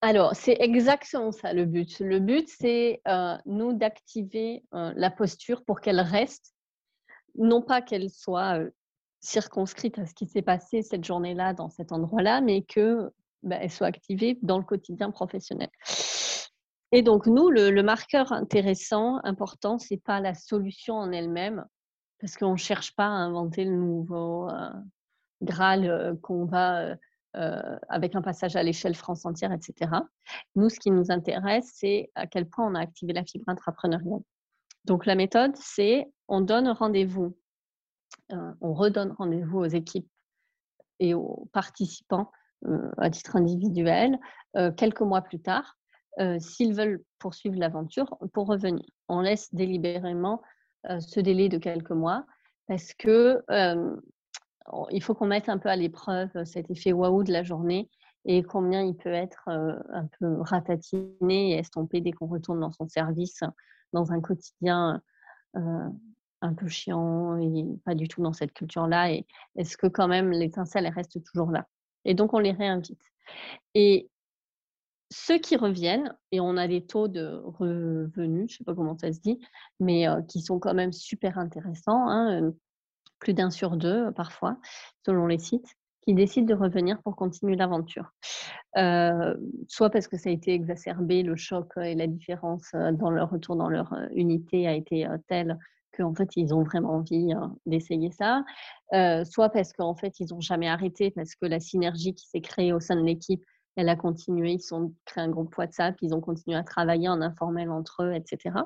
Alors, 0.00 0.34
c'est 0.34 0.56
exactement 0.60 1.30
ça 1.30 1.52
le 1.52 1.66
but. 1.66 2.00
Le 2.00 2.20
but, 2.20 2.48
c'est 2.48 3.02
euh, 3.06 3.36
nous 3.44 3.74
d'activer 3.74 4.64
la 4.72 5.10
posture 5.10 5.62
pour 5.62 5.82
qu'elle 5.82 6.00
reste, 6.00 6.54
non 7.34 7.60
pas 7.60 7.82
qu'elle 7.82 8.08
soit 8.08 8.60
circonscrite 9.20 9.98
à 9.98 10.06
ce 10.06 10.14
qui 10.14 10.26
s'est 10.26 10.42
passé 10.42 10.82
cette 10.82 11.04
journée-là 11.04 11.54
dans 11.54 11.68
cet 11.68 11.92
endroit-là, 11.92 12.40
mais 12.40 12.62
que 12.62 13.12
bah, 13.42 13.56
elle 13.60 13.70
soit 13.70 13.86
activée 13.86 14.38
dans 14.42 14.58
le 14.58 14.64
quotidien 14.64 15.10
professionnel. 15.10 15.70
Et 16.92 17.02
donc 17.02 17.26
nous, 17.26 17.50
le, 17.50 17.82
marqueur 17.82 18.32
intéressant, 18.32 19.20
important, 19.22 19.78
c'est 19.78 20.02
pas 20.02 20.20
la 20.20 20.34
solution 20.34 20.96
en 20.96 21.12
elle-même, 21.12 21.64
parce 22.20 22.36
qu'on 22.36 22.52
ne 22.52 22.56
cherche 22.56 22.94
pas 22.96 23.06
à 23.06 23.08
inventer 23.08 23.64
le 23.64 23.76
nouveau 23.76 24.48
euh, 24.48 24.70
Graal 25.42 25.88
euh, 25.88 26.14
qu'on 26.20 26.46
va 26.46 26.96
euh, 27.36 27.78
avec 27.88 28.16
un 28.16 28.22
passage 28.22 28.56
à 28.56 28.62
l'échelle 28.62 28.96
France 28.96 29.24
entière, 29.24 29.52
etc. 29.52 29.92
Nous, 30.56 30.68
ce 30.68 30.80
qui 30.80 30.90
nous 30.90 31.12
intéresse, 31.12 31.70
c'est 31.74 32.10
à 32.16 32.26
quel 32.26 32.48
point 32.48 32.66
on 32.66 32.74
a 32.74 32.80
activé 32.80 33.12
la 33.12 33.24
fibre 33.24 33.48
intrapreneuriale. 33.48 34.20
Donc 34.84 35.06
la 35.06 35.14
méthode, 35.14 35.54
c'est 35.54 36.10
on 36.26 36.40
donne 36.40 36.68
rendez-vous 36.68 37.36
on 38.60 38.74
redonne 38.74 39.12
rendez-vous 39.12 39.58
aux 39.58 39.66
équipes 39.66 40.08
et 41.00 41.14
aux 41.14 41.48
participants 41.52 42.30
euh, 42.66 42.90
à 42.98 43.10
titre 43.10 43.36
individuel 43.36 44.18
euh, 44.56 44.70
quelques 44.70 45.00
mois 45.00 45.22
plus 45.22 45.40
tard, 45.40 45.76
s'ils 46.38 46.74
veulent 46.74 47.02
poursuivre 47.18 47.58
l'aventure, 47.58 48.18
pour 48.34 48.46
revenir. 48.46 48.84
On 49.08 49.22
laisse 49.22 49.54
délibérément 49.54 50.42
ce 50.98 51.18
délai 51.18 51.48
de 51.48 51.56
quelques 51.56 51.92
mois 51.92 52.26
parce 52.66 52.92
que 52.92 53.42
il 54.90 55.02
faut 55.02 55.14
qu'on 55.14 55.26
mette 55.26 55.48
un 55.48 55.56
peu 55.56 55.70
à 55.70 55.76
l'épreuve 55.76 56.44
cet 56.44 56.70
effet 56.70 56.92
waouh 56.92 57.22
de 57.24 57.32
la 57.32 57.42
journée 57.42 57.88
et 58.26 58.42
combien 58.42 58.82
il 58.82 58.96
peut 58.96 59.12
être 59.12 59.48
un 59.48 60.08
peu 60.18 60.42
ratatiné 60.42 61.52
et 61.52 61.58
estompé 61.58 62.02
dès 62.02 62.12
qu'on 62.12 62.26
retourne 62.26 62.60
dans 62.60 62.72
son 62.72 62.86
service, 62.86 63.40
dans 63.94 64.12
un 64.12 64.20
quotidien 64.20 65.00
un 66.42 66.54
peu 66.54 66.68
chiant 66.68 67.38
et 67.38 67.64
pas 67.84 67.94
du 67.94 68.08
tout 68.08 68.22
dans 68.22 68.32
cette 68.32 68.52
culture-là 68.52 69.12
Et 69.12 69.26
est-ce 69.56 69.76
que 69.76 69.86
quand 69.86 70.08
même 70.08 70.30
l'étincelle, 70.30 70.86
elle 70.86 70.94
reste 70.94 71.22
toujours 71.24 71.50
là? 71.50 71.66
Et 72.04 72.14
donc, 72.14 72.34
on 72.34 72.38
les 72.38 72.52
réinvite. 72.52 73.02
Et 73.74 74.08
ceux 75.10 75.38
qui 75.38 75.56
reviennent, 75.56 76.16
et 76.32 76.40
on 76.40 76.56
a 76.56 76.68
des 76.68 76.86
taux 76.86 77.08
de 77.08 77.42
revenus, 77.44 78.50
je 78.50 78.54
ne 78.54 78.58
sais 78.58 78.64
pas 78.64 78.74
comment 78.74 78.96
ça 78.96 79.12
se 79.12 79.20
dit, 79.20 79.40
mais 79.80 80.06
qui 80.28 80.40
sont 80.40 80.58
quand 80.58 80.74
même 80.74 80.92
super 80.92 81.38
intéressants, 81.38 82.08
hein, 82.08 82.52
plus 83.18 83.34
d'un 83.34 83.50
sur 83.50 83.76
deux 83.76 84.12
parfois, 84.12 84.56
selon 85.04 85.26
les 85.26 85.38
sites, 85.38 85.76
qui 86.02 86.14
décident 86.14 86.46
de 86.46 86.58
revenir 86.58 87.02
pour 87.02 87.16
continuer 87.16 87.56
l'aventure. 87.56 88.12
soit 88.74 89.90
parce 89.90 90.08
que 90.08 90.16
ça 90.16 90.30
a 90.30 90.32
été 90.32 90.54
exacerbé, 90.54 91.22
le 91.22 91.36
choc 91.36 91.72
et 91.76 91.94
la 91.94 92.06
différence 92.06 92.70
dans 92.72 93.10
leur 93.10 93.30
retour 93.30 93.56
dans 93.56 93.68
leur 93.68 93.94
unité 94.14 94.66
a 94.66 94.74
été 94.74 95.06
telle 95.26 95.58
qu'en 96.00 96.14
fait, 96.14 96.28
ils 96.36 96.54
ont 96.54 96.62
vraiment 96.62 96.94
envie 96.94 97.32
d'essayer 97.66 98.10
ça. 98.10 98.42
soit 99.24 99.50
parce 99.50 99.72
qu'en 99.72 99.94
fait, 99.94 100.20
ils 100.20 100.28
n'ont 100.30 100.40
jamais 100.40 100.68
arrêté, 100.68 101.10
parce 101.10 101.34
que 101.34 101.46
la 101.46 101.60
synergie 101.60 102.14
qui 102.14 102.26
s'est 102.26 102.40
créée 102.40 102.72
au 102.72 102.80
sein 102.80 102.96
de 102.96 103.04
l'équipe 103.04 103.44
elle 103.76 103.88
a 103.88 103.96
continué, 103.96 104.52
ils 104.52 104.74
ont 104.74 104.94
créé 105.04 105.24
un 105.24 105.28
groupe 105.28 105.56
WhatsApp, 105.56 105.96
ils 106.02 106.14
ont 106.14 106.20
continué 106.20 106.56
à 106.56 106.62
travailler 106.62 107.08
en 107.08 107.20
informel 107.22 107.70
entre 107.70 108.04
eux, 108.04 108.14
etc. 108.14 108.56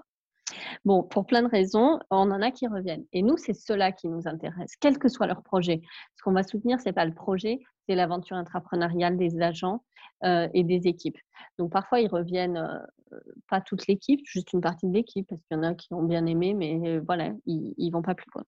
Bon, 0.85 1.03
pour 1.03 1.27
plein 1.27 1.43
de 1.43 1.49
raisons, 1.49 1.99
on 2.11 2.31
en 2.31 2.43
a 2.43 2.51
qui 2.51 2.67
reviennent. 2.67 3.05
Et 3.13 3.23
nous, 3.23 3.37
c'est 3.37 3.55
cela 3.55 3.93
qui 3.93 4.09
nous 4.09 4.27
intéresse, 4.27 4.73
quel 4.81 4.99
que 4.99 5.09
soit 5.09 5.27
leur 5.27 5.43
projet. 5.43 5.83
Ce 6.17 6.23
qu'on 6.23 6.33
va 6.33 6.43
soutenir, 6.43 6.81
ce 6.81 6.87
n'est 6.87 6.93
pas 6.93 7.05
le 7.05 7.15
projet, 7.15 7.61
c'est 7.87 7.95
l'aventure 7.95 8.37
intrapreneuriale 8.37 9.17
des 9.17 9.41
agents 9.41 9.83
euh, 10.25 10.49
et 10.55 10.65
des 10.65 10.87
équipes. 10.87 11.19
Donc 11.59 11.71
parfois, 11.71 12.01
ils 12.01 12.09
reviennent, 12.09 12.57
euh, 12.57 13.19
pas 13.51 13.61
toute 13.61 13.87
l'équipe, 13.89 14.21
juste 14.25 14.55
une 14.55 14.63
partie 14.63 14.87
de 14.87 14.95
l'équipe, 14.95 15.29
parce 15.29 15.43
qu'il 15.43 15.57
y 15.59 15.61
en 15.61 15.63
a 15.63 15.75
qui 15.75 15.93
ont 15.93 16.03
bien 16.03 16.25
aimé, 16.25 16.55
mais 16.55 16.81
euh, 16.89 17.03
voilà, 17.05 17.31
ils 17.45 17.75
ne 17.79 17.93
vont 17.93 18.01
pas 18.01 18.15
plus 18.15 18.31
loin. 18.35 18.45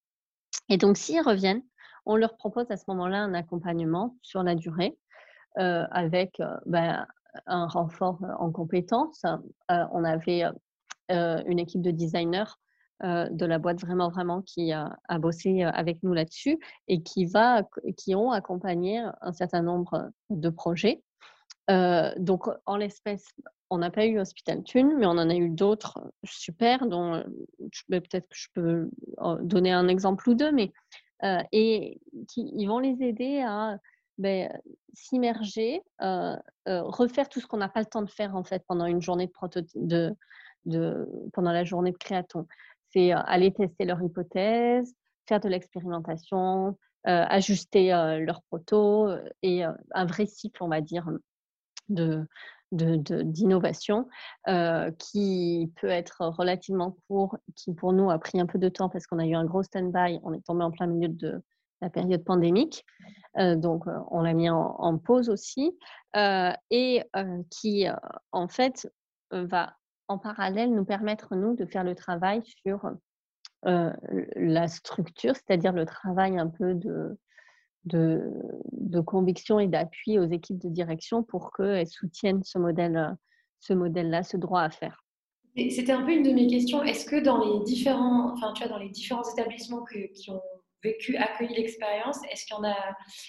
Et 0.70 0.78
donc, 0.78 0.96
s'ils 0.96 1.20
reviennent, 1.20 1.62
on 2.06 2.16
leur 2.16 2.38
propose 2.38 2.70
à 2.70 2.78
ce 2.78 2.84
moment-là 2.88 3.18
un 3.18 3.34
accompagnement 3.34 4.16
sur 4.22 4.42
la 4.42 4.54
durée 4.54 4.96
avec 5.56 6.38
ben, 6.66 7.06
un 7.46 7.66
renfort 7.66 8.18
en 8.38 8.52
compétences. 8.52 9.24
on 9.68 10.04
avait 10.04 10.44
une 11.08 11.58
équipe 11.58 11.80
de 11.80 11.90
designers 11.90 12.44
de 13.02 13.46
la 13.46 13.58
boîte 13.58 13.80
vraiment 13.80 14.10
vraiment 14.10 14.42
qui 14.42 14.72
a, 14.72 14.96
bossé 15.18 15.62
avec 15.62 16.02
nous 16.02 16.12
là-dessus 16.12 16.58
et 16.88 17.02
qui 17.02 17.24
va 17.24 17.62
qui 17.96 18.14
ont 18.14 18.30
accompagné 18.30 19.02
un 19.20 19.32
certain 19.32 19.62
nombre 19.62 20.10
de 20.28 20.50
projets. 20.50 21.02
Donc 21.68 22.48
en 22.66 22.76
l'espèce, 22.76 23.26
on 23.70 23.78
n'a 23.78 23.90
pas 23.90 24.06
eu 24.06 24.18
Hospital 24.18 24.62
Tune, 24.62 24.94
mais 24.96 25.06
on 25.06 25.10
en 25.10 25.30
a 25.30 25.34
eu 25.34 25.48
d'autres 25.48 26.12
super 26.24 26.86
dont 26.86 27.24
peut-être 27.88 28.28
que 28.28 28.36
je 28.36 28.48
peux 28.54 28.90
donner 29.42 29.72
un 29.72 29.88
exemple 29.88 30.28
ou 30.28 30.34
deux, 30.34 30.52
mais 30.52 30.72
et 31.52 32.00
qui 32.28 32.52
ils 32.54 32.66
vont 32.66 32.78
les 32.78 33.02
aider 33.02 33.40
à 33.40 33.78
ben, 34.18 34.50
s'immerger, 34.94 35.82
refaire 36.66 37.28
tout 37.28 37.40
ce 37.40 37.46
qu'on 37.46 37.56
n'a 37.58 37.68
pas 37.68 37.80
le 37.80 37.86
temps 37.86 38.02
de 38.02 38.10
faire 38.10 38.36
en 38.36 38.44
fait 38.44 38.62
pendant 38.66 38.86
une 38.86 39.02
journée 39.02 39.30
de, 39.74 40.14
pendant 41.32 41.52
la 41.52 41.64
journée 41.64 41.92
de 41.92 41.98
créaton. 41.98 42.46
C'est 42.90 43.10
aller 43.10 43.52
tester 43.52 43.84
leur 43.84 44.00
hypothèse, 44.02 44.94
faire 45.28 45.40
de 45.40 45.48
l'expérimentation, 45.48 46.78
ajuster 47.04 47.88
leur 48.20 48.42
proto 48.42 49.08
et 49.42 49.64
un 49.64 50.04
vrai 50.06 50.26
cycle, 50.26 50.62
on 50.62 50.68
va 50.68 50.80
dire, 50.80 51.08
de, 51.88 52.26
d'innovation 52.72 54.08
qui 54.98 55.72
peut 55.80 55.88
être 55.88 56.26
relativement 56.26 56.96
court, 57.08 57.36
qui 57.54 57.72
pour 57.72 57.92
nous 57.92 58.10
a 58.10 58.18
pris 58.18 58.40
un 58.40 58.46
peu 58.46 58.58
de 58.58 58.68
temps 58.68 58.88
parce 58.88 59.06
qu'on 59.06 59.18
a 59.18 59.26
eu 59.26 59.34
un 59.34 59.44
gros 59.44 59.62
stand-by, 59.62 60.20
on 60.22 60.32
est 60.32 60.44
tombé 60.44 60.64
en 60.64 60.70
plein 60.70 60.86
milieu 60.86 61.08
de 61.08 61.42
la 61.80 61.90
période 61.90 62.24
pandémique. 62.24 62.84
Euh, 63.38 63.54
donc, 63.56 63.86
euh, 63.86 63.98
on 64.10 64.22
l'a 64.22 64.32
mis 64.32 64.48
en, 64.48 64.98
pause 64.98 65.28
aussi. 65.28 65.76
Euh, 66.16 66.52
et 66.70 67.02
qui, 67.50 67.86
en 68.32 68.48
fait, 68.48 68.90
va 69.30 69.76
en 70.08 70.18
parallèle 70.18 70.72
nous 70.72 70.84
permettre, 70.84 71.34
nous, 71.34 71.54
de 71.54 71.66
faire 71.66 71.84
le 71.84 71.94
travail 71.94 72.42
sur 72.64 72.90
la 73.62 74.68
structure, 74.68 75.34
c'est-à-dire 75.34 75.72
le 75.72 75.84
travail 75.84 76.38
un 76.38 76.46
peu 76.46 76.74
de, 76.74 77.18
de, 77.86 78.30
de 78.72 79.00
conviction 79.00 79.58
et 79.58 79.66
d'appui 79.66 80.18
aux 80.18 80.26
équipes 80.26 80.58
de 80.58 80.68
direction 80.68 81.22
pour 81.22 81.52
qu'elles 81.52 81.86
soutiennent 81.86 82.44
ce 82.44 82.58
modèle 82.58 83.16
ce 83.60 83.72
modèle-là, 83.72 84.22
ce 84.22 84.36
droit 84.36 84.62
à 84.62 84.70
faire. 84.70 85.04
C'était 85.56 85.92
un 85.92 86.02
peu 86.02 86.12
une 86.12 86.22
de 86.22 86.32
mes 86.32 86.46
questions. 86.46 86.82
Est-ce 86.82 87.06
que 87.06 87.16
dans 87.16 87.42
les 87.42 87.64
différents, 87.64 88.32
enfin, 88.32 88.52
tu 88.52 88.62
vois, 88.62 88.70
dans 88.70 88.78
les 88.78 88.90
différents 88.90 89.28
établissements 89.32 89.84
qui 89.84 90.30
ont 90.30 90.42
vécu, 90.84 91.16
accueilli 91.16 91.54
l'expérience 91.54 92.18
Est-ce 92.30 92.44
qu'il 92.44 92.56
y 92.56 92.58
en 92.58 92.64
a, 92.64 92.76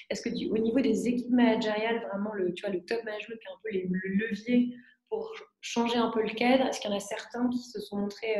est-ce 0.09 0.21
que 0.21 0.29
au 0.51 0.57
niveau 0.57 0.81
des 0.81 1.07
équipes 1.07 1.31
managériales, 1.31 2.05
vraiment 2.11 2.33
le, 2.33 2.53
tu 2.53 2.65
vois, 2.65 2.73
le 2.73 2.83
top 2.83 3.01
management 3.05 3.39
qui 3.39 3.47
est 3.47 3.51
un 3.51 3.59
peu 3.63 3.71
les, 3.71 3.87
le 3.89 4.27
levier 4.27 4.75
pour 5.09 5.31
changer 5.61 5.97
un 5.97 6.09
peu 6.09 6.21
le 6.21 6.33
cadre 6.33 6.65
Est-ce 6.65 6.79
qu'il 6.79 6.89
y 6.89 6.93
en 6.93 6.97
a 6.97 6.99
certains 6.99 7.49
qui 7.49 7.59
se 7.59 7.79
sont 7.79 7.97
montrés 7.97 8.37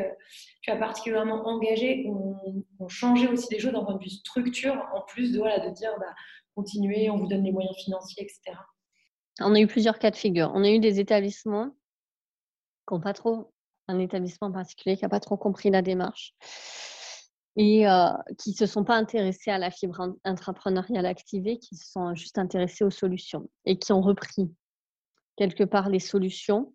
euh, 0.68 0.80
particulièrement 0.80 1.48
engagés, 1.48 2.02
qui 2.04 2.10
ont, 2.10 2.88
changé 2.90 3.28
aussi 3.28 3.48
des 3.50 3.60
choses 3.60 3.74
d'un 3.74 3.84
point 3.84 3.96
de 3.96 4.04
vue 4.04 4.10
structure, 4.10 4.88
en 4.94 5.02
plus 5.02 5.34
de, 5.34 5.74
dire 5.74 5.92
bah, 6.00 6.14
continuez, 6.56 7.10
on 7.10 7.18
vous 7.18 7.28
donne 7.28 7.44
les 7.44 7.52
moyens 7.52 7.76
financiers, 7.78 8.24
etc. 8.24 8.58
On 9.40 9.54
a 9.56 9.60
eu 9.60 9.68
plusieurs 9.68 10.00
cas 10.00 10.12
de 10.12 10.16
figure. 10.16 10.52
On 10.54 10.64
a 10.64 10.70
eu 10.70 10.80
des 10.80 11.00
établissements 11.00 11.70
qui 12.88 12.94
n'ont 12.94 13.02
pas 13.02 13.14
trop, 13.14 13.52
un 13.88 14.00
établissement 14.00 14.52
particulier 14.52 14.96
qui 14.96 15.04
n'a 15.04 15.10
pas 15.10 15.20
trop 15.20 15.38
compris 15.38 15.70
la 15.70 15.82
démarche 15.82 16.34
et 17.58 17.86
qui 18.38 18.52
ne 18.52 18.56
se 18.56 18.66
sont 18.68 18.84
pas 18.84 18.96
intéressés 18.96 19.50
à 19.50 19.58
la 19.58 19.72
fibre 19.72 20.16
intrapreneuriale 20.24 21.08
activée, 21.08 21.58
qui 21.58 21.76
se 21.76 21.92
sont 21.92 22.14
juste 22.14 22.38
intéressés 22.38 22.84
aux 22.84 22.92
solutions 22.92 23.50
et 23.66 23.80
qui 23.80 23.92
ont 23.92 24.02
repris 24.02 24.52
quelque 25.38 25.64
part 25.64 25.90
les 25.90 26.00
solutions. 26.00 26.74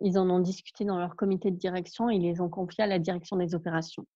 Ils 0.00 0.18
en 0.18 0.28
ont 0.30 0.40
discuté 0.40 0.84
dans 0.84 0.98
leur 0.98 1.14
comité 1.14 1.50
de 1.50 1.56
direction 1.56 2.10
et 2.10 2.16
ils 2.16 2.22
les 2.22 2.40
ont 2.40 2.48
confiés 2.48 2.84
à 2.84 2.86
la 2.86 2.98
direction 2.98 3.36
des 3.36 3.54
opérations. 3.54 4.06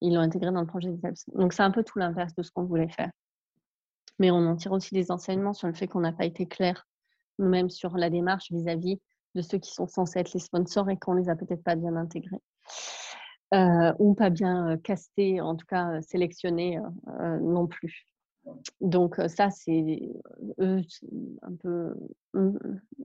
Ils 0.00 0.14
l'ont 0.14 0.20
intégré 0.20 0.50
dans 0.50 0.60
le 0.60 0.66
projet 0.66 0.90
d'établissement. 0.90 1.40
Donc 1.40 1.52
c'est 1.52 1.62
un 1.62 1.70
peu 1.70 1.84
tout 1.84 1.98
l'inverse 1.98 2.34
de 2.34 2.42
ce 2.42 2.50
qu'on 2.50 2.64
voulait 2.64 2.88
faire. 2.88 3.10
Mais 4.18 4.30
on 4.30 4.46
en 4.46 4.56
tire 4.56 4.72
aussi 4.72 4.94
des 4.94 5.10
enseignements 5.10 5.52
sur 5.52 5.68
le 5.68 5.74
fait 5.74 5.86
qu'on 5.86 6.00
n'a 6.00 6.12
pas 6.12 6.24
été 6.24 6.46
clair 6.46 6.86
nous-mêmes 7.38 7.70
sur 7.70 7.96
la 7.96 8.10
démarche 8.10 8.50
vis-à-vis 8.50 9.00
de 9.34 9.42
ceux 9.42 9.58
qui 9.58 9.70
sont 9.72 9.86
censés 9.86 10.18
être 10.18 10.32
les 10.32 10.40
sponsors 10.40 10.90
et 10.90 10.96
qu'on 10.96 11.14
les 11.14 11.28
a 11.28 11.36
peut-être 11.36 11.62
pas 11.62 11.76
bien 11.76 11.94
intégrés. 11.94 12.40
Euh, 13.54 13.92
ou 13.98 14.14
pas 14.14 14.30
bien 14.30 14.76
casté, 14.78 15.40
en 15.40 15.54
tout 15.54 15.66
cas 15.66 16.02
sélectionné 16.02 16.80
non 17.40 17.66
plus. 17.66 18.06
Donc 18.80 19.20
ça, 19.28 19.50
c'est 19.50 20.00
eux, 20.60 20.80
un 21.42 21.54
peu, 21.56 21.94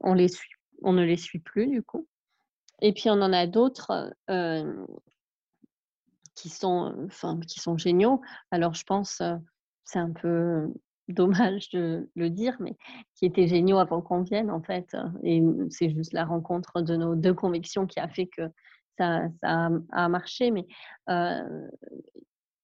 on 0.02 0.14
les 0.14 0.28
suit, 0.28 0.56
on 0.82 0.94
ne 0.94 1.04
les 1.04 1.18
suit 1.18 1.39
plus 1.39 1.68
du 1.68 1.84
coup. 1.84 2.08
Et 2.82 2.94
puis 2.94 3.10
on 3.10 3.22
en 3.22 3.34
a 3.34 3.48
d'autres 3.48 4.14
qui 6.36 6.50
sont, 6.50 6.94
enfin, 7.06 7.39
qui 7.48 7.60
sont 7.60 7.78
géniaux. 7.78 8.22
Alors 8.52 8.74
je 8.74 8.84
pense, 8.84 9.22
c'est 9.84 10.00
un 10.00 10.12
peu 10.12 10.74
dommage 11.10 11.70
de 11.72 12.10
le 12.16 12.30
dire, 12.30 12.56
mais 12.60 12.76
qui 13.16 13.26
étaient 13.26 13.48
géniaux 13.48 13.78
avant 13.78 14.02
qu'on 14.02 14.22
vienne 14.22 14.52
en 14.52 14.62
fait. 14.62 14.96
Et 15.24 15.41
c'est 15.70 15.89
juste 15.89 16.14
la 16.14 16.26
rencontre 16.26 16.82
de 16.82 16.96
nos 16.96 17.16
deux 17.16 17.34
convictions 17.34 17.86
qui 17.86 18.00
a 18.00 18.08
fait 18.08 18.28
que 18.28 18.50
ça, 18.98 19.28
a, 19.41 20.10
marché, 20.10 20.52
mais 20.52 20.68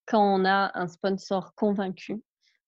quand 0.05 0.41
on 0.41 0.45
a 0.45 0.71
un 0.73 0.87
sponsor 0.87 1.53
convaincu 1.55 2.21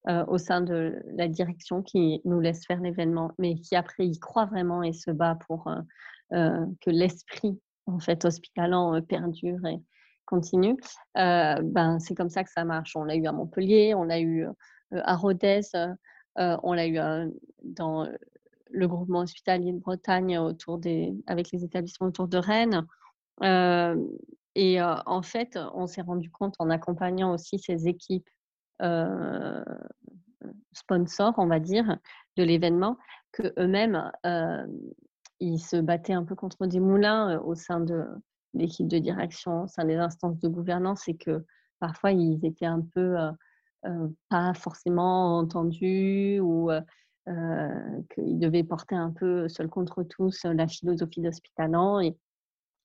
euh, 0.08 0.26
au 0.28 0.38
sein 0.38 0.62
de 0.62 1.00
la 1.16 1.28
direction 1.28 1.84
qui 1.84 2.22
nous 2.26 2.40
laisse 2.40 2.66
faire 2.66 2.82
l'événement, 2.82 3.32
mais 3.38 3.56
qui 3.56 3.76
après 3.76 4.08
y 4.08 4.20
croit 4.20 4.46
vraiment 4.46 4.82
et 4.82 4.94
se 4.94 5.12
bat 5.12 5.38
pour 5.48 5.68
euh, 5.68 6.66
que 6.82 6.90
l'esprit 6.90 7.60
en 7.86 8.00
fait 8.00 8.26
hospitalant 8.26 9.00
perdure 9.02 9.66
et 9.68 9.80
continue, 10.26 10.78
ben, 11.16 12.00
c'est 12.00 12.16
comme 12.16 12.30
ça 12.30 12.44
que 12.44 12.52
ça 12.52 12.64
marche. 12.64 12.96
On 12.96 13.04
l'a 13.04 13.16
eu 13.16 13.26
à 13.26 13.34
Montpellier, 13.34 13.94
on 13.96 14.04
l'a 14.04 14.22
eu 14.22 14.48
à 14.92 15.16
Rodez, 15.18 15.62
on 16.38 16.74
l'a 16.74 16.88
eu 16.88 17.32
dans 17.64 18.08
le 18.70 18.88
groupement 18.88 19.20
hospitalier 19.20 19.74
de 19.74 19.80
Bretagne 19.80 20.38
autour 20.38 20.78
des, 20.78 21.14
avec 21.28 21.52
les 21.52 21.66
établissements 21.66 22.08
autour 22.08 22.30
de 22.30 22.38
Rennes 22.38 22.88
et 24.56 24.82
en 24.82 25.22
fait, 25.22 25.58
on 25.74 25.88
s'est 25.88 26.02
rendu 26.02 26.30
compte 26.30 26.56
en 26.60 26.70
accompagnant 26.70 27.34
aussi 27.34 27.60
ces 27.60 27.88
équipes 27.88 28.30
sponsors, 30.74 31.34
on 31.38 31.48
va 31.48 31.60
dire, 31.60 31.98
de 32.38 32.44
l'événement, 32.44 32.98
que 33.32 33.54
eux-mêmes, 33.60 34.12
ils 35.40 35.60
se 35.60 35.78
battaient 35.78 36.14
un 36.14 36.24
peu 36.24 36.36
contre 36.36 36.66
des 36.66 36.80
moulins 36.80 37.40
au 37.40 37.56
sein 37.56 37.80
de 37.80 38.06
l'équipe 38.54 38.88
de 38.88 38.98
direction, 38.98 39.64
au 39.64 39.68
sein 39.68 39.86
des 39.86 39.96
instances 39.96 40.40
de 40.40 40.48
gouvernance, 40.48 41.08
et 41.08 41.16
que 41.16 41.46
parfois 41.80 42.12
ils 42.12 42.46
étaient 42.46 42.66
un 42.66 42.82
peu 42.94 43.16
pas 44.30 44.54
forcément 44.54 45.38
entendus 45.38 46.40
ou 46.40 46.70
qu'ils 48.14 48.40
devaient 48.40 48.64
porter 48.64 48.96
un 48.96 49.12
peu 49.12 49.48
seul 49.48 49.70
contre 49.70 50.04
tous 50.04 50.44
la 50.44 50.68
philosophie 50.68 51.22
d'Hospitalan. 51.22 52.00
Et 52.02 52.18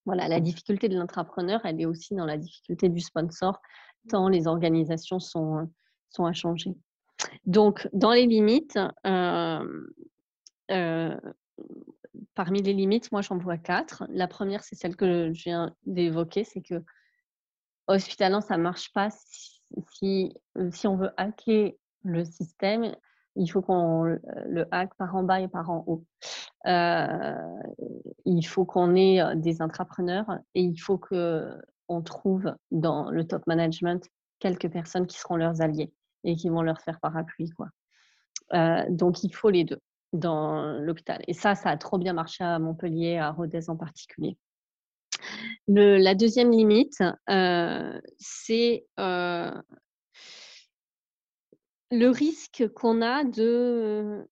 voilà, 0.04 0.28
la 0.28 0.40
difficulté 0.40 0.88
de 0.88 0.96
l'entrepreneur, 0.96 1.60
elle 1.64 1.80
est 1.80 1.86
aussi 1.86 2.14
dans 2.14 2.26
la 2.26 2.38
difficulté 2.38 2.88
du 2.88 3.00
sponsor 3.00 3.60
tant 4.08 4.28
les 4.28 4.46
organisations 4.46 5.18
sont, 5.18 5.68
sont 6.10 6.24
à 6.24 6.32
changer. 6.32 6.74
Donc, 7.44 7.88
dans 7.92 8.12
les 8.12 8.26
limites, 8.26 8.78
parmi 12.34 12.62
les 12.62 12.72
limites, 12.72 13.10
moi 13.12 13.22
j'en 13.22 13.38
vois 13.38 13.58
quatre. 13.58 14.04
La 14.10 14.28
première, 14.28 14.62
c'est 14.62 14.76
celle 14.76 14.96
que 14.96 15.32
je 15.32 15.42
viens 15.42 15.74
d'évoquer, 15.84 16.44
c'est 16.44 16.62
que 16.62 16.82
hospitalant, 17.86 18.40
ça 18.40 18.56
ne 18.56 18.62
marche 18.62 18.92
pas 18.92 19.08
si, 19.10 20.34
on 20.84 20.96
veut 20.96 21.10
hacker 21.16 21.72
le 22.02 22.24
système, 22.24 22.94
il 23.36 23.48
faut 23.48 23.62
qu'on 23.62 24.04
le 24.04 24.66
hack 24.70 24.94
par 24.96 25.14
en 25.14 25.22
bas 25.22 25.40
et 25.40 25.48
par 25.48 25.70
en 25.70 25.84
haut. 25.86 26.04
Euh, 26.66 27.60
il 28.24 28.42
faut 28.42 28.64
qu'on 28.64 28.94
ait 28.94 29.20
des 29.36 29.60
entrepreneurs 29.60 30.38
et 30.54 30.62
il 30.62 30.78
faut 30.78 30.98
qu'on 30.98 32.02
trouve 32.02 32.54
dans 32.70 33.10
le 33.10 33.26
top 33.26 33.46
management 33.46 34.08
quelques 34.38 34.68
personnes 34.68 35.06
qui 35.06 35.18
seront 35.18 35.36
leurs 35.36 35.60
alliés 35.60 35.92
et 36.24 36.36
qui 36.36 36.48
vont 36.48 36.62
leur 36.62 36.80
faire 36.80 37.00
parapluie. 37.00 37.50
Quoi. 37.50 37.68
Euh, 38.54 38.84
donc, 38.90 39.22
il 39.24 39.34
faut 39.34 39.50
les 39.50 39.64
deux 39.64 39.80
dans 40.12 40.78
l'hôpital. 40.80 41.22
Et 41.26 41.34
ça, 41.34 41.54
ça 41.54 41.70
a 41.70 41.76
trop 41.76 41.98
bien 41.98 42.12
marché 42.12 42.44
à 42.44 42.58
Montpellier, 42.58 43.18
à 43.18 43.30
Rodez 43.30 43.68
en 43.68 43.76
particulier. 43.76 44.36
Le, 45.68 45.96
la 45.98 46.14
deuxième 46.14 46.50
limite, 46.50 47.02
euh, 47.30 48.00
c'est 48.18 48.86
euh, 49.00 49.50
le 51.90 52.08
risque 52.08 52.68
qu'on 52.74 53.02
a 53.02 53.24
de, 53.24 54.26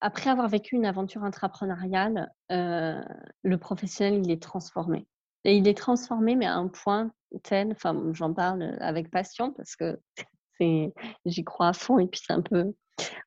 après 0.00 0.30
avoir 0.30 0.48
vécu 0.48 0.76
une 0.76 0.86
aventure 0.86 1.24
intrapreneuriale, 1.24 2.32
le 2.48 3.56
professionnel, 3.56 4.22
il 4.24 4.30
est 4.30 4.42
transformé. 4.42 5.06
Et 5.44 5.56
il 5.56 5.66
est 5.66 5.76
transformé, 5.76 6.36
mais 6.36 6.46
à 6.46 6.54
un 6.54 6.68
point 6.68 7.10
tel, 7.42 7.72
enfin, 7.72 8.00
j'en 8.12 8.32
parle 8.32 8.76
avec 8.80 9.10
passion 9.10 9.52
parce 9.52 9.76
que 9.76 9.98
j'y 11.26 11.44
crois 11.44 11.68
à 11.68 11.72
fond 11.72 11.98
et 11.98 12.06
puis 12.06 12.20
c'est 12.24 12.32
un 12.32 12.42
peu 12.42 12.72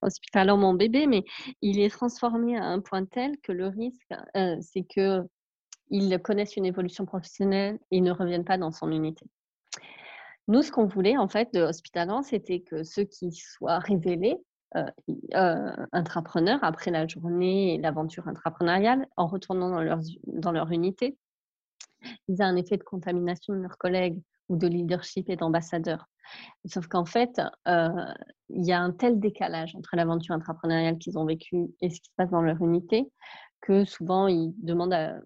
hospitalant 0.01 0.57
mon 0.57 0.73
bébé, 0.73 1.07
mais 1.07 1.25
il 1.61 1.79
est 1.79 1.89
transformé 1.89 2.57
à 2.57 2.63
un 2.63 2.79
point 2.79 3.05
tel 3.05 3.37
que 3.41 3.51
le 3.51 3.67
risque, 3.67 4.13
c'est 4.61 4.85
que 4.87 5.23
ils 5.89 6.17
connaissent 6.19 6.55
une 6.55 6.65
évolution 6.65 7.05
professionnelle 7.05 7.79
et 7.91 8.01
ne 8.01 8.11
reviennent 8.11 8.45
pas 8.45 8.57
dans 8.57 8.71
son 8.71 8.91
unité. 8.91 9.25
Nous, 10.47 10.61
ce 10.61 10.71
qu'on 10.71 10.85
voulait 10.85 11.17
en 11.17 11.27
fait 11.27 11.53
de 11.53 11.61
Hospitalant, 11.61 12.21
c'était 12.21 12.61
que 12.61 12.83
ceux 12.83 13.03
qui 13.03 13.31
soient 13.31 13.79
révélés 13.79 14.37
euh, 14.75 14.85
euh, 15.35 15.71
intrapreneurs 15.91 16.59
après 16.63 16.91
la 16.91 17.07
journée 17.07 17.75
et 17.75 17.77
l'aventure 17.77 18.27
intrapreneuriale, 18.27 19.07
en 19.17 19.27
retournant 19.27 19.81
dans 20.27 20.51
leur 20.51 20.71
unité, 20.71 21.17
ils 22.27 22.41
aient 22.41 22.45
un 22.45 22.55
effet 22.55 22.77
de 22.77 22.83
contamination 22.83 23.53
de 23.53 23.59
leurs 23.59 23.77
collègues 23.77 24.21
ou 24.49 24.57
de 24.57 24.67
leadership 24.67 25.29
et 25.29 25.35
d'ambassadeurs. 25.35 26.07
Sauf 26.65 26.87
qu'en 26.87 27.05
fait, 27.05 27.41
euh, 27.67 27.89
il 28.49 28.65
y 28.65 28.71
a 28.71 28.79
un 28.79 28.91
tel 28.91 29.19
décalage 29.19 29.75
entre 29.75 29.95
l'aventure 29.95 30.35
intrapreneuriale 30.35 30.97
qu'ils 30.97 31.17
ont 31.17 31.25
vécue 31.25 31.67
et 31.81 31.89
ce 31.89 31.99
qui 31.99 32.09
se 32.09 32.15
passe 32.15 32.31
dans 32.31 32.41
leur 32.41 32.61
unité 32.61 33.11
que 33.61 33.85
souvent 33.85 34.27
ils 34.27 34.53
demandent 34.57 34.93
à 34.93 35.19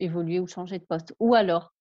évoluer 0.00 0.40
ou 0.40 0.46
changer 0.46 0.78
de 0.78 0.84
poste. 0.84 1.14
Ou 1.20 1.34
alors, 1.34 1.72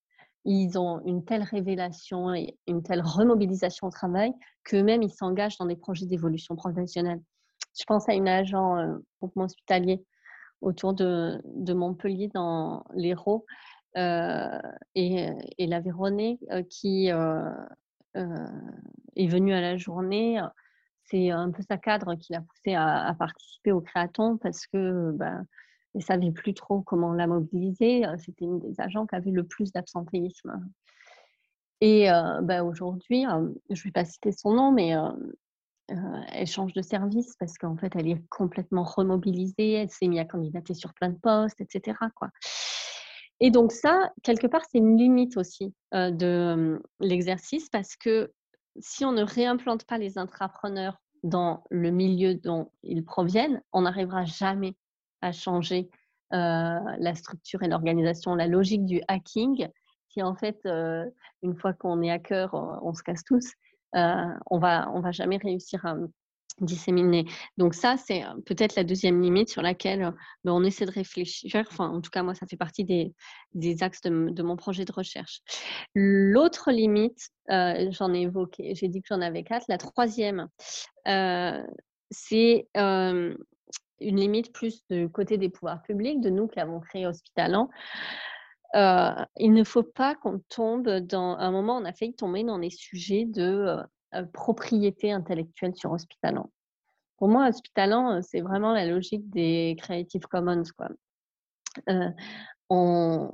ils 0.45 0.77
ont 0.77 1.01
une 1.05 1.25
telle 1.25 1.43
révélation 1.43 2.33
et 2.33 2.57
une 2.67 2.83
telle 2.83 3.01
remobilisation 3.01 3.87
au 3.87 3.89
travail 3.89 4.31
qu'eux-mêmes, 4.63 5.01
ils 5.01 5.11
s'engagent 5.11 5.57
dans 5.57 5.65
des 5.65 5.75
projets 5.75 6.05
d'évolution 6.05 6.55
professionnelle. 6.55 7.21
Je 7.77 7.83
pense 7.85 8.07
à 8.07 8.13
une 8.13 8.27
agent 8.27 8.77
euh, 8.77 8.97
groupement 9.19 9.45
hospitalier 9.45 10.03
autour 10.61 10.93
de, 10.93 11.41
de, 11.45 11.73
Montpellier 11.73 12.29
dans 12.33 12.83
l'Hérault 12.93 13.45
et, 13.95 15.29
et, 15.57 15.67
la 15.67 15.79
Véronée 15.79 16.39
euh, 16.51 16.63
qui 16.63 17.11
euh, 17.11 17.49
euh, 18.17 18.47
est 19.15 19.27
venue 19.27 19.53
à 19.53 19.61
la 19.61 19.77
journée. 19.77 20.39
C'est 21.05 21.29
un 21.29 21.51
peu 21.51 21.63
sa 21.67 21.77
cadre 21.77 22.15
qui 22.15 22.33
l'a 22.33 22.41
poussé 22.41 22.75
à, 22.75 23.15
participer 23.17 23.71
au 23.71 23.81
créaton 23.81 24.37
parce 24.37 24.65
que 24.67 25.11
bah, 25.11 25.41
ne 25.93 26.01
savait 26.01 26.31
plus 26.31 26.53
trop 26.53 26.81
comment 26.81 27.13
la 27.13 27.27
mobiliser. 27.27 28.05
Euh, 28.05 28.15
c'était 28.17 28.45
une 28.45 28.59
des 28.59 28.79
agents 28.79 29.05
qui 29.05 29.15
avait 29.15 29.31
le 29.31 29.43
plus 29.43 29.71
d'absentéisme. 29.71 30.59
Et 31.81 32.09
euh, 32.09 32.41
bah, 32.41 32.63
aujourd'hui, 32.63 33.25
euh, 33.25 33.49
je 33.69 33.79
ne 33.79 33.83
vais 33.83 33.91
pas 33.91 34.05
citer 34.05 34.31
son 34.31 34.53
nom, 34.53 34.71
mais 34.71 34.93
elle 35.87 36.47
change 36.47 36.73
de 36.73 36.81
service 36.81 37.35
parce 37.39 37.57
qu'en 37.57 37.77
fait, 37.77 37.95
elle 37.95 38.07
est 38.07 38.27
complètement 38.29 38.83
remobilisée, 38.83 39.73
elle 39.73 39.91
s'est 39.91 40.07
mise 40.07 40.19
à 40.19 40.25
candidater 40.25 40.73
sur 40.73 40.93
plein 40.95 41.09
de 41.09 41.17
postes, 41.17 41.61
etc. 41.61 41.95
Et 43.39 43.51
donc 43.51 43.71
ça, 43.71 44.11
quelque 44.23 44.47
part, 44.47 44.63
c'est 44.71 44.77
une 44.77 44.97
limite 44.97 45.37
aussi 45.37 45.73
de 45.91 46.81
l'exercice 46.99 47.69
parce 47.69 47.95
que 47.95 48.31
si 48.79 49.05
on 49.05 49.11
ne 49.11 49.23
réimplante 49.23 49.85
pas 49.85 49.97
les 49.97 50.17
intrapreneurs 50.17 51.01
dans 51.23 51.63
le 51.69 51.89
milieu 51.91 52.35
dont 52.35 52.71
ils 52.83 53.03
proviennent, 53.03 53.61
on 53.73 53.81
n'arrivera 53.81 54.25
jamais 54.25 54.75
à 55.21 55.31
changer 55.31 55.89
euh, 56.33 56.79
la 56.99 57.15
structure 57.15 57.63
et 57.63 57.67
l'organisation, 57.67 58.35
la 58.35 58.47
logique 58.47 58.85
du 58.85 59.01
hacking, 59.07 59.67
qui 60.09 60.21
en 60.21 60.35
fait, 60.35 60.59
euh, 60.65 61.05
une 61.41 61.55
fois 61.55 61.73
qu'on 61.73 62.01
est 62.01 62.11
hacker, 62.11 62.53
on, 62.53 62.93
se 62.93 63.03
casse 63.03 63.23
tous, 63.23 63.53
euh, 63.95 64.25
on 64.49 64.59
va, 64.59 64.91
on 64.93 65.01
va 65.01 65.11
jamais 65.11 65.37
réussir 65.37 65.85
à 65.85 65.95
disséminer. 66.59 67.25
Donc 67.57 67.73
ça, 67.73 67.97
c'est 67.97 68.23
peut-être 68.45 68.75
la 68.75 68.83
deuxième 68.83 69.21
limite 69.21 69.49
sur 69.49 69.61
laquelle 69.61 70.13
ben, 70.43 70.51
on 70.51 70.63
essaie 70.63 70.85
de 70.85 70.91
réfléchir. 70.91 71.65
Enfin, 71.69 71.89
en 71.89 72.01
tout 72.01 72.09
cas, 72.09 72.23
moi, 72.23 72.35
ça 72.35 72.47
fait 72.47 72.57
partie 72.57 72.83
des, 72.83 73.83
axes 73.83 74.01
de, 74.01 74.43
mon 74.43 74.55
projet 74.55 74.85
de 74.85 74.91
recherche. 74.91 75.41
L'autre 75.93 76.71
limite, 76.71 77.29
j'en 77.49 78.13
ai 78.13 78.21
évoqué, 78.21 78.73
j'ai 78.75 78.87
dit 78.87 79.01
que 79.01 79.07
j'en 79.09 79.21
avais 79.21 79.43
quatre. 79.43 79.65
La 79.67 79.77
troisième, 79.77 80.47
c'est 82.11 82.67
une 83.99 84.17
limite 84.17 84.53
plus 84.53 84.83
du 84.89 85.09
côté 85.09 85.37
des 85.37 85.49
pouvoirs 85.49 85.81
publics, 85.81 86.21
de 86.21 86.29
nous 86.29 86.47
qui 86.47 86.59
avons 86.59 86.79
créé 86.79 87.07
Hospitalant. 87.07 87.69
Euh, 88.75 89.11
il 89.37 89.53
ne 89.53 89.63
faut 89.63 89.83
pas 89.83 90.15
qu'on 90.15 90.39
tombe 90.49 90.89
dans 90.89 91.37
un 91.37 91.51
moment, 91.51 91.77
on 91.77 91.85
a 91.85 91.93
failli 91.93 92.13
tomber 92.13 92.43
dans 92.43 92.59
des 92.59 92.69
sujets 92.69 93.25
de 93.25 93.41
euh, 93.41 93.77
euh, 93.77 93.83
propriété 94.23 95.11
intellectuelle 95.11 95.75
sur 95.75 95.91
Hospitalant. 95.91 96.51
Pour 97.17 97.27
moi, 97.27 97.47
Hospitalant, 97.47 98.21
c'est 98.21 98.41
vraiment 98.41 98.73
la 98.73 98.85
logique 98.85 99.29
des 99.29 99.75
Creative 99.79 100.27
Commons. 100.27 100.63
Quoi. 100.77 100.89
On, 102.69 103.29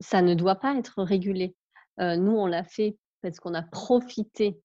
ça 0.00 0.22
ne 0.22 0.34
doit 0.34 0.56
pas 0.56 0.76
être 0.76 1.02
régulé. 1.02 1.54
nous, 1.98 2.32
on 2.32 2.46
l'a 2.46 2.64
fait 2.64 2.98
parce 3.22 3.40
qu'on 3.40 3.54
a 3.54 3.62
profité 3.62 4.60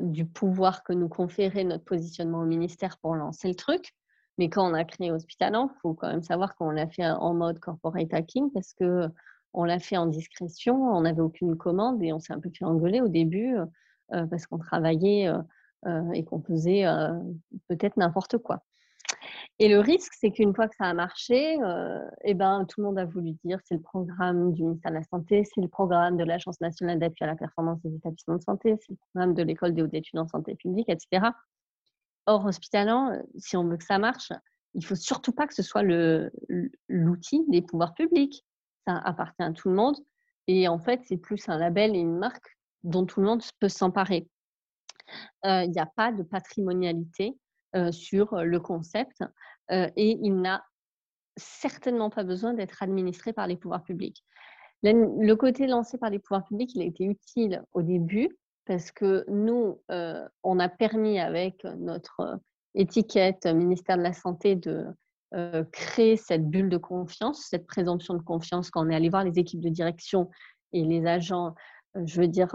du 0.00 0.26
pouvoir 0.26 0.82
que 0.82 0.92
nous 0.92 1.08
conférait 1.08 1.64
notre 1.64 1.84
positionnement 1.84 2.40
au 2.40 2.46
ministère 2.46 2.98
pour 2.98 3.14
lancer 3.14 3.48
le 3.48 3.54
truc. 3.54 3.94
Mais 4.38 4.48
quand 4.50 4.68
on 4.68 4.74
a 4.74 4.84
créé 4.84 5.12
Hospitalant, 5.12 5.70
il 5.72 5.80
faut 5.80 5.94
quand 5.94 6.08
même 6.08 6.22
savoir 6.22 6.56
qu'on 6.56 6.70
l'a 6.70 6.88
fait 6.88 7.06
en 7.06 7.34
mode 7.34 7.58
corporate 7.60 8.12
hacking 8.12 8.50
parce 8.52 8.72
que 8.74 9.08
on 9.54 9.64
l'a 9.64 9.78
fait 9.78 9.96
en 9.96 10.06
discrétion, 10.06 10.76
on 10.94 11.00
n'avait 11.00 11.22
aucune 11.22 11.56
commande 11.56 12.02
et 12.02 12.12
on 12.12 12.20
s'est 12.20 12.34
un 12.34 12.40
peu 12.40 12.50
fait 12.50 12.66
engueuler 12.66 13.00
au 13.00 13.08
début 13.08 13.56
euh, 13.56 13.64
parce 14.08 14.46
qu'on 14.46 14.58
travaillait 14.58 15.28
euh, 15.28 15.38
euh, 15.86 16.12
et 16.12 16.24
qu'on 16.24 16.40
faisait 16.40 16.84
peut-être 17.68 17.96
n'importe 17.96 18.38
quoi. 18.38 18.62
Et 19.58 19.68
le 19.68 19.78
risque, 19.78 20.12
c'est 20.18 20.30
qu'une 20.30 20.54
fois 20.54 20.68
que 20.68 20.74
ça 20.76 20.84
a 20.84 20.94
marché, 20.94 21.58
eh 22.24 22.34
ben, 22.34 22.66
tout 22.68 22.80
le 22.80 22.86
monde 22.86 22.98
a 22.98 23.04
voulu 23.04 23.32
dire 23.44 23.58
c'est 23.64 23.76
le 23.76 23.80
programme 23.80 24.52
du 24.52 24.64
ministère 24.64 24.90
de 24.90 24.96
la 24.96 25.04
Santé, 25.04 25.44
c'est 25.44 25.60
le 25.60 25.68
programme 25.68 26.16
de 26.16 26.24
l'Agence 26.24 26.60
nationale 26.60 26.98
d'appui 26.98 27.24
à 27.24 27.26
la 27.26 27.36
performance 27.36 27.80
des 27.82 27.94
établissements 27.94 28.36
de 28.36 28.42
santé, 28.42 28.74
c'est 28.80 28.92
le 28.92 28.98
programme 29.12 29.34
de 29.34 29.42
l'école 29.42 29.74
des 29.74 29.82
hautes 29.82 29.94
études 29.94 30.18
en 30.18 30.26
santé 30.26 30.56
publique, 30.56 30.88
etc. 30.88 31.28
Or, 32.26 32.44
hospitalant, 32.44 33.12
euh, 33.12 33.22
si 33.38 33.56
on 33.56 33.64
veut 33.64 33.76
que 33.76 33.84
ça 33.84 33.98
marche, 33.98 34.32
il 34.74 34.84
faut 34.84 34.96
surtout 34.96 35.32
pas 35.32 35.46
que 35.46 35.54
ce 35.54 35.62
soit 35.62 35.82
l'outil 36.88 37.44
des 37.48 37.62
pouvoirs 37.62 37.94
publics. 37.94 38.44
Ça 38.86 38.98
appartient 38.98 39.42
à 39.42 39.52
tout 39.52 39.68
le 39.68 39.74
monde. 39.74 39.96
Et 40.48 40.68
en 40.68 40.78
fait, 40.78 41.00
c'est 41.04 41.16
plus 41.16 41.48
un 41.48 41.56
label 41.56 41.96
et 41.96 42.00
une 42.00 42.18
marque 42.18 42.55
dont 42.84 43.06
tout 43.06 43.20
le 43.20 43.26
monde 43.26 43.42
peut 43.60 43.68
s'emparer. 43.68 44.28
Il 45.44 45.70
n'y 45.70 45.78
a 45.78 45.86
pas 45.86 46.12
de 46.12 46.22
patrimonialité 46.22 47.36
sur 47.90 48.42
le 48.42 48.60
concept 48.60 49.22
et 49.70 50.18
il 50.22 50.40
n'a 50.40 50.64
certainement 51.36 52.10
pas 52.10 52.24
besoin 52.24 52.54
d'être 52.54 52.82
administré 52.82 53.32
par 53.32 53.46
les 53.46 53.56
pouvoirs 53.56 53.82
publics. 53.82 54.24
Le 54.82 55.34
côté 55.34 55.66
lancé 55.66 55.98
par 55.98 56.10
les 56.10 56.18
pouvoirs 56.18 56.44
publics, 56.44 56.74
il 56.74 56.82
a 56.82 56.86
été 56.86 57.04
utile 57.04 57.62
au 57.72 57.82
début 57.82 58.36
parce 58.66 58.90
que 58.90 59.24
nous, 59.28 59.80
on 60.42 60.58
a 60.58 60.68
permis 60.68 61.18
avec 61.18 61.64
notre 61.78 62.40
étiquette 62.74 63.46
ministère 63.46 63.96
de 63.96 64.02
la 64.02 64.12
Santé 64.12 64.56
de 64.56 64.86
créer 65.72 66.16
cette 66.16 66.48
bulle 66.48 66.68
de 66.68 66.78
confiance, 66.78 67.46
cette 67.48 67.66
présomption 67.66 68.14
de 68.14 68.22
confiance 68.22 68.70
quand 68.70 68.86
on 68.86 68.90
est 68.90 68.94
allé 68.94 69.08
voir 69.08 69.24
les 69.24 69.38
équipes 69.38 69.60
de 69.60 69.68
direction 69.68 70.30
et 70.72 70.82
les 70.84 71.06
agents, 71.06 71.54
je 72.04 72.20
veux 72.20 72.28
dire, 72.28 72.54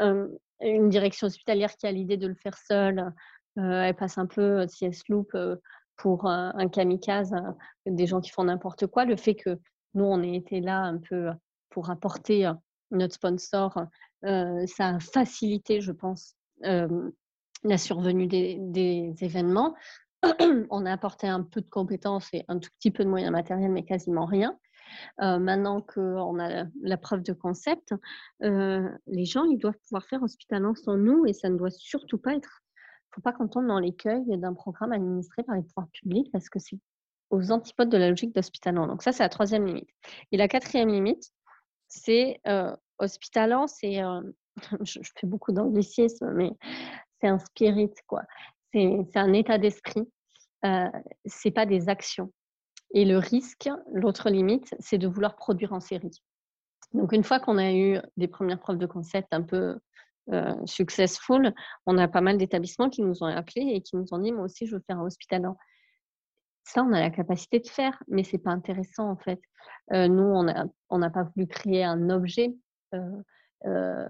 une 0.00 0.88
direction 0.88 1.26
hospitalière 1.26 1.74
qui 1.76 1.86
a 1.86 1.92
l'idée 1.92 2.16
de 2.16 2.26
le 2.26 2.34
faire 2.34 2.56
seule, 2.58 3.12
elle 3.56 3.94
passe 3.94 4.18
un 4.18 4.26
peu 4.26 4.66
CS 4.66 5.08
Loop 5.08 5.36
pour 5.96 6.26
un 6.26 6.68
kamikaze, 6.68 7.34
des 7.86 8.06
gens 8.06 8.20
qui 8.20 8.30
font 8.30 8.44
n'importe 8.44 8.86
quoi. 8.86 9.04
Le 9.04 9.16
fait 9.16 9.34
que 9.34 9.58
nous, 9.94 10.04
on 10.04 10.22
ait 10.22 10.34
été 10.34 10.60
là 10.60 10.80
un 10.80 10.98
peu 10.98 11.30
pour 11.70 11.90
apporter 11.90 12.50
notre 12.90 13.14
sponsor 13.14 13.86
ça 14.66 14.88
a 14.88 15.00
facilité, 15.00 15.80
je 15.80 15.92
pense, 15.92 16.36
la 16.62 17.78
survenue 17.78 18.26
des, 18.26 18.58
des 18.60 19.14
événements. 19.20 19.74
on 20.70 20.86
a 20.86 20.92
apporté 20.92 21.26
un 21.28 21.42
peu 21.42 21.60
de 21.60 21.68
compétences 21.68 22.28
et 22.32 22.44
un 22.48 22.58
tout 22.58 22.70
petit 22.78 22.90
peu 22.90 23.04
de 23.04 23.10
moyens 23.10 23.32
matériels, 23.32 23.72
mais 23.72 23.84
quasiment 23.84 24.26
rien. 24.26 24.58
Euh, 25.20 25.38
maintenant 25.38 25.80
qu'on 25.82 26.38
a 26.38 26.64
la, 26.82 26.96
preuve 26.96 27.22
de 27.22 27.32
concept, 27.32 27.94
euh, 28.42 28.88
les 29.06 29.24
gens, 29.24 29.44
ils 29.44 29.58
doivent 29.58 29.78
pouvoir 29.88 30.04
faire 30.06 30.22
hospitalant 30.22 30.74
sans 30.74 30.96
nous 30.96 31.26
et 31.26 31.32
ça 31.32 31.48
ne 31.48 31.56
doit 31.56 31.70
surtout 31.70 32.18
pas 32.18 32.34
être. 32.34 32.62
Il 32.72 33.10
ne 33.10 33.14
faut 33.16 33.20
pas 33.22 33.32
qu'on 33.32 33.48
tombe 33.48 33.66
dans 33.66 33.78
l'écueil 33.78 34.24
d'un 34.26 34.54
programme 34.54 34.92
administré 34.92 35.42
par 35.44 35.54
les 35.54 35.62
pouvoirs 35.62 35.88
publics 35.92 36.30
parce 36.32 36.48
que 36.48 36.58
c'est 36.58 36.78
aux 37.30 37.52
antipodes 37.52 37.88
de 37.88 37.96
la 37.96 38.10
logique 38.10 38.34
d'hospitalant. 38.34 38.86
Donc 38.86 39.02
ça, 39.02 39.12
c'est 39.12 39.22
la 39.22 39.28
troisième 39.28 39.66
limite. 39.66 39.88
Et 40.32 40.36
la 40.36 40.48
quatrième 40.48 40.88
limite, 40.88 41.30
c'est 41.88 42.40
euh, 42.46 42.74
hospitalant, 42.98 43.66
c'est, 43.66 44.00
je, 44.82 44.98
je, 45.02 45.10
fais 45.16 45.26
beaucoup 45.26 45.52
d'anglicisme, 45.52 46.32
mais 46.34 46.50
c'est 47.20 47.28
un 47.28 47.38
spirit, 47.38 47.92
quoi. 48.06 48.22
C'est 48.72 49.16
un 49.16 49.32
état 49.32 49.58
d'esprit. 49.58 50.02
Euh, 50.64 50.88
c'est 51.26 51.50
pas 51.50 51.66
des 51.66 51.88
actions. 51.88 52.32
Et 52.94 53.04
le 53.04 53.18
risque, 53.18 53.68
l'autre 53.92 54.30
limite, 54.30 54.74
c'est 54.78 54.98
de 54.98 55.08
vouloir 55.08 55.34
produire 55.34 55.72
en 55.72 55.80
série. 55.80 56.22
Donc, 56.92 57.12
une 57.12 57.24
fois 57.24 57.40
qu'on 57.40 57.58
a 57.58 57.72
eu 57.72 57.98
des 58.16 58.28
premières 58.28 58.60
preuves 58.60 58.78
de 58.78 58.86
concept 58.86 59.28
un 59.32 59.42
peu 59.42 59.76
euh, 60.32 60.54
successful, 60.64 61.52
on 61.86 61.98
a 61.98 62.06
pas 62.06 62.20
mal 62.20 62.38
d'établissements 62.38 62.88
qui 62.88 63.02
nous 63.02 63.24
ont 63.24 63.26
appelés 63.26 63.72
et 63.74 63.82
qui 63.82 63.96
nous 63.96 64.06
ont 64.12 64.18
dit 64.18 64.32
Moi 64.32 64.44
aussi, 64.44 64.66
je 64.66 64.76
veux 64.76 64.82
faire 64.86 65.00
un 65.00 65.04
hospitalant. 65.04 65.58
Ça, 66.62 66.84
on 66.84 66.92
a 66.92 67.00
la 67.00 67.10
capacité 67.10 67.58
de 67.58 67.66
faire, 67.66 68.00
mais 68.06 68.22
c'est 68.22 68.38
pas 68.38 68.52
intéressant 68.52 69.10
en 69.10 69.16
fait. 69.16 69.40
Euh, 69.92 70.06
nous, 70.06 70.22
on 70.88 70.98
n'a 70.98 71.10
pas 71.10 71.24
voulu 71.24 71.48
créer 71.48 71.84
un 71.84 72.08
objet 72.10 72.54
euh, 73.66 74.08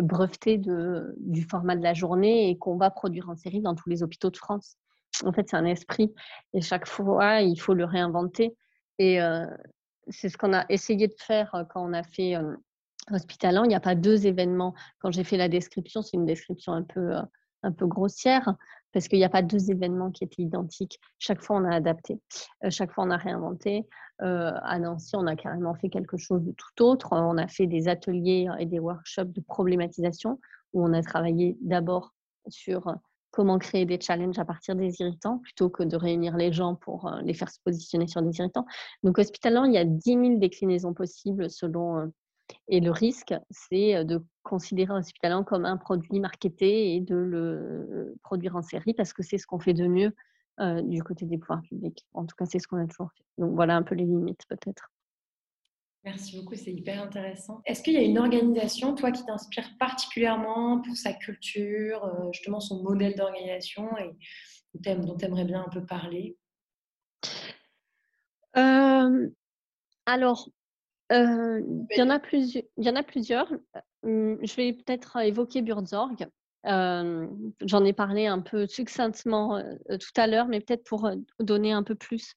breveté 0.00 0.58
du 0.58 1.42
format 1.42 1.76
de 1.76 1.82
la 1.82 1.94
journée 1.94 2.48
et 2.48 2.58
qu'on 2.58 2.78
va 2.78 2.90
produire 2.90 3.28
en 3.28 3.36
série 3.36 3.60
dans 3.60 3.74
tous 3.74 3.90
les 3.90 4.02
hôpitaux 4.02 4.30
de 4.30 4.36
France 4.38 4.78
en 5.24 5.32
fait, 5.32 5.48
c'est 5.48 5.56
un 5.56 5.64
esprit. 5.64 6.12
Et 6.54 6.60
chaque 6.60 6.86
fois, 6.86 7.40
il 7.40 7.56
faut 7.60 7.74
le 7.74 7.84
réinventer. 7.84 8.56
Et 8.98 9.18
c'est 10.08 10.28
ce 10.28 10.36
qu'on 10.36 10.52
a 10.52 10.64
essayé 10.68 11.08
de 11.08 11.14
faire 11.18 11.66
quand 11.70 11.88
on 11.88 11.92
a 11.92 12.02
fait 12.02 12.36
Hospitalant. 13.10 13.64
Il 13.64 13.68
n'y 13.68 13.74
a 13.74 13.80
pas 13.80 13.94
deux 13.94 14.26
événements. 14.26 14.74
Quand 15.00 15.10
j'ai 15.10 15.24
fait 15.24 15.36
la 15.36 15.48
description, 15.48 16.02
c'est 16.02 16.16
une 16.16 16.26
description 16.26 16.72
un 16.72 16.82
peu, 16.82 17.14
un 17.62 17.72
peu 17.72 17.86
grossière 17.86 18.54
parce 18.92 19.08
qu'il 19.08 19.18
n'y 19.18 19.24
a 19.24 19.30
pas 19.30 19.42
deux 19.42 19.70
événements 19.70 20.10
qui 20.10 20.22
étaient 20.22 20.42
identiques. 20.42 21.00
Chaque 21.18 21.42
fois, 21.42 21.56
on 21.56 21.64
a 21.64 21.74
adapté. 21.74 22.20
chaque 22.68 22.92
fois, 22.92 23.04
on 23.04 23.10
a 23.10 23.16
réinventé. 23.16 23.86
à 24.18 24.78
Nancy, 24.78 25.16
on 25.16 25.26
a 25.26 25.34
carrément 25.34 25.74
fait 25.74 25.88
quelque 25.88 26.16
chose 26.16 26.42
de 26.42 26.52
tout 26.52 26.84
autre. 26.84 27.08
On 27.12 27.38
a 27.38 27.48
fait 27.48 27.66
des 27.66 27.88
ateliers 27.88 28.48
et 28.58 28.66
des 28.66 28.78
workshops 28.78 29.32
de 29.32 29.40
problématisation 29.40 30.38
où 30.72 30.84
on 30.84 30.92
a 30.92 31.02
travaillé 31.02 31.56
d'abord 31.60 32.14
sur 32.48 32.94
comment 33.32 33.58
créer 33.58 33.86
des 33.86 33.98
challenges 34.00 34.38
à 34.38 34.44
partir 34.44 34.76
des 34.76 35.00
irritants 35.00 35.38
plutôt 35.38 35.70
que 35.70 35.82
de 35.82 35.96
réunir 35.96 36.36
les 36.36 36.52
gens 36.52 36.76
pour 36.76 37.06
euh, 37.06 37.20
les 37.22 37.34
faire 37.34 37.50
se 37.50 37.58
positionner 37.64 38.06
sur 38.06 38.22
des 38.22 38.38
irritants. 38.38 38.66
Donc, 39.02 39.18
hospitalant, 39.18 39.64
il 39.64 39.72
y 39.72 39.78
a 39.78 39.84
10 39.84 40.02
000 40.04 40.38
déclinaisons 40.38 40.94
possibles 40.94 41.50
selon. 41.50 41.98
Euh, 41.98 42.06
et 42.68 42.80
le 42.80 42.90
risque, 42.90 43.34
c'est 43.50 43.96
euh, 43.96 44.04
de 44.04 44.22
considérer 44.42 44.92
hospitalant 44.92 45.42
comme 45.42 45.64
un 45.64 45.78
produit 45.78 46.20
marketé 46.20 46.94
et 46.94 47.00
de 47.00 47.16
le 47.16 48.14
produire 48.22 48.56
en 48.56 48.62
série 48.62 48.92
parce 48.92 49.14
que 49.14 49.22
c'est 49.22 49.38
ce 49.38 49.46
qu'on 49.46 49.58
fait 49.58 49.74
de 49.74 49.86
mieux 49.86 50.12
du 50.84 51.02
côté 51.02 51.24
des 51.24 51.38
pouvoirs 51.38 51.62
publics. 51.62 52.06
En 52.12 52.24
tout 52.24 52.36
cas, 52.36 52.44
c'est 52.44 52.60
ce 52.60 52.68
qu'on 52.68 52.76
a 52.76 52.86
toujours 52.86 53.10
fait. 53.16 53.24
Donc, 53.38 53.54
voilà 53.54 53.74
un 53.74 53.82
peu 53.82 53.94
les 53.94 54.04
limites 54.04 54.46
peut-être. 54.48 54.91
Merci 56.04 56.36
beaucoup, 56.36 56.56
c'est 56.56 56.72
hyper 56.72 57.00
intéressant. 57.00 57.60
Est-ce 57.64 57.82
qu'il 57.82 57.94
y 57.94 57.96
a 57.96 58.02
une 58.02 58.18
organisation, 58.18 58.94
toi, 58.96 59.12
qui 59.12 59.24
t'inspire 59.24 59.68
particulièrement 59.78 60.80
pour 60.80 60.96
sa 60.96 61.12
culture, 61.12 62.04
euh, 62.04 62.32
justement 62.32 62.58
son 62.58 62.82
modèle 62.82 63.14
d'organisation 63.14 63.88
et 63.98 64.10
dont 64.96 65.16
tu 65.16 65.24
aimerais 65.24 65.44
bien 65.44 65.62
un 65.64 65.68
peu 65.68 65.84
parler? 65.86 66.36
Euh, 68.56 69.28
Alors, 70.06 70.48
euh, 71.12 71.60
il, 71.90 71.98
y 71.98 72.02
en 72.02 72.10
a 72.10 72.20
il 72.32 72.64
y 72.78 72.90
en 72.90 72.96
a 72.96 73.02
plusieurs. 73.04 73.52
Hum, 74.02 74.38
je 74.42 74.56
vais 74.56 74.72
peut-être 74.72 75.18
évoquer 75.18 75.62
Burzorg. 75.62 76.26
J'en 76.64 77.84
ai 77.84 77.92
parlé 77.92 78.26
un 78.26 78.40
peu 78.40 78.66
succinctement 78.66 79.62
tout 79.88 80.20
à 80.20 80.26
l'heure, 80.26 80.48
mais 80.48 80.60
peut-être 80.60 80.84
pour 80.84 81.08
donner 81.38 81.70
un 81.70 81.84
peu 81.84 81.94
plus 81.94 82.34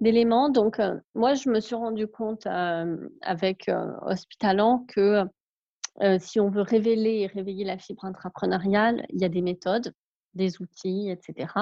d'éléments. 0.00 0.48
Donc, 0.48 0.80
euh, 0.80 0.98
moi, 1.14 1.34
je 1.34 1.48
me 1.48 1.60
suis 1.60 1.74
rendu 1.74 2.06
compte 2.06 2.46
euh, 2.46 3.08
avec 3.22 3.68
euh, 3.68 3.86
que 4.88 5.24
si 6.18 6.40
on 6.40 6.48
veut 6.48 6.62
révéler 6.62 7.20
et 7.20 7.26
réveiller 7.26 7.64
la 7.64 7.76
fibre 7.78 8.04
intrapreneuriale, 8.04 9.04
il 9.10 9.20
y 9.20 9.24
a 9.24 9.28
des 9.28 9.42
méthodes, 9.42 9.92
des 10.34 10.60
outils, 10.62 11.10
etc., 11.10 11.52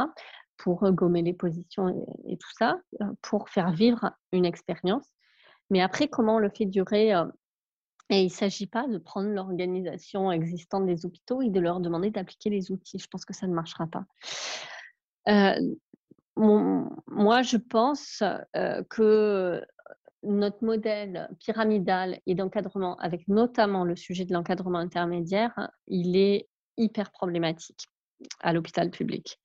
pour 0.57 0.89
gommer 0.93 1.23
les 1.23 1.33
positions 1.33 1.89
et, 2.29 2.37
tout 2.37 2.53
ça, 2.57 2.77
pour 3.23 3.49
faire 3.49 3.73
vivre 3.73 4.13
une 4.31 4.45
expérience. 4.45 5.07
Mais 5.71 5.81
après, 5.81 6.07
comment 6.07 6.37
on 6.37 6.39
le 6.39 6.51
fait 6.51 6.67
durer 6.67 7.11
Et 8.11 8.21
il 8.21 8.27
ne 8.27 8.29
s'agit 8.29 8.69
pas 8.69 8.87
de 8.87 8.99
prendre 8.99 9.31
l'organisation 9.31 10.31
existante 10.31 10.87
des 10.87 11.05
hôpitaux 11.05 11.43
et 11.43 11.49
de 11.49 11.59
leur 11.59 11.81
demander 11.81 12.11
d'appliquer 12.11 12.51
les 12.51 12.71
outils. 12.71 12.99
Je 13.01 13.09
pense 13.09 13.25
que 13.25 13.35
ça 13.35 13.49
ne 13.49 13.55
marchera 13.55 13.89
pas 13.89 14.05
moi, 16.37 17.43
je 17.43 17.57
pense 17.57 18.23
que 18.89 19.63
notre 20.23 20.65
modèle 20.65 21.29
pyramidal 21.41 22.21
et 22.27 22.35
d'encadrement, 22.35 22.97
avec 22.99 23.27
notamment 23.29 23.85
le 23.85 23.97
sujet 23.97 24.25
de 24.25 24.33
l'encadrement 24.33 24.79
intermédiaire, 24.79 25.71
il 25.87 26.17
est 26.17 26.49
hyper 26.77 27.11
problématique 27.11 27.87
à 28.41 28.53
l'hôpital 28.53 28.91
public. 28.91 29.39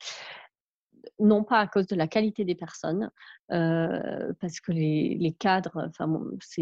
Non 1.19 1.43
pas 1.43 1.59
à 1.59 1.67
cause 1.67 1.87
de 1.87 1.95
la 1.95 2.07
qualité 2.07 2.43
des 2.43 2.55
personnes, 2.55 3.09
parce 3.49 4.59
que 4.59 4.71
les, 4.71 5.35
cadres, 5.39 5.87
enfin, 5.87 6.21
ce 6.41 6.61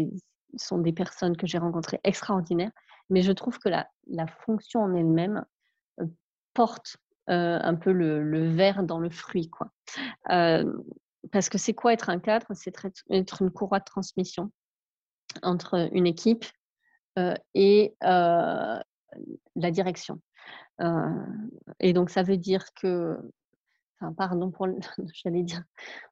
sont 0.56 0.78
des 0.78 0.92
personnes 0.92 1.36
que 1.36 1.46
j'ai 1.46 1.58
rencontrées 1.58 2.00
extraordinaires, 2.04 2.72
mais 3.10 3.22
je 3.22 3.32
trouve 3.32 3.58
que 3.58 3.68
la, 3.68 3.88
la 4.06 4.26
fonction 4.26 4.80
en 4.80 4.94
elle-même 4.94 5.44
porte 6.54 6.96
euh, 6.96 7.03
un 7.26 7.74
peu 7.74 7.92
le, 7.92 8.48
verre 8.50 8.82
dans 8.82 8.98
le 8.98 9.10
fruit. 9.10 9.48
Quoi. 9.48 9.70
Euh, 10.30 10.72
parce 11.32 11.48
que 11.48 11.58
c'est 11.58 11.74
quoi 11.74 11.92
être 11.92 12.10
un 12.10 12.18
cadre? 12.18 12.46
C'est 12.54 12.74
être 13.10 13.42
une 13.42 13.50
courroie 13.50 13.80
de 13.80 13.84
transmission 13.84 14.50
entre 15.42 15.88
une 15.92 16.06
équipe 16.06 16.44
euh, 17.18 17.34
et 17.54 17.94
la 18.02 18.84
direction. 19.70 20.20
et 21.80 21.92
donc, 21.92 22.10
ça 22.10 22.22
veut 22.22 22.36
dire 22.36 22.64
que, 22.74 23.16
enfin, 24.00 24.12
pardon 24.12 24.50
pour, 24.50 24.68
j'allais 25.14 25.42
dire, 25.42 25.62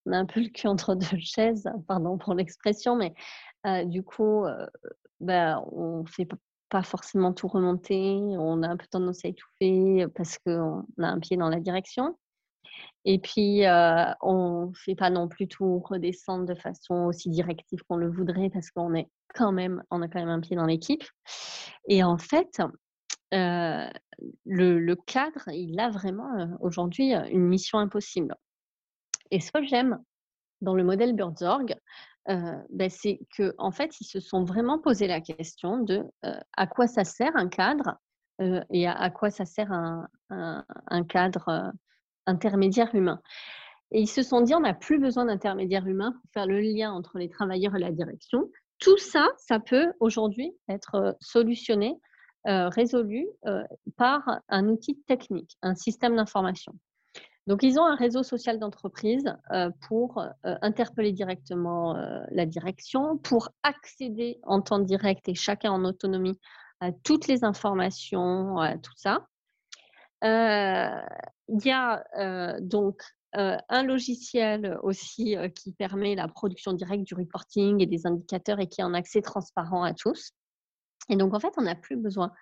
on 0.06 0.12
a 0.12 0.18
un 0.18 0.26
peu 0.26 0.40
le 0.40 0.48
cul 0.48 0.68
entre 0.68 0.94
deux 0.94 1.18
chaises, 1.18 1.68
pardon 1.86 2.18
pour 2.18 2.34
l'expression, 2.34 2.96
mais 2.96 3.14
du 3.84 4.02
coup, 4.02 4.46
ben, 5.20 5.62
on 5.70 6.04
fait 6.04 6.26
pas 6.72 6.82
forcément 6.82 7.34
tout 7.34 7.48
remonter, 7.48 8.16
on 8.38 8.62
a 8.62 8.68
un 8.68 8.78
peu 8.78 8.86
tendance 8.90 9.26
à 9.26 9.28
étouffer 9.28 10.06
parce 10.14 10.38
qu'on 10.38 10.86
a 11.02 11.06
un 11.06 11.20
pied 11.20 11.36
dans 11.36 11.50
la 11.50 11.60
direction. 11.60 12.16
Et 13.04 13.18
puis, 13.18 13.66
euh, 13.66 14.06
on 14.22 14.68
ne 14.68 14.74
fait 14.74 14.94
pas 14.94 15.10
non 15.10 15.28
plus 15.28 15.48
tout 15.48 15.80
redescendre 15.80 16.46
de 16.46 16.54
façon 16.54 17.04
aussi 17.04 17.28
directive 17.28 17.80
qu'on 17.86 17.96
le 17.96 18.08
voudrait 18.08 18.48
parce 18.48 18.70
qu'on 18.70 18.94
est 18.94 19.10
quand 19.34 19.52
même, 19.52 19.82
on 19.90 20.00
a 20.00 20.08
quand 20.08 20.20
même 20.20 20.30
un 20.30 20.40
pied 20.40 20.56
dans 20.56 20.64
l'équipe. 20.64 21.04
Et 21.88 22.02
en 22.02 22.16
fait, 22.16 22.62
euh, 23.34 23.90
le, 24.46 24.94
cadre, 24.94 25.48
il 25.48 25.78
a 25.78 25.90
vraiment 25.90 26.40
euh, 26.40 26.46
aujourd'hui 26.60 27.12
une 27.12 27.48
mission 27.48 27.80
impossible. 27.80 28.34
Et 29.30 29.40
ce 29.40 29.52
que 29.52 29.62
j'aime 29.62 29.98
dans 30.62 30.74
le 30.74 30.84
modèle 30.84 31.12
Birdsorg, 31.12 31.74
ben, 32.26 32.88
c'est 32.88 33.20
qu'en 33.36 33.52
en 33.58 33.72
fait, 33.72 34.00
ils 34.00 34.06
se 34.06 34.20
sont 34.20 34.44
vraiment 34.44 34.78
posé 34.78 35.06
la 35.06 35.20
question 35.20 35.78
de 35.78 36.04
à 36.56 36.66
quoi 36.66 36.86
ça 36.86 37.04
sert 37.04 37.34
un 37.34 37.48
cadre 37.48 37.96
et 38.70 38.86
à, 38.86 39.10
quoi 39.10 39.30
ça 39.30 39.44
sert 39.44 39.72
un, 39.72 40.08
un, 40.30 41.04
cadre 41.04 41.72
intermédiaire 42.26 42.94
humain. 42.94 43.20
Et 43.90 44.00
ils 44.00 44.08
se 44.08 44.22
sont 44.22 44.40
dit, 44.40 44.54
on 44.54 44.60
n'a 44.60 44.74
plus 44.74 44.98
besoin 44.98 45.26
d'intermédiaire 45.26 45.86
humain 45.86 46.12
pour 46.12 46.30
faire 46.32 46.46
le 46.46 46.60
lien 46.60 46.92
entre 46.92 47.18
les 47.18 47.28
travailleurs 47.28 47.76
et 47.76 47.80
la 47.80 47.92
direction. 47.92 48.50
Tout 48.78 48.98
ça, 48.98 49.28
ça 49.36 49.60
peut 49.60 49.92
aujourd'hui 50.00 50.52
être 50.68 51.16
solutionné, 51.20 52.00
résolu 52.44 53.28
par 53.96 54.40
un 54.48 54.68
outil 54.68 55.00
technique, 55.06 55.56
un 55.62 55.74
système 55.74 56.16
d'information. 56.16 56.72
Donc, 57.48 57.64
ils 57.64 57.78
ont 57.80 57.84
un 57.84 57.96
réseau 57.96 58.22
social 58.22 58.58
d'entreprise 58.58 59.24
euh, 59.50 59.70
pour 59.88 60.18
euh, 60.18 60.28
interpeller 60.62 61.12
directement 61.12 61.96
euh, 61.96 62.20
la 62.30 62.46
direction, 62.46 63.18
pour 63.18 63.48
accéder 63.64 64.38
en 64.44 64.60
temps 64.60 64.78
direct 64.78 65.28
et 65.28 65.34
chacun 65.34 65.72
en 65.72 65.84
autonomie 65.84 66.38
à 66.80 66.92
toutes 66.92 67.26
les 67.26 67.44
informations, 67.44 68.58
à 68.58 68.78
tout 68.78 68.92
ça. 68.96 69.26
Il 70.22 71.64
y 71.64 71.70
a 71.70 72.04
donc 72.60 73.02
un 73.34 73.82
logiciel 73.82 74.78
aussi 74.82 75.36
qui 75.54 75.72
permet 75.72 76.14
la 76.14 76.28
production 76.28 76.72
directe 76.72 77.04
du 77.04 77.14
reporting 77.14 77.80
et 77.82 77.86
des 77.86 78.06
indicateurs 78.06 78.60
et 78.60 78.68
qui 78.68 78.80
est 78.80 78.84
en 78.84 78.94
accès 78.94 79.20
transparent 79.20 79.82
à 79.82 79.94
tous. 79.94 80.32
Et 81.08 81.16
donc, 81.16 81.34
en 81.34 81.40
fait, 81.40 81.52
on 81.56 81.62
n'a 81.62 81.74
plus 81.74 81.96
besoin 81.96 82.32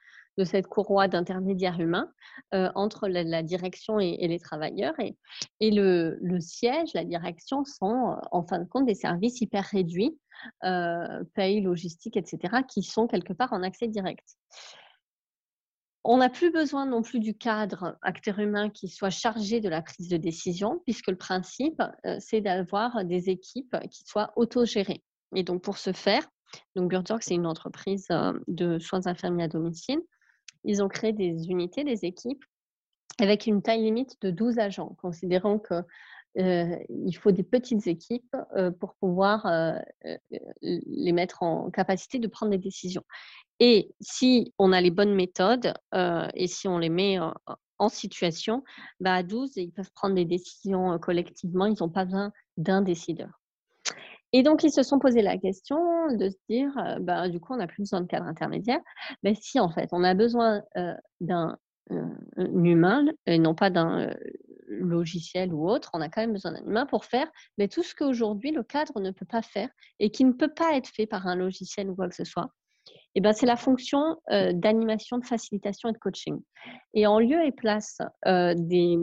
de 0.40 0.44
cette 0.46 0.66
courroie 0.66 1.06
d'intermédiaires 1.06 1.78
humains 1.78 2.10
euh, 2.54 2.70
entre 2.74 3.08
la, 3.08 3.42
direction 3.42 4.00
et, 4.00 4.26
les 4.26 4.38
travailleurs. 4.38 4.98
Et, 4.98 5.16
et 5.60 5.70
le, 5.70 6.18
siège, 6.40 6.94
la 6.94 7.04
direction 7.04 7.64
sont 7.64 8.16
en 8.32 8.42
fin 8.42 8.58
de 8.58 8.64
compte 8.64 8.86
des 8.86 8.94
services 8.94 9.42
hyper 9.42 9.64
réduits, 9.64 10.18
euh, 10.64 11.22
paye, 11.34 11.60
logistique, 11.60 12.16
etc., 12.16 12.62
qui 12.66 12.82
sont 12.82 13.06
quelque 13.06 13.34
part 13.34 13.52
en 13.52 13.62
accès 13.62 13.86
direct. 13.86 14.26
On 16.04 16.16
n'a 16.16 16.30
plus 16.30 16.50
besoin 16.50 16.86
non 16.86 17.02
plus 17.02 17.20
du 17.20 17.36
cadre 17.36 17.98
acteur 18.00 18.38
humain 18.38 18.70
qui 18.70 18.88
soit 18.88 19.10
chargé 19.10 19.60
de 19.60 19.68
la 19.68 19.82
prise 19.82 20.08
de 20.08 20.16
décision, 20.16 20.80
puisque 20.86 21.10
le 21.10 21.16
principe, 21.16 21.82
euh, 22.06 22.16
c'est 22.18 22.40
d'avoir 22.40 23.04
des 23.04 23.28
équipes 23.28 23.76
qui 23.90 24.04
soient 24.06 24.32
autogérées. 24.36 25.04
Et 25.36 25.42
donc, 25.42 25.62
pour 25.62 25.76
ce 25.76 25.92
faire, 25.92 26.26
donc 26.74 26.92
c'est 27.20 27.34
une 27.34 27.46
entreprise 27.46 28.06
euh, 28.10 28.32
de 28.48 28.78
soins 28.78 29.06
infirmiers 29.06 29.44
à 29.44 29.48
domicile. 29.48 30.00
Ils 30.64 30.82
ont 30.82 30.88
créé 30.88 31.12
des 31.12 31.48
unités, 31.48 31.84
des 31.84 32.04
équipes, 32.04 32.44
avec 33.18 33.46
une 33.46 33.62
taille 33.62 33.82
limite 33.82 34.16
de 34.22 34.30
12 34.30 34.58
agents, 34.58 34.96
considérant 35.00 35.58
que 35.58 35.82
euh, 36.38 36.76
il 36.88 37.12
faut 37.12 37.32
des 37.32 37.42
petites 37.42 37.86
équipes 37.86 38.36
pour 38.78 38.94
pouvoir 38.94 39.46
les 40.62 41.12
mettre 41.12 41.42
en 41.42 41.70
capacité 41.70 42.18
de 42.18 42.28
prendre 42.28 42.52
des 42.52 42.58
décisions. 42.58 43.04
Et 43.60 43.94
si 44.00 44.54
on 44.58 44.72
a 44.72 44.80
les 44.80 44.90
bonnes 44.90 45.14
méthodes 45.14 45.74
euh, 45.94 46.26
et 46.34 46.48
si 46.48 46.66
on 46.66 46.78
les 46.78 46.88
met 46.88 47.18
en, 47.18 47.88
situation, 47.88 48.64
bah 49.00 49.14
à 49.14 49.22
12, 49.22 49.56
ils 49.56 49.70
peuvent 49.70 49.92
prendre 49.92 50.14
des 50.14 50.24
décisions 50.24 50.92
euh, 50.92 50.98
collectivement. 50.98 51.66
Ils 51.66 51.76
n'ont 51.80 51.88
pas 51.88 52.04
besoin 52.04 52.32
d'un 52.56 52.82
décideur. 52.82 53.39
Et 54.32 54.42
donc, 54.42 54.62
ils 54.62 54.70
se 54.70 54.82
sont 54.82 54.98
posé 54.98 55.22
la 55.22 55.38
question 55.38 55.78
de 56.12 56.28
se 56.28 56.36
dire, 56.48 56.70
euh, 56.78 56.98
bah, 57.00 57.28
du 57.28 57.40
coup, 57.40 57.54
on 57.54 57.56
n'a 57.56 57.66
plus 57.66 57.82
besoin 57.82 58.00
de 58.00 58.06
cadre 58.06 58.26
intermédiaire. 58.26 58.80
Mais 59.22 59.34
si, 59.34 59.58
en 59.58 59.70
fait, 59.70 59.88
on 59.92 60.04
a 60.04 60.14
besoin 60.14 60.62
d'un 61.20 61.58
humain 62.36 63.06
et 63.26 63.38
non 63.38 63.54
pas 63.54 63.70
d'un 63.70 64.14
logiciel 64.68 65.52
ou 65.52 65.68
autre, 65.68 65.90
on 65.92 66.00
a 66.00 66.08
quand 66.08 66.20
même 66.20 66.32
besoin 66.32 66.52
d'un 66.52 66.64
humain 66.64 66.86
pour 66.86 67.04
faire 67.04 67.28
mais 67.58 67.66
tout 67.66 67.82
ce 67.82 67.96
qu'aujourd'hui 67.96 68.52
le 68.52 68.62
cadre 68.62 69.00
ne 69.00 69.10
peut 69.10 69.26
pas 69.26 69.42
faire 69.42 69.68
et 69.98 70.10
qui 70.10 70.24
ne 70.24 70.32
peut 70.32 70.52
pas 70.54 70.76
être 70.76 70.88
fait 70.88 71.06
par 71.06 71.26
un 71.26 71.34
logiciel 71.34 71.90
ou 71.90 71.96
quoi 71.96 72.08
que 72.08 72.14
ce 72.14 72.24
soit. 72.24 72.52
Eh 73.14 73.20
ben, 73.20 73.32
c'est 73.32 73.46
la 73.46 73.56
fonction 73.56 74.16
euh, 74.30 74.52
d'animation, 74.52 75.18
de 75.18 75.26
facilitation 75.26 75.88
et 75.88 75.92
de 75.92 75.98
coaching. 75.98 76.40
Et 76.94 77.06
en 77.06 77.18
lieu 77.18 77.44
et 77.44 77.52
place 77.52 77.98
euh, 78.26 78.54
des, 78.56 78.96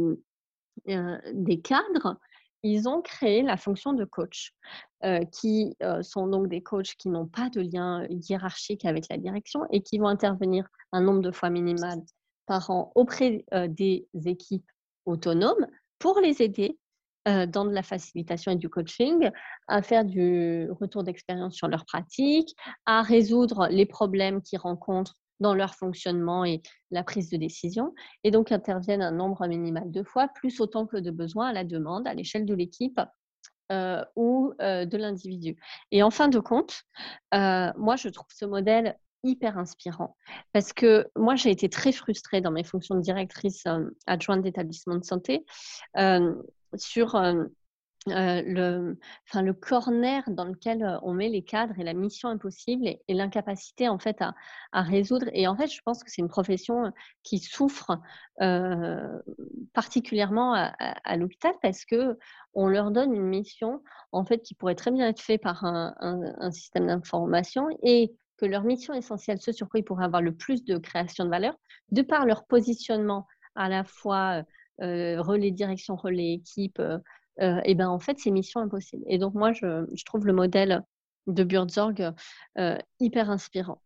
euh, 0.88 1.18
des 1.34 1.60
cadres, 1.60 2.18
ils 2.64 2.88
ont 2.90 3.02
créé 3.02 3.42
la 3.44 3.58
fonction 3.58 3.94
de 3.94 4.06
coach, 4.06 4.54
qui 5.32 5.76
sont 6.02 6.28
donc 6.28 6.48
des 6.48 6.62
coachs 6.62 6.96
qui 6.98 7.10
n'ont 7.10 7.28
pas 7.28 7.50
de 7.50 7.62
lien 7.62 8.06
hiérarchique 8.10 8.86
avec 8.86 9.06
la 9.10 9.18
direction 9.18 9.62
et 9.72 9.82
qui 9.82 10.00
vont 10.00 10.08
intervenir 10.08 10.68
un 10.92 11.02
nombre 11.02 11.22
de 11.22 11.32
fois 11.32 11.50
minimal 11.50 12.02
par 12.46 12.70
an 12.70 12.92
auprès 12.96 13.46
des 13.70 14.08
équipes 14.26 14.70
autonomes 15.06 15.68
pour 16.00 16.20
les 16.20 16.42
aider 16.42 16.78
euh, 17.28 17.46
dans 17.46 17.66
de 17.66 17.72
la 17.72 17.84
facilitation 17.84 18.54
et 18.54 18.56
du 18.56 18.70
coaching, 18.70 19.30
à 19.68 19.82
faire 19.82 20.06
du 20.06 20.70
retour 20.80 21.04
d'expérience 21.04 21.56
sur 21.56 21.68
leur 21.68 21.86
pratique, 21.86 22.56
à 22.86 23.02
résoudre 23.02 23.68
les 23.70 23.86
problèmes 23.86 24.42
qu'ils 24.42 24.60
rencontrent 24.60 25.16
dans 25.40 25.54
leur 25.54 25.76
fonctionnement 25.76 26.46
et 26.46 26.62
la 26.92 27.04
prise 27.04 27.30
de 27.30 27.38
décision, 27.38 27.94
et 28.24 28.32
donc 28.32 28.52
interviennent 28.52 29.02
un 29.02 29.12
nombre 29.12 29.46
minimal 29.48 29.92
de 29.92 30.04
fois, 30.04 30.28
plus 30.28 30.60
autant 30.62 30.86
que 30.86 30.98
de 30.98 31.12
besoin 31.12 31.48
à 31.48 31.54
la 31.54 31.64
demande, 31.64 32.08
à 32.08 32.14
l'échelle 32.14 32.46
de 32.46 32.54
l'équipe 32.54 33.00
euh, 33.72 34.04
ou 34.16 34.54
euh, 34.62 34.86
de 34.86 34.98
l'individu. 34.98 35.58
Et 35.92 36.04
en 36.04 36.12
fin 36.12 36.28
de 36.28 36.40
compte, 36.40 36.84
moi, 37.34 37.96
je 37.98 38.10
trouve 38.10 38.30
ce 38.34 38.46
modèle 38.46 38.98
hyper 39.24 39.58
inspirant 39.58 40.16
parce 40.54 40.74
que 40.74 41.08
moi, 41.16 41.36
j'ai 41.36 41.52
été 41.52 41.70
très 41.70 41.92
frustrée 41.92 42.40
dans 42.42 42.52
mes 42.52 42.64
fonctions 42.64 42.96
de 42.96 43.02
directrice 43.02 43.64
adjointe 44.06 44.42
d'établissement 44.42 44.96
de 44.96 45.04
santé 45.04 45.46
sur 46.76 47.16
le, 48.08 48.98
enfin, 49.28 49.42
le 49.42 49.54
corner 49.54 50.24
dans 50.28 50.46
lequel 50.46 51.00
on 51.04 51.14
met 51.14 51.30
les 51.30 51.44
cadres 51.44 51.80
et 51.80 51.84
la 51.84 51.94
mission 51.94 52.30
impossible 52.30 52.88
et, 52.88 53.02
l'incapacité 53.10 53.90
en 53.90 54.00
fait 54.00 54.22
à, 54.22 54.34
à, 54.72 54.82
résoudre. 54.82 55.28
Et 55.34 55.48
en 55.48 55.56
fait, 55.56 55.68
je 55.68 55.82
pense 55.84 56.04
que 56.04 56.12
c'est 56.12 56.22
une 56.22 56.28
profession 56.28 56.92
qui 57.24 57.40
souffre 57.40 58.00
particulièrement 59.74 60.54
à, 60.54 61.18
l'hôpital 61.18 61.54
parce 61.62 61.86
que 61.86 62.18
on 62.54 62.68
leur 62.68 62.92
donne 62.92 63.14
une 63.14 63.28
mission 63.28 63.82
en 64.12 64.26
fait 64.26 64.40
qui 64.40 64.56
pourrait 64.56 64.76
très 64.76 64.92
bien 64.92 65.08
être 65.08 65.22
faite 65.22 65.42
par 65.42 65.64
un, 65.66 65.94
un 66.00 66.52
système 66.52 66.88
d'information 66.88 67.68
et 67.84 68.16
que 68.38 68.46
leur 68.46 68.64
mission 68.64 68.94
essentielle, 68.94 69.42
ce 69.42 69.52
sur 69.52 69.68
quoi 69.68 69.80
ils 69.80 69.84
pourraient 69.84 70.06
avoir 70.06 70.22
le 70.22 70.36
plus 70.36 70.64
de 70.64 70.78
création 70.78 71.26
de 71.26 71.30
valeur, 71.30 71.56
de 71.92 72.02
par 72.02 72.26
leur 72.26 72.46
positionnement 72.46 73.26
à 73.56 73.70
la 73.70 73.84
fois 73.84 74.44
relais 74.80 75.52
direction, 75.52 75.96
relais 75.96 76.34
équipe, 76.34 76.82
euh, 77.42 77.58
euh, 77.58 77.62
et 77.66 77.76
ben 77.76 77.90
en 77.90 78.00
fait, 78.00 78.20
c'est 78.20 78.32
mission 78.32 78.60
impossible. 78.62 79.04
Et 79.08 79.18
donc, 79.18 79.34
moi, 79.34 79.54
je, 79.54 79.86
trouve 80.06 80.26
le 80.26 80.34
modèle 80.34 80.84
de 81.28 81.44
Burzorg 81.44 82.14
hyper 83.00 83.30
inspirant. 83.30 83.82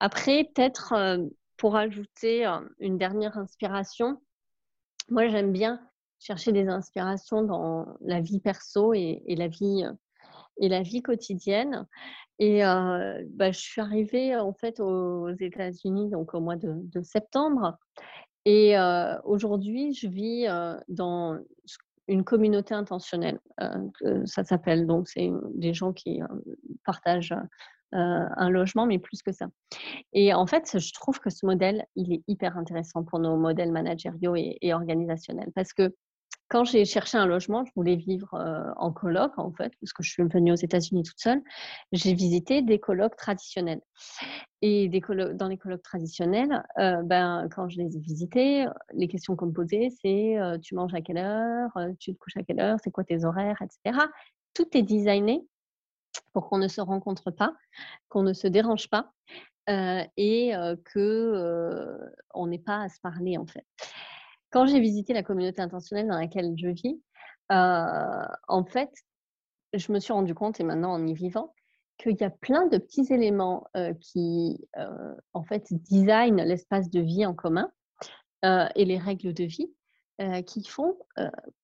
Après, 0.00 0.44
peut-être 0.54 1.18
pour 1.56 1.76
ajouter 1.76 2.46
une 2.78 2.98
dernière 2.98 3.36
inspiration, 3.36 4.20
moi, 5.08 5.28
j'aime 5.28 5.52
bien 5.52 5.80
chercher 6.20 6.52
des 6.52 6.68
inspirations 6.68 7.42
dans 7.42 7.96
la 8.00 8.20
vie 8.20 8.40
perso 8.40 8.92
et, 8.92 9.22
la 9.26 9.48
vie 9.48 9.84
et 10.58 10.68
la 10.68 10.82
vie 10.82 11.02
quotidienne. 11.02 11.86
Et 12.38 12.60
bah, 12.60 13.50
je 13.50 13.58
suis 13.58 13.80
arrivée 13.80 14.36
en 14.36 14.52
fait 14.52 14.78
aux 14.78 15.30
États-Unis 15.30 16.10
donc 16.10 16.34
au 16.34 16.40
mois 16.40 16.56
de, 16.56 16.74
de 16.74 17.02
septembre. 17.02 17.76
Et 18.44 18.76
aujourd'hui, 19.24 19.94
je 19.94 20.06
vis 20.06 20.46
dans 20.86 21.38
une 22.08 22.24
communauté 22.24 22.74
intentionnelle. 22.74 23.38
ça 24.24 24.44
s'appelle. 24.44 24.86
Donc, 24.86 25.08
c'est 25.08 25.30
des 25.54 25.74
gens 25.74 25.92
qui 25.92 26.20
partagent 26.84 27.34
un 27.92 28.50
logement, 28.50 28.86
mais 28.86 28.98
plus 28.98 29.22
que 29.22 29.32
ça. 29.32 29.46
Et 30.12 30.34
en 30.34 30.46
fait, 30.46 30.78
je 30.78 30.92
trouve 30.92 31.20
que 31.20 31.30
ce 31.30 31.46
modèle, 31.46 31.84
il 31.96 32.12
est 32.12 32.22
hyper 32.28 32.56
intéressant 32.56 33.04
pour 33.04 33.18
nos 33.18 33.36
modèles 33.36 33.72
managériaux 33.72 34.36
et, 34.36 34.58
et 34.60 34.74
organisationnels 34.74 35.50
parce 35.54 35.72
que 35.72 35.94
quand 36.48 36.64
j'ai 36.64 36.84
cherché 36.84 37.18
un 37.18 37.26
logement, 37.26 37.64
je 37.64 37.70
voulais 37.76 37.96
vivre 37.96 38.34
en 38.76 38.90
coloc, 38.92 39.38
en 39.38 39.52
fait, 39.52 39.72
parce 39.80 39.92
que 39.92 40.02
je 40.02 40.10
suis 40.10 40.22
venue 40.22 40.52
aux 40.52 40.56
États-Unis 40.56 41.02
toute 41.02 41.20
seule. 41.20 41.42
J'ai 41.92 42.14
visité 42.14 42.62
des 42.62 42.78
colocs 42.78 43.16
traditionnels. 43.16 43.82
Et 44.62 44.88
dans 44.88 45.48
les 45.48 45.58
colocs 45.58 45.82
traditionnels, 45.82 46.64
ben, 46.76 47.48
quand 47.54 47.68
je 47.68 47.78
les 47.78 47.96
ai 47.96 48.00
visités, 48.00 48.66
les 48.94 49.08
questions 49.08 49.36
qu'on 49.36 49.46
me 49.46 49.52
posait, 49.52 49.88
c'est 50.02 50.36
tu 50.62 50.74
manges 50.74 50.94
à 50.94 51.02
quelle 51.02 51.18
heure, 51.18 51.70
tu 51.98 52.14
te 52.14 52.18
couches 52.18 52.36
à 52.38 52.42
quelle 52.42 52.60
heure, 52.60 52.78
c'est 52.82 52.90
quoi 52.90 53.04
tes 53.04 53.24
horaires, 53.24 53.60
etc. 53.60 53.98
Tout 54.54 54.66
est 54.76 54.82
designé 54.82 55.46
pour 56.32 56.48
qu'on 56.48 56.58
ne 56.58 56.68
se 56.68 56.80
rencontre 56.80 57.30
pas, 57.30 57.54
qu'on 58.08 58.22
ne 58.22 58.32
se 58.32 58.46
dérange 58.46 58.88
pas 58.88 59.12
et 60.16 60.52
que 60.86 61.98
on 62.32 62.50
pas 62.58 62.82
à 62.84 62.88
se 62.88 63.00
parler, 63.00 63.36
en 63.36 63.46
fait. 63.46 63.66
Quand 64.50 64.66
j'ai 64.66 64.80
visité 64.80 65.12
la 65.12 65.22
communauté 65.22 65.60
intentionnelle 65.60 66.08
dans 66.08 66.18
laquelle 66.18 66.54
je 66.56 66.68
vis, 66.68 67.00
euh, 67.52 68.26
en 68.48 68.64
fait, 68.64 68.90
je 69.74 69.92
me 69.92 70.00
suis 70.00 70.12
rendu 70.12 70.34
compte, 70.34 70.60
et 70.60 70.64
maintenant 70.64 70.92
en 70.92 71.06
y 71.06 71.14
vivant, 71.14 71.54
qu'il 71.98 72.16
y 72.18 72.24
a 72.24 72.30
plein 72.30 72.66
de 72.66 72.78
petits 72.78 73.12
éléments 73.12 73.66
euh, 73.76 73.92
qui, 74.00 74.68
euh, 74.78 75.14
en 75.34 75.42
fait, 75.42 75.66
designent 75.90 76.42
l'espace 76.42 76.90
de 76.90 77.00
vie 77.00 77.26
en 77.26 77.34
commun 77.34 77.70
et 78.76 78.84
les 78.84 78.98
règles 78.98 79.34
de 79.34 79.42
vie 79.42 79.68
qui 80.46 80.62
font 80.62 80.96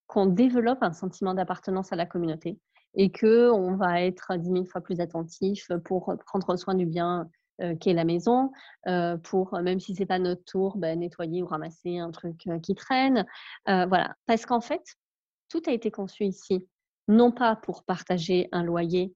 qu'on 0.09 0.26
développe 0.26 0.82
un 0.82 0.93
sentiment 0.93 1.32
d'appartenance 1.32 1.93
à 1.93 1.97
la 1.97 2.05
communauté 2.05 2.59
et 2.95 3.12
qu'on 3.12 3.76
va 3.76 4.03
être 4.03 4.37
dix 4.39 4.51
mille 4.51 4.66
fois 4.66 4.80
plus 4.80 4.99
attentif 4.99 5.68
pour 5.85 6.12
prendre 6.26 6.57
soin 6.57 6.74
du 6.74 6.85
bien 6.85 7.30
euh, 7.61 7.76
qui 7.76 7.88
est 7.90 7.94
la 7.94 8.05
maison, 8.05 8.50
euh, 8.88 9.16
pour, 9.16 9.57
même 9.61 9.78
si 9.78 9.94
c'est 9.94 10.07
pas 10.07 10.18
notre 10.18 10.42
tour, 10.44 10.76
ben, 10.76 10.98
nettoyer 10.98 11.40
ou 11.40 11.46
ramasser 11.46 11.98
un 11.98 12.11
truc 12.11 12.48
euh, 12.48 12.59
qui 12.59 12.74
traîne. 12.74 13.24
voilà, 13.66 14.16
parce 14.26 14.44
qu'en 14.44 14.61
fait, 14.61 14.82
tout 15.48 15.62
a 15.66 15.70
été 15.70 15.92
conçu 15.92 16.24
ici, 16.24 16.66
non 17.07 17.30
pas 17.30 17.55
pour 17.55 17.84
partager 17.84 18.48
un 18.50 18.64
loyer 18.64 19.14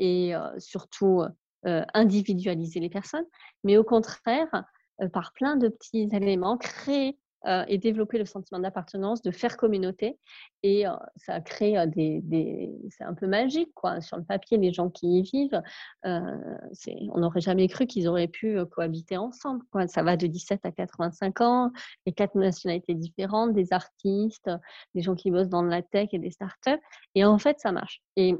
et 0.00 0.32
surtout 0.58 1.22
individualiser 1.62 2.80
les 2.80 2.90
personnes, 2.90 3.26
mais 3.62 3.76
au 3.76 3.84
contraire, 3.84 4.64
par 5.12 5.32
plein 5.32 5.56
de 5.56 5.68
petits 5.68 6.08
éléments, 6.12 6.58
créer 6.58 7.16
euh, 7.46 7.64
et 7.66 7.78
développer 7.78 8.18
le 8.18 8.24
sentiment 8.24 8.60
d'appartenance, 8.60 9.20
de 9.20 9.30
faire 9.32 9.56
communauté. 9.56 10.16
Et 10.62 10.86
euh, 10.86 10.92
ça 11.16 11.40
crée 11.40 11.76
euh, 11.76 11.86
des, 11.86 12.70
c'est 12.90 13.02
un 13.02 13.14
peu 13.14 13.26
magique, 13.26 13.72
quoi. 13.74 14.00
Sur 14.00 14.16
le 14.16 14.22
papier, 14.22 14.58
les 14.58 14.72
gens 14.72 14.90
qui 14.90 15.18
y 15.18 15.22
vivent, 15.22 15.60
on 16.04 17.18
n'aurait 17.18 17.40
jamais 17.40 17.66
cru 17.68 17.86
qu'ils 17.86 18.08
auraient 18.08 18.28
pu 18.28 18.64
cohabiter 18.66 19.16
ensemble. 19.16 19.64
Ça 19.88 20.02
va 20.02 20.16
de 20.16 20.26
17 20.26 20.64
à 20.64 20.70
85 20.70 21.40
ans, 21.40 21.72
les 22.06 22.12
quatre 22.12 22.36
nationalités 22.36 22.94
différentes, 22.94 23.52
des 23.54 23.72
artistes, 23.72 24.50
des 24.94 25.02
gens 25.02 25.14
qui 25.14 25.30
bossent 25.30 25.48
dans 25.48 25.62
la 25.62 25.82
tech 25.82 26.08
et 26.12 26.18
des 26.18 26.30
startups. 26.30 26.80
Et 27.14 27.24
en 27.24 27.38
fait, 27.38 27.58
ça 27.58 27.72
marche. 27.72 28.02
Et 28.16 28.36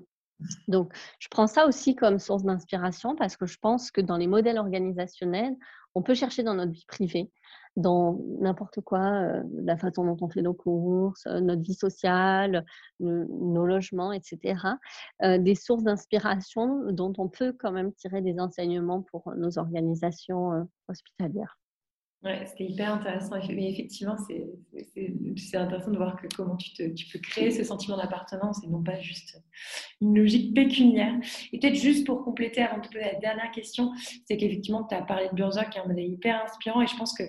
Donc, 0.69 0.93
je 1.19 1.29
prends 1.29 1.47
ça 1.47 1.67
aussi 1.67 1.95
comme 1.95 2.19
source 2.19 2.45
d'inspiration 2.45 3.17
parce 3.17 3.37
que 3.37 3.47
je 3.47 3.59
pense 3.59 3.91
que 3.91 4.01
dans 4.01 4.17
les 4.17 4.27
modèles 4.27 4.59
organisationnels, 4.59 5.57
on 5.95 6.03
peut 6.03 6.15
chercher 6.15 6.43
dans 6.43 6.55
notre 6.55 6.73
vie 6.73 6.87
privée, 6.87 7.31
dans 7.77 8.21
n'importe 8.41 8.81
quoi, 8.81 9.01
euh, 9.01 9.43
la 9.55 9.77
façon 9.77 10.05
dont 10.05 10.17
on 10.21 10.29
fait 10.29 10.43
nos 10.43 10.55
courses, 10.55 11.27
euh, 11.27 11.41
notre 11.41 11.63
vie 11.63 11.75
sociale, 11.75 12.65
nos 13.01 13.67
logements, 13.67 14.13
etc., 14.13 14.61
euh, 15.23 15.39
des 15.39 15.55
sources 15.55 15.85
d'inspiration 15.85 16.93
dont 16.93 17.13
on 17.19 17.29
peut 17.29 17.55
quand 17.59 17.73
même 17.73 17.93
tirer 17.95 18.21
des 18.21 18.39
enseignements 18.39 19.03
pour 19.03 19.33
nos 19.37 19.59
organisations 19.59 20.69
hospitalières. 20.89 21.59
Ouais, 22.23 22.45
c'était 22.47 22.67
hyper 22.67 22.95
intéressant. 22.95 23.37
Mais 23.49 23.73
effectivement, 23.73 24.17
c'est 24.17 25.57
intéressant 25.57 25.91
de 25.91 25.97
voir 25.97 26.21
que 26.21 26.29
comment 26.37 26.57
tu, 26.57 26.95
tu 26.95 27.07
peux 27.13 27.19
créer 27.19 27.51
ce 27.51 27.65
sentiment 27.65 27.97
d'appartenance 27.97 28.63
et 28.63 28.69
non 28.69 28.81
pas 28.81 29.01
juste 29.01 29.43
une 30.01 30.17
logique 30.17 30.55
pécuniaire. 30.55 31.15
Et 31.53 31.59
peut-être 31.59 31.75
juste 31.75 32.07
pour 32.07 32.23
compléter 32.23 32.63
avant 32.63 32.81
de 32.81 32.87
poser 32.87 33.01
la 33.01 33.19
dernière 33.19 33.51
question, 33.51 33.91
c'est 34.27 34.37
qu'effectivement, 34.37 34.85
tu 34.85 34.95
as 34.95 35.03
parlé 35.03 35.29
de 35.31 35.35
Burza 35.35 35.65
qui 35.65 35.79
est 35.79 35.81
un 35.81 35.87
modèle 35.87 36.13
hyper 36.13 36.45
inspirant 36.45 36.81
et 36.81 36.87
je 36.87 36.97
pense 36.97 37.13
que 37.13 37.25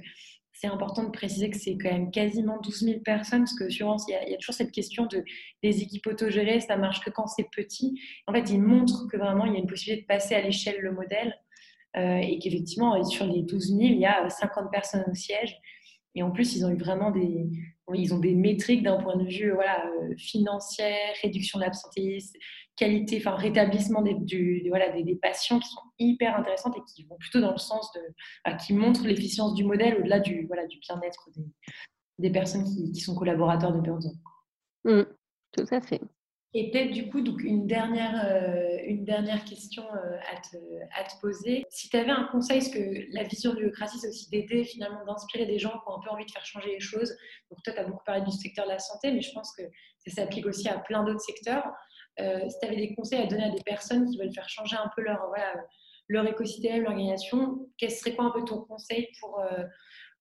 c'est 0.63 0.69
important 0.69 1.03
de 1.03 1.09
préciser 1.09 1.49
que 1.49 1.57
c'est 1.57 1.77
quand 1.77 1.91
même 1.91 2.09
quasiment 2.09 2.57
12 2.61 2.85
000 2.85 2.99
personnes, 3.01 3.41
parce 3.41 3.53
que 3.53 3.65
il 3.65 4.29
y, 4.29 4.33
a, 4.33 4.37
toujours 4.37 4.55
cette 4.55 4.71
question 4.71 5.05
de 5.07 5.21
des 5.61 5.81
équipes 5.81 6.07
autogérées, 6.07 6.61
ça 6.61 6.77
marche 6.77 7.01
que 7.01 7.09
quand 7.09 7.27
c'est 7.27 7.49
petit. 7.51 7.99
En 8.27 8.33
fait, 8.33 8.49
il 8.49 8.61
montre 8.61 9.05
que 9.11 9.17
vraiment, 9.17 9.43
il 9.43 9.51
y 9.51 9.55
a 9.57 9.59
une 9.59 9.67
possibilité 9.67 10.03
de 10.03 10.07
passer 10.07 10.35
à 10.35 10.41
l'échelle 10.41 10.79
le 10.79 10.93
modèle. 10.93 11.37
Euh, 11.97 12.15
et 12.15 12.39
qu'effectivement, 12.39 13.03
sur 13.03 13.25
les 13.25 13.41
12 13.41 13.67
000, 13.67 13.79
il 13.81 13.99
y 13.99 14.05
a 14.05 14.29
50 14.29 14.71
personnes 14.71 15.03
au 15.11 15.13
siège. 15.13 15.59
Et 16.15 16.23
en 16.23 16.31
plus, 16.31 16.55
ils 16.55 16.65
ont 16.65 16.69
eu 16.69 16.77
vraiment 16.77 17.11
des, 17.11 17.45
ils 17.93 18.13
ont 18.13 18.19
des 18.19 18.33
métriques 18.33 18.83
d'un 18.83 18.97
point 18.97 19.17
de 19.17 19.25
vue 19.25 19.51
voilà, 19.51 19.85
euh, 19.87 20.15
financier, 20.17 20.93
réduction 21.21 21.59
de 21.59 21.65
l'absentéisme, 21.65 22.37
qualité, 22.75 23.17
enfin 23.17 23.35
rétablissement 23.35 24.01
des, 24.01 24.15
du, 24.15 24.63
voilà, 24.69 24.89
des, 24.89 25.15
patients 25.15 25.59
qui 25.59 25.69
sont 25.69 25.81
hyper 25.99 26.37
intéressantes 26.37 26.77
et 26.77 26.81
qui 26.93 27.03
vont 27.03 27.17
plutôt 27.17 27.41
dans 27.41 27.51
le 27.51 27.57
sens 27.57 27.91
de, 27.93 28.55
qui 28.65 28.73
montrent 28.73 29.05
l'efficience 29.05 29.53
du 29.53 29.63
modèle 29.63 29.97
au-delà 29.99 30.19
du, 30.19 30.45
voilà, 30.47 30.65
du 30.65 30.79
bien-être 30.79 31.29
des, 32.19 32.31
personnes 32.31 32.63
qui, 32.63 32.99
sont 33.01 33.15
collaborateurs 33.15 33.73
de 33.73 33.79
Burns. 33.79 34.17
Mmh, 34.85 35.03
tout 35.51 35.65
à 35.71 35.81
fait. 35.81 36.01
Et 36.55 36.69
peut-être 36.69 36.91
du 36.91 37.09
coup, 37.09 37.21
donc 37.21 37.41
une 37.41 37.65
dernière, 37.65 38.13
euh, 38.25 38.77
une 38.85 39.05
dernière 39.05 39.43
question 39.43 39.83
euh, 39.83 40.17
à, 40.31 41.03
te, 41.03 41.19
poser. 41.19 41.65
Si 41.69 41.89
tu 41.89 41.97
avais 41.97 42.11
un 42.11 42.25
conseil, 42.25 42.59
parce 42.59 42.71
que 42.71 42.79
la 43.11 43.23
vision 43.23 43.53
de 43.53 43.59
l'Ucratie, 43.59 43.97
c'est 43.97 44.09
aussi 44.09 44.29
d'aider 44.29 44.63
finalement, 44.63 45.03
d'inspirer 45.05 45.47
des 45.47 45.57
gens 45.57 45.71
qui 45.71 45.87
ont 45.87 45.97
un 45.97 45.99
peu 45.99 46.11
envie 46.11 46.25
de 46.25 46.31
faire 46.31 46.45
changer 46.45 46.69
les 46.69 46.79
choses. 46.79 47.09
Donc 47.49 47.63
toi, 47.63 47.73
tu 47.73 47.79
as 47.79 47.85
beaucoup 47.85 48.03
parlé 48.05 48.21
du 48.21 48.31
secteur 48.31 48.65
de 48.65 48.71
la 48.71 48.79
santé, 48.79 49.11
mais 49.11 49.21
je 49.21 49.31
pense 49.33 49.51
que 49.55 49.63
ça 50.05 50.11
s'applique 50.15 50.45
aussi 50.45 50.69
à 50.69 50.77
plein 50.77 51.03
d'autres 51.03 51.21
secteurs. 51.21 51.65
Euh, 52.19 52.47
si 52.47 52.59
tu 52.59 52.67
avais 52.67 52.75
des 52.75 52.93
conseils 52.93 53.21
à 53.21 53.25
donner 53.25 53.45
à 53.45 53.49
des 53.49 53.63
personnes 53.63 54.07
qui 54.11 54.19
veulent 54.19 54.33
faire 54.33 54.47
changer 54.47 54.75
un 54.75 54.91
peu 54.95 55.01
leur, 55.01 55.25
voilà, 55.29 55.55
leur 56.07 56.27
écosystème, 56.27 56.83
l'organisation, 56.83 57.67
quel 57.79 57.89
serait 57.89 58.15
quoi 58.15 58.25
un 58.25 58.31
peu 58.31 58.45
ton 58.45 58.61
conseil 58.61 59.07
pour 59.19 59.41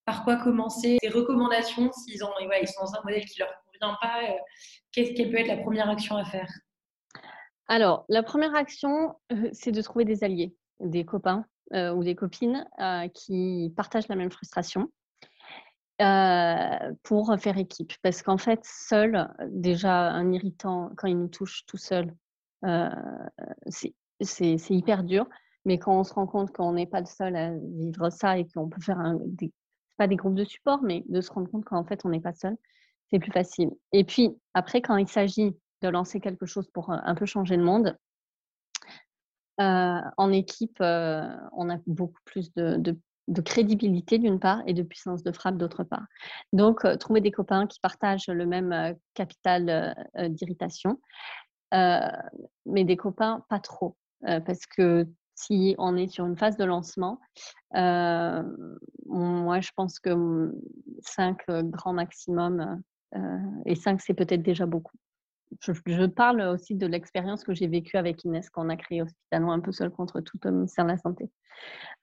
par 0.06 0.24
quoi 0.24 0.36
commencer? 0.36 0.96
Des 1.02 1.10
recommandations 1.10 1.92
s'ils 1.92 2.24
ont, 2.24 2.30
ils 2.40 2.68
sont 2.68 2.84
dans 2.84 2.94
un 2.94 3.02
modèle 3.04 3.24
qui 3.26 3.38
leur 3.38 3.52
pas 4.00 4.20
qu'est-ce 4.92 5.12
qu'elle 5.12 5.30
peut 5.30 5.38
être 5.38 5.48
la 5.48 5.58
première 5.58 5.88
action 5.88 6.16
à 6.16 6.24
faire? 6.24 6.48
Alors, 7.68 8.04
la 8.08 8.22
première 8.22 8.54
action, 8.54 9.14
euh, 9.32 9.48
c'est 9.52 9.72
de 9.72 9.80
trouver 9.80 10.04
des 10.04 10.24
alliés, 10.24 10.54
des 10.80 11.04
copains 11.04 11.46
euh, 11.72 11.92
ou 11.92 12.04
des 12.04 12.14
copines 12.14 12.68
euh, 12.80 13.08
qui 13.08 13.72
partagent 13.76 14.08
la 14.08 14.16
même 14.16 14.30
frustration. 14.30 14.90
pour 17.04 17.34
faire 17.38 17.58
équipe. 17.58 17.92
Parce 18.02 18.22
qu'en 18.22 18.38
fait, 18.38 18.60
seul, 18.64 19.32
déjà, 19.48 20.10
un 20.10 20.32
irritant, 20.32 20.90
quand 20.96 21.06
il 21.06 21.18
nous 21.18 21.28
touche 21.28 21.64
tout 21.66 21.78
seul, 21.78 22.12
c'est 23.70 24.70
hyper 24.70 25.04
dur. 25.04 25.26
Mais 25.64 25.78
quand 25.78 25.98
on 25.98 26.04
se 26.04 26.12
rend 26.12 26.26
compte 26.26 26.52
qu'on 26.52 26.72
n'est 26.72 26.88
pas 26.88 27.00
le 27.00 27.06
seul 27.06 27.36
à 27.36 27.52
vivre 27.56 28.10
ça 28.10 28.36
et 28.36 28.46
qu'on 28.48 28.68
peut 28.68 28.80
faire 28.80 28.98
un, 28.98 29.18
pas 29.96 30.08
des 30.08 30.16
groupes 30.16 30.34
de 30.34 30.44
support, 30.44 30.82
mais 30.82 31.04
de 31.08 31.20
se 31.20 31.32
rendre 31.32 31.48
compte 31.48 31.64
qu'en 31.64 31.84
fait, 31.84 32.04
on 32.04 32.08
n'est 32.08 32.20
pas 32.20 32.34
seul, 32.34 32.56
c'est 33.12 33.18
plus 33.18 33.32
facile. 33.32 33.70
Et 33.92 34.04
puis, 34.04 34.30
après, 34.54 34.80
quand 34.80 34.96
il 34.96 35.08
s'agit 35.08 35.54
de 35.82 35.88
lancer 35.88 36.20
quelque 36.20 36.46
chose 36.46 36.68
pour 36.72 36.90
un 36.90 37.14
peu 37.14 37.26
changer 37.26 37.56
le 37.56 37.64
monde, 37.64 37.96
en 39.58 40.32
équipe, 40.32 40.78
on 40.80 41.70
a 41.70 41.76
beaucoup 41.86 42.20
plus 42.24 42.52
de, 42.54 42.96
crédibilité 43.44 44.18
d'une 44.18 44.40
part 44.40 44.62
et 44.66 44.72
de 44.72 44.82
puissance 44.82 45.22
de 45.22 45.32
frappe 45.32 45.56
d'autre 45.56 45.84
part. 45.84 46.06
Donc, 46.52 46.86
trouver 46.98 47.20
des 47.20 47.30
copains 47.30 47.66
qui 47.66 47.78
partagent 47.80 48.28
le 48.28 48.46
même 48.46 48.96
capital 49.14 49.94
d'irritation, 50.30 50.98
mais 51.72 52.84
des 52.84 52.96
copains 52.96 53.44
pas 53.48 53.60
trop, 53.60 53.96
parce 54.22 54.66
que 54.66 55.06
si 55.34 55.74
on 55.78 55.96
est 55.96 56.08
sur 56.08 56.26
une 56.26 56.36
phase 56.36 56.56
de 56.56 56.64
lancement, 56.64 57.20
moi 57.72 59.60
je 59.60 59.70
pense 59.76 59.98
que 60.00 60.52
cinq 61.00 61.44
grands 61.48 61.92
maximum 61.92 62.82
et 63.66 63.74
5, 63.74 64.00
c'est 64.00 64.14
peut-être 64.14 64.42
déjà 64.42 64.66
beaucoup. 64.66 64.96
Je, 65.60 66.06
parle 66.06 66.40
aussi 66.42 66.74
de 66.74 66.86
l'expérience 66.86 67.44
que 67.44 67.54
j'ai 67.54 67.66
vécue 67.66 67.96
avec 67.96 68.24
Inès 68.24 68.48
quand 68.50 68.64
on 68.64 68.68
a 68.68 68.76
créé 68.76 69.02
Hospitalo 69.02 69.50
un 69.50 69.60
peu 69.60 69.72
seul 69.72 69.90
contre 69.90 70.20
tout 70.20 70.38
au 70.46 70.50
ministère 70.50 70.84
de 70.84 70.90
la 70.90 70.98
Santé. 70.98 71.30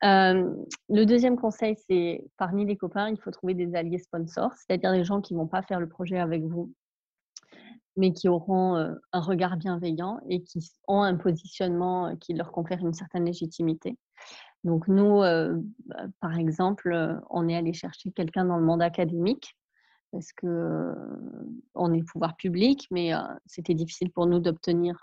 Euh, 0.04 0.54
le 0.90 1.06
deuxième 1.06 1.36
conseil, 1.36 1.76
c'est 1.88 2.24
parmi 2.38 2.66
les 2.66 2.78
copains, 2.78 3.10
il 3.10 3.20
faut 3.20 3.32
trouver 3.32 3.54
des 3.54 3.76
alliés 3.76 4.00
sponsors, 4.00 4.54
c'est-à-dire 4.54 4.92
des 4.92 5.04
gens 5.04 5.22
qui 5.22 5.34
ne 5.34 5.40
vont 5.40 5.48
pas 5.48 5.62
faire 5.64 5.80
le 5.80 5.90
projet 5.90 6.20
avec 6.20 6.44
vous, 6.44 6.72
mais 7.98 8.14
qui 8.14 8.30
auront 8.30 8.76
euh, 8.76 8.94
un 9.12 9.22
regard 9.22 9.58
bienveillant 9.58 10.20
et 10.30 10.44
qui 10.44 10.72
ont 10.88 11.02
un 11.02 11.16
positionnement 11.16 12.16
qui 12.18 12.34
leur 12.34 12.52
confère 12.52 12.80
une 12.80 12.94
certaine 12.94 13.26
légitimité. 13.26 13.98
Donc 14.64 14.88
nous, 14.90 15.22
bah, 15.22 16.06
par 16.20 16.38
exemple, 16.38 17.22
on 17.30 17.48
est 17.48 17.56
allé 17.56 17.72
chercher 17.72 18.12
quelqu'un 18.12 18.44
dans 18.44 18.58
le 18.58 18.66
monde 18.66 18.82
académique 18.82 19.56
parce 20.12 20.32
que 20.34 20.94
on 21.76 21.94
est 21.94 22.04
pouvoir 22.04 22.36
public, 22.36 22.88
mais 22.92 23.12
c'était 23.46 23.74
difficile 23.74 24.12
pour 24.12 24.28
nous 24.28 24.40
d'obtenir 24.40 24.98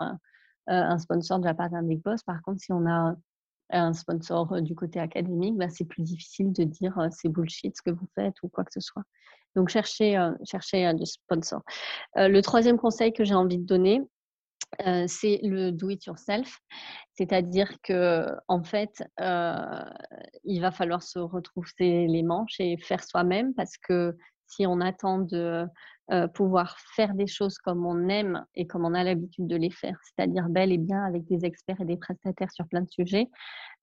un 0.67 0.97
sponsor 0.99 1.39
de 1.39 1.45
la 1.45 1.53
part 1.53 1.69
d'un 1.69 1.83
Big 1.83 2.01
Boss. 2.01 2.23
Par 2.23 2.41
contre, 2.41 2.61
si 2.61 2.71
on 2.71 2.85
a 2.87 3.15
un 3.69 3.93
sponsor 3.93 4.61
du 4.61 4.75
côté 4.75 4.99
académique, 4.99 5.55
bah, 5.55 5.69
c'est 5.69 5.85
plus 5.85 6.03
difficile 6.03 6.53
de 6.53 6.63
dire 6.63 6.97
c'est 7.11 7.29
bullshit 7.29 7.75
ce 7.75 7.81
que 7.81 7.91
vous 7.91 8.07
faites 8.15 8.35
ou 8.43 8.49
quoi 8.49 8.63
que 8.63 8.73
ce 8.73 8.79
soit. 8.79 9.03
Donc, 9.55 9.69
cherchez, 9.69 10.17
cherchez 10.43 10.93
du 10.93 11.05
sponsor. 11.05 11.61
le 12.15 12.41
troisième 12.41 12.77
conseil 12.77 13.13
que 13.13 13.23
j'ai 13.23 13.35
envie 13.35 13.57
de 13.57 13.65
donner, 13.65 14.01
c'est 15.07 15.39
le 15.43 15.71
do 15.71 15.89
it 15.89 16.05
yourself, 16.05 16.59
c'est-à-dire 17.13 17.71
que 17.81 18.27
en 18.47 18.63
fait, 18.63 19.03
il 19.19 20.61
va 20.61 20.71
falloir 20.71 21.01
se 21.01 21.19
retrousser 21.19 22.07
les 22.07 22.23
manches 22.23 22.59
et 22.59 22.77
faire 22.77 23.03
soi-même 23.03 23.53
parce 23.53 23.77
que 23.77 24.15
si 24.47 24.65
on 24.65 24.81
attend 24.81 25.19
de 25.19 25.67
euh, 26.09 26.27
pouvoir 26.29 26.77
faire 26.95 27.13
des 27.13 27.27
choses 27.27 27.57
comme 27.57 27.85
on 27.85 28.07
aime 28.07 28.45
et 28.55 28.65
comme 28.65 28.85
on 28.85 28.93
a 28.93 29.03
l'habitude 29.03 29.45
de 29.45 29.57
les 29.57 29.69
faire, 29.69 29.99
c'est-à-dire 30.03 30.47
bel 30.47 30.71
et 30.71 30.77
bien 30.77 31.03
avec 31.03 31.25
des 31.25 31.43
experts 31.43 31.81
et 31.81 31.85
des 31.85 31.97
prestataires 31.97 32.51
sur 32.51 32.65
plein 32.67 32.81
de 32.81 32.89
sujets, 32.89 33.29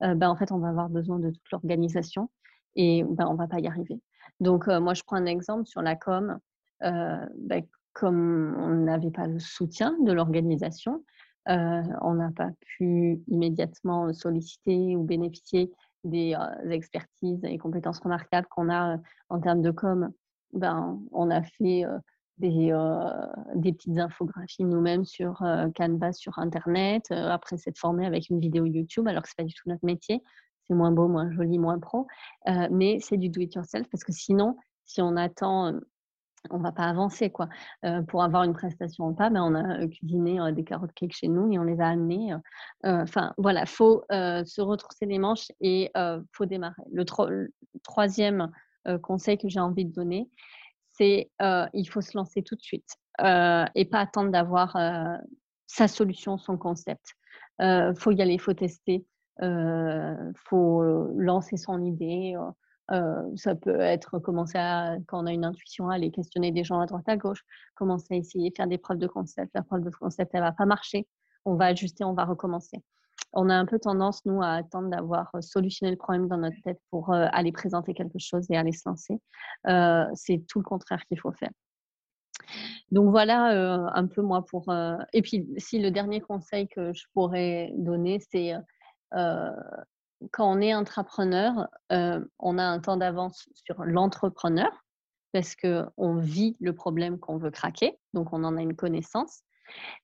euh, 0.02 0.14
ben, 0.14 0.30
en 0.30 0.36
fait, 0.36 0.50
on 0.50 0.58
va 0.58 0.68
avoir 0.68 0.88
besoin 0.88 1.18
de 1.18 1.30
toute 1.30 1.50
l'organisation 1.52 2.30
et 2.76 3.04
ben, 3.04 3.26
on 3.28 3.34
ne 3.34 3.38
va 3.38 3.46
pas 3.46 3.60
y 3.60 3.66
arriver. 3.66 4.00
Donc, 4.40 4.68
euh, 4.68 4.80
moi, 4.80 4.94
je 4.94 5.02
prends 5.06 5.16
un 5.16 5.26
exemple 5.26 5.66
sur 5.66 5.82
la 5.82 5.96
com. 5.96 6.38
Ben, 6.80 7.62
comme 7.94 8.56
on 8.58 8.68
n'avait 8.68 9.10
pas 9.10 9.26
le 9.26 9.38
soutien 9.38 9.96
de 10.02 10.12
l'organisation, 10.12 11.04
on 11.46 12.14
n'a 12.14 12.30
pas 12.34 12.50
pu 12.60 13.22
immédiatement 13.28 14.12
solliciter 14.12 14.94
ou 14.96 15.04
bénéficier 15.04 15.70
des 16.02 16.36
expertises 16.70 17.42
et 17.44 17.56
compétences 17.56 18.00
remarquables 18.00 18.48
qu'on 18.50 18.70
a 18.70 18.98
en 19.30 19.40
termes 19.40 19.62
de 19.62 19.70
com 19.70 20.12
ben, 20.54 21.00
on 21.12 21.30
a 21.30 21.42
fait 21.42 21.84
des, 22.38 22.72
des, 23.54 23.72
petites 23.72 23.98
infographies 23.98 24.64
nous-mêmes 24.64 25.04
sur 25.04 25.42
Canva, 25.76 26.12
sur 26.12 26.38
Internet. 26.38 27.10
après, 27.10 27.56
s'être 27.56 27.78
formé 27.78 28.06
avec 28.06 28.30
une 28.30 28.40
vidéo 28.40 28.64
YouTube, 28.64 29.06
alors 29.08 29.22
que 29.22 29.28
ce 29.28 29.34
n'est 29.38 29.44
pas 29.44 29.48
du 29.48 29.54
tout 29.54 29.68
notre 29.68 29.84
métier. 29.84 30.22
C'est 30.66 30.74
moins 30.74 30.90
beau, 30.90 31.08
moins 31.08 31.30
joli, 31.32 31.58
moins 31.58 31.78
pro. 31.78 32.06
mais 32.70 32.98
c'est 33.00 33.16
du 33.16 33.28
do-it-yourself 33.28 33.88
parce 33.90 34.04
que 34.04 34.12
sinon, 34.12 34.56
si 34.84 35.02
on 35.02 35.16
attend 35.16 35.74
on 36.50 36.58
va 36.58 36.72
pas 36.72 36.84
avancer 36.84 37.30
quoi. 37.30 37.48
pour 38.08 38.22
avoir 38.22 38.44
une 38.44 38.52
prestation 38.52 39.04
en 39.04 39.14
pas, 39.14 39.30
ben 39.30 39.42
on 39.42 39.54
a 39.54 39.86
cuisiné 39.86 40.52
des 40.52 40.64
carottes 40.64 40.92
cake 40.92 41.12
chez 41.12 41.28
nous 41.28 41.50
et 41.52 41.58
on 41.58 41.64
les 41.64 41.80
a 41.80 41.88
amenées. 41.88 42.34
Enfin 42.84 43.32
voilà, 43.38 43.66
faut 43.66 44.04
se 44.10 44.60
retrousser 44.60 45.06
les 45.06 45.18
manches 45.18 45.50
et 45.60 45.90
faut 46.32 46.46
démarrer. 46.46 46.82
Le 46.92 47.04
troisième 47.82 48.50
euh, 48.88 48.98
conseil 48.98 49.38
que 49.38 49.48
j'ai 49.48 49.60
envie 49.60 49.84
de 49.84 49.92
donner, 49.92 50.28
c'est 50.90 51.30
euh, 51.42 51.66
il 51.72 51.88
faut 51.88 52.00
se 52.00 52.16
lancer 52.16 52.42
tout 52.42 52.54
de 52.54 52.62
suite 52.62 52.96
euh, 53.20 53.64
et 53.74 53.84
pas 53.84 54.00
attendre 54.00 54.30
d'avoir 54.30 54.76
sa 55.66 55.88
solution, 55.88 56.38
son 56.38 56.56
concept. 56.56 57.14
Il 57.60 57.94
faut 57.96 58.10
y 58.10 58.22
aller, 58.22 58.34
il 58.34 58.40
faut 58.40 58.54
tester, 58.54 59.04
il 59.40 60.32
faut 60.36 60.82
lancer 61.16 61.56
son 61.56 61.82
idée. 61.82 62.36
ça 63.36 63.54
peut 63.54 63.80
être 63.80 64.18
commencer 64.18 64.58
à, 64.58 64.96
quand 65.06 65.22
on 65.22 65.26
a 65.26 65.32
une 65.32 65.44
intuition, 65.44 65.88
aller 65.88 66.10
questionner 66.10 66.52
des 66.52 66.64
gens 66.64 66.80
à 66.80 66.86
droite 66.86 67.08
à 67.08 67.16
gauche, 67.16 67.44
commencer 67.74 68.14
à 68.14 68.16
essayer, 68.16 68.52
faire 68.56 68.68
des 68.68 68.78
preuves 68.78 68.98
de 68.98 69.08
concept. 69.08 69.52
La 69.54 69.62
preuve 69.62 69.82
de 69.82 69.90
concept, 69.90 70.32
elle 70.34 70.42
va 70.42 70.52
pas 70.52 70.66
marcher. 70.66 71.06
on 71.44 71.54
va 71.56 71.66
ajuster, 71.66 72.04
on 72.04 72.14
va 72.14 72.24
recommencer. 72.24 72.82
On 73.34 73.50
a 73.50 73.54
un 73.54 73.66
peu 73.66 73.78
tendance, 73.78 74.24
nous, 74.24 74.42
à 74.42 74.52
attendre 74.52 74.88
d'avoir 74.88 75.30
solutionné 75.40 75.90
le 75.90 75.98
problème 75.98 76.28
dans 76.28 76.38
notre 76.38 76.60
tête 76.62 76.80
pour 76.90 77.12
aller 77.12 77.52
présenter 77.52 77.92
quelque 77.94 78.18
chose 78.18 78.46
et 78.50 78.56
aller 78.56 78.72
se 78.72 78.88
lancer. 78.88 79.20
c'est 80.14 80.46
tout 80.48 80.60
le 80.60 80.64
contraire 80.64 81.04
qu'il 81.06 81.18
faut 81.18 81.32
faire. 81.32 81.50
Donc 82.90 83.10
voilà 83.10 83.90
un 83.94 84.06
peu 84.06 84.22
moi 84.22 84.44
pour... 84.44 84.72
Et 85.12 85.22
puis 85.22 85.48
si 85.56 85.80
le 85.80 85.90
dernier 85.90 86.20
conseil 86.20 86.68
que 86.68 86.92
je 86.92 87.04
pourrais 87.12 87.72
donner, 87.76 88.20
c'est 88.30 88.54
quand 89.10 90.50
on 90.50 90.60
est 90.60 90.74
entrepreneur, 90.74 91.68
on 91.90 92.58
a 92.58 92.64
un 92.64 92.80
temps 92.80 92.96
d'avance 92.96 93.48
sur 93.54 93.84
l'entrepreneur 93.84 94.70
parce 95.32 95.56
qu'on 95.56 96.16
vit 96.16 96.56
le 96.60 96.72
problème 96.74 97.18
qu'on 97.18 97.38
veut 97.38 97.50
craquer, 97.50 97.98
donc 98.12 98.32
on 98.32 98.44
en 98.44 98.56
a 98.56 98.62
une 98.62 98.76
connaissance. 98.76 99.42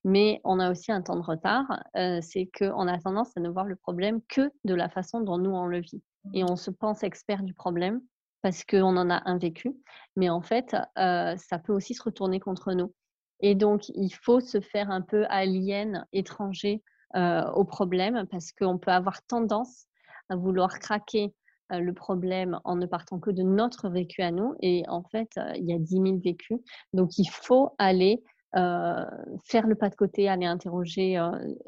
Mais 0.04 0.40
on 0.44 0.58
a 0.60 0.70
aussi 0.70 0.92
un 0.92 1.02
temps 1.02 1.16
de 1.16 1.22
retard, 1.22 1.82
c'est 1.94 2.50
qu'on 2.58 2.88
a 2.88 2.98
tendance 2.98 3.36
à 3.36 3.40
ne 3.40 3.48
voir 3.48 3.66
le 3.66 3.76
problème 3.76 4.20
que 4.28 4.50
de 4.64 4.74
la 4.74 4.88
façon 4.88 5.20
dont 5.20 5.38
nous 5.38 5.50
on 5.50 5.66
le 5.66 5.80
vit. 5.80 6.02
Et 6.34 6.44
on 6.44 6.56
se 6.56 6.70
pense 6.70 7.02
expert 7.02 7.42
du 7.42 7.54
problème 7.54 8.00
parce 8.42 8.64
qu'on 8.64 8.96
en 8.96 9.10
a 9.10 9.22
un 9.26 9.38
vécu, 9.38 9.74
mais 10.16 10.30
en 10.30 10.40
fait, 10.40 10.76
ça 10.96 11.58
peut 11.62 11.72
aussi 11.72 11.94
se 11.94 12.02
retourner 12.02 12.40
contre 12.40 12.72
nous. 12.72 12.94
Et 13.40 13.54
donc, 13.54 13.88
il 13.94 14.10
faut 14.10 14.40
se 14.40 14.60
faire 14.60 14.90
un 14.90 15.00
peu 15.00 15.24
alien, 15.28 16.06
étranger 16.12 16.82
au 17.14 17.64
problème, 17.64 18.26
parce 18.30 18.52
qu'on 18.52 18.78
peut 18.78 18.90
avoir 18.90 19.22
tendance 19.26 19.86
à 20.28 20.36
vouloir 20.36 20.78
craquer 20.78 21.34
le 21.70 21.92
problème 21.92 22.60
en 22.64 22.76
ne 22.76 22.86
partant 22.86 23.18
que 23.18 23.30
de 23.30 23.42
notre 23.42 23.88
vécu 23.88 24.22
à 24.22 24.30
nous. 24.30 24.54
Et 24.60 24.84
en 24.88 25.02
fait, 25.04 25.38
il 25.56 25.64
y 25.64 25.72
a 25.72 25.78
10 25.78 25.92
000 25.92 26.04
vécus. 26.22 26.58
Donc, 26.92 27.18
il 27.18 27.28
faut 27.30 27.74
aller 27.78 28.22
faire 28.52 29.66
le 29.66 29.74
pas 29.74 29.88
de 29.88 29.94
côté, 29.94 30.28
aller 30.28 30.46
interroger 30.46 31.20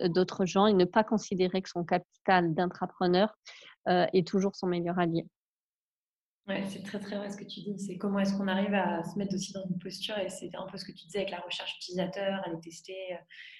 d'autres 0.07 0.47
gens 0.47 0.66
et 0.66 0.74
ne 0.74 0.85
pas 0.85 1.05
considérer 1.05 1.62
que 1.62 1.68
son 1.68 1.85
capital 1.85 2.55
d'intrapreneur 2.55 3.37
est 3.87 4.26
toujours 4.26 4.57
son 4.57 4.66
meilleur 4.66 4.99
allié. 4.99 5.26
Ouais, 6.49 6.64
c'est 6.68 6.83
très 6.83 6.99
très 6.99 7.16
vrai 7.16 7.30
ce 7.30 7.37
que 7.37 7.45
tu 7.45 7.61
dis. 7.61 7.78
C'est 7.78 7.97
comment 7.99 8.18
est-ce 8.18 8.37
qu'on 8.37 8.49
arrive 8.49 8.74
à 8.74 9.05
se 9.05 9.16
mettre 9.16 9.35
aussi 9.35 9.53
dans 9.53 9.64
une 9.64 9.78
posture 9.78 10.18
et 10.18 10.28
c'est 10.28 10.51
un 10.57 10.66
peu 10.66 10.76
ce 10.76 10.85
que 10.85 10.91
tu 10.91 11.07
disais 11.07 11.18
avec 11.18 11.30
la 11.30 11.39
recherche 11.39 11.76
utilisateur, 11.76 12.45
les 12.53 12.61
tester. 12.61 12.97
Euh, 13.12 13.16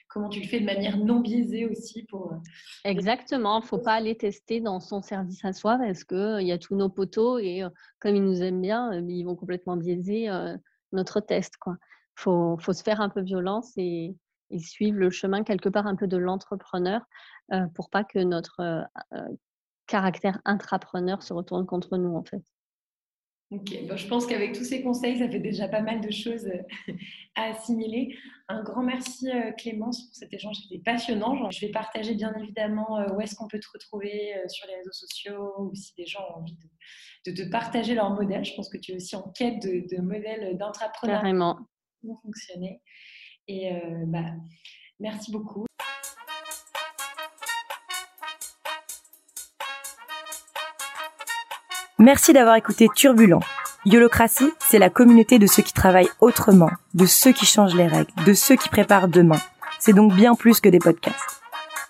comment 0.09 0.29
tu 0.29 0.41
le 0.41 0.49
fais 0.49 0.59
de 0.59 0.64
manière 0.64 0.97
non 0.97 1.20
biaisée 1.20 1.66
aussi 1.66 2.03
pour. 2.05 2.33
Euh, 2.33 2.37
Exactement. 2.85 3.61
Il 3.61 3.62
ne 3.62 3.66
faut 3.66 3.79
pas 3.79 3.93
aller 3.93 4.16
tester 4.16 4.61
dans 4.61 4.81
son 4.81 5.01
service 5.01 5.45
à 5.45 5.53
soi 5.53 5.79
parce 5.79 6.03
qu'il 6.03 6.16
euh, 6.16 6.43
y 6.43 6.51
a 6.51 6.59
tous 6.59 6.75
nos 6.75 6.89
poteaux 6.89 7.39
et 7.39 7.62
comme 8.01 8.16
ils 8.16 8.25
nous 8.25 8.43
aiment 8.43 8.61
bien, 8.61 8.93
ils 9.09 9.23
vont 9.23 9.37
complètement 9.37 9.77
biaiser 9.77 10.29
notre 10.91 11.20
test. 11.20 11.55
Il 11.64 11.73
faut, 12.17 12.57
faut, 12.59 12.73
se 12.73 12.83
faire 12.83 13.01
un 13.01 13.09
peu 13.09 13.23
violence 13.23 13.73
et, 13.77 14.17
et, 14.51 14.59
suivre 14.59 14.99
le 14.99 15.11
chemin 15.11 15.45
quelque 15.45 15.69
part 15.69 15.87
un 15.87 15.97
peu 15.97 16.07
de 16.07 16.17
l'entrepreneur 16.17 17.03
pour 17.75 17.91
pas 17.91 18.05
que 18.05 18.19
notre 18.19 18.87
caractère 19.87 20.41
intrapreneur 20.45 21.23
se 21.23 21.33
retourne 21.33 21.67
contre 21.67 21.97
nous 21.99 22.17
en 22.17 22.25
fait. 22.25 22.43
Ok, 23.53 23.69
je 23.97 24.07
pense 24.09 24.27
qu'avec 24.27 24.55
tous 24.55 24.65
ces 24.65 24.83
conseils, 24.83 25.19
ça 25.19 25.29
fait 25.29 25.39
déjà 25.39 25.69
pas 25.69 25.83
mal 25.83 26.01
de 26.01 26.11
choses 26.11 26.47
euh, 26.47 26.93
à 27.35 27.51
assimiler. 27.51 28.17
Un 28.49 28.63
grand 28.63 28.83
merci 28.83 29.31
euh, 29.31 29.53
Clémence 29.53 30.07
pour 30.07 30.15
cet 30.15 30.33
échange, 30.33 30.57
c'était 30.57 30.83
passionnant. 30.83 31.51
Je 31.51 31.61
vais 31.61 31.71
partager 31.71 32.15
bien 32.15 32.33
évidemment 32.41 32.99
euh, 32.99 33.13
où 33.13 33.21
est-ce 33.21 33.35
qu'on 33.35 33.49
peut 33.49 33.61
te 33.61 33.69
retrouver 33.71 34.35
sur 34.49 34.67
les 34.69 34.77
réseaux 34.77 34.93
sociaux 34.93 35.53
ou 35.59 35.75
si 35.75 35.93
des 35.97 36.07
gens 36.07 36.23
ont 36.31 36.41
envie 36.41 36.57
de, 37.27 37.33
te 37.33 37.51
partager 37.51 37.95
leur 37.95 38.09
modèle. 38.09 38.43
Je 38.43 38.55
pense 38.55 38.71
que 38.71 38.79
tu 38.79 38.93
es 38.93 38.97
aussi 38.97 39.17
en 39.17 39.31
quête 39.33 39.61
de, 39.63 39.95
de 39.95 40.01
modèles 40.01 40.57
d'entrepreneurs 40.57 41.21
Carrément. 41.21 41.59
Qui 42.03 42.09
vont 42.09 42.18
fonctionner. 42.22 42.82
Et 43.48 43.70
bah, 44.07 44.18
merci 45.00 45.30
beaucoup. 45.30 45.64
Merci 51.98 52.32
d'avoir 52.32 52.57
écouté 52.57 52.88
Turbulent. 52.94 53.40
Yolocratie, 53.84 54.50
c'est 54.59 54.78
la 54.78 54.90
communauté 54.90 55.38
de 55.38 55.46
ceux 55.46 55.62
qui 55.62 55.72
travaillent 55.72 56.11
autrement, 56.20 56.70
de 56.94 57.07
ceux 57.07 57.32
qui 57.32 57.46
changent 57.46 57.76
les 57.76 57.86
règles, 57.86 58.12
de 58.26 58.32
ceux 58.32 58.57
qui 58.57 58.68
préparent 58.68 59.09
demain. 59.09 59.40
C'est 59.78 59.92
donc 59.92 60.12
bien 60.12 60.34
plus 60.34 60.61
que 60.61 60.68
des 60.68 60.80
podcasts. 60.80 61.42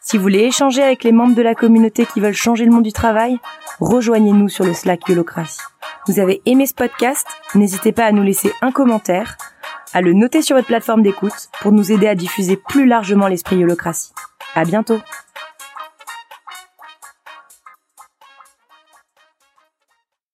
Si 0.02 0.16
vous 0.18 0.22
voulez 0.22 0.40
échanger 0.40 0.82
avec 0.82 1.04
les 1.04 1.12
membres 1.12 1.34
de 1.34 1.42
la 1.42 1.54
communauté 1.54 2.04
qui 2.04 2.20
veulent 2.20 2.34
changer 2.34 2.66
le 2.66 2.72
monde 2.72 2.82
du 2.82 2.92
travail, 2.92 3.38
rejoignez-nous 3.80 4.50
sur 4.50 4.64
le 4.64 4.74
Slack 4.74 5.08
Yolocratie. 5.08 5.60
Vous 6.06 6.18
avez 6.18 6.42
aimé 6.44 6.66
ce 6.66 6.74
podcast? 6.74 7.26
N'hésitez 7.54 7.92
pas 7.92 8.06
à 8.06 8.12
nous 8.12 8.22
laisser 8.22 8.52
un 8.60 8.72
commentaire, 8.72 9.38
à 9.92 10.00
le 10.00 10.12
noter 10.12 10.42
sur 10.42 10.56
votre 10.56 10.68
plateforme 10.68 11.02
d'écoute 11.02 11.48
pour 11.60 11.72
nous 11.72 11.92
aider 11.92 12.08
à 12.08 12.14
diffuser 12.14 12.56
plus 12.56 12.86
largement 12.86 13.28
l'esprit 13.28 13.56
Yolocratie. 13.56 14.12
À 14.54 14.64
bientôt 14.64 15.00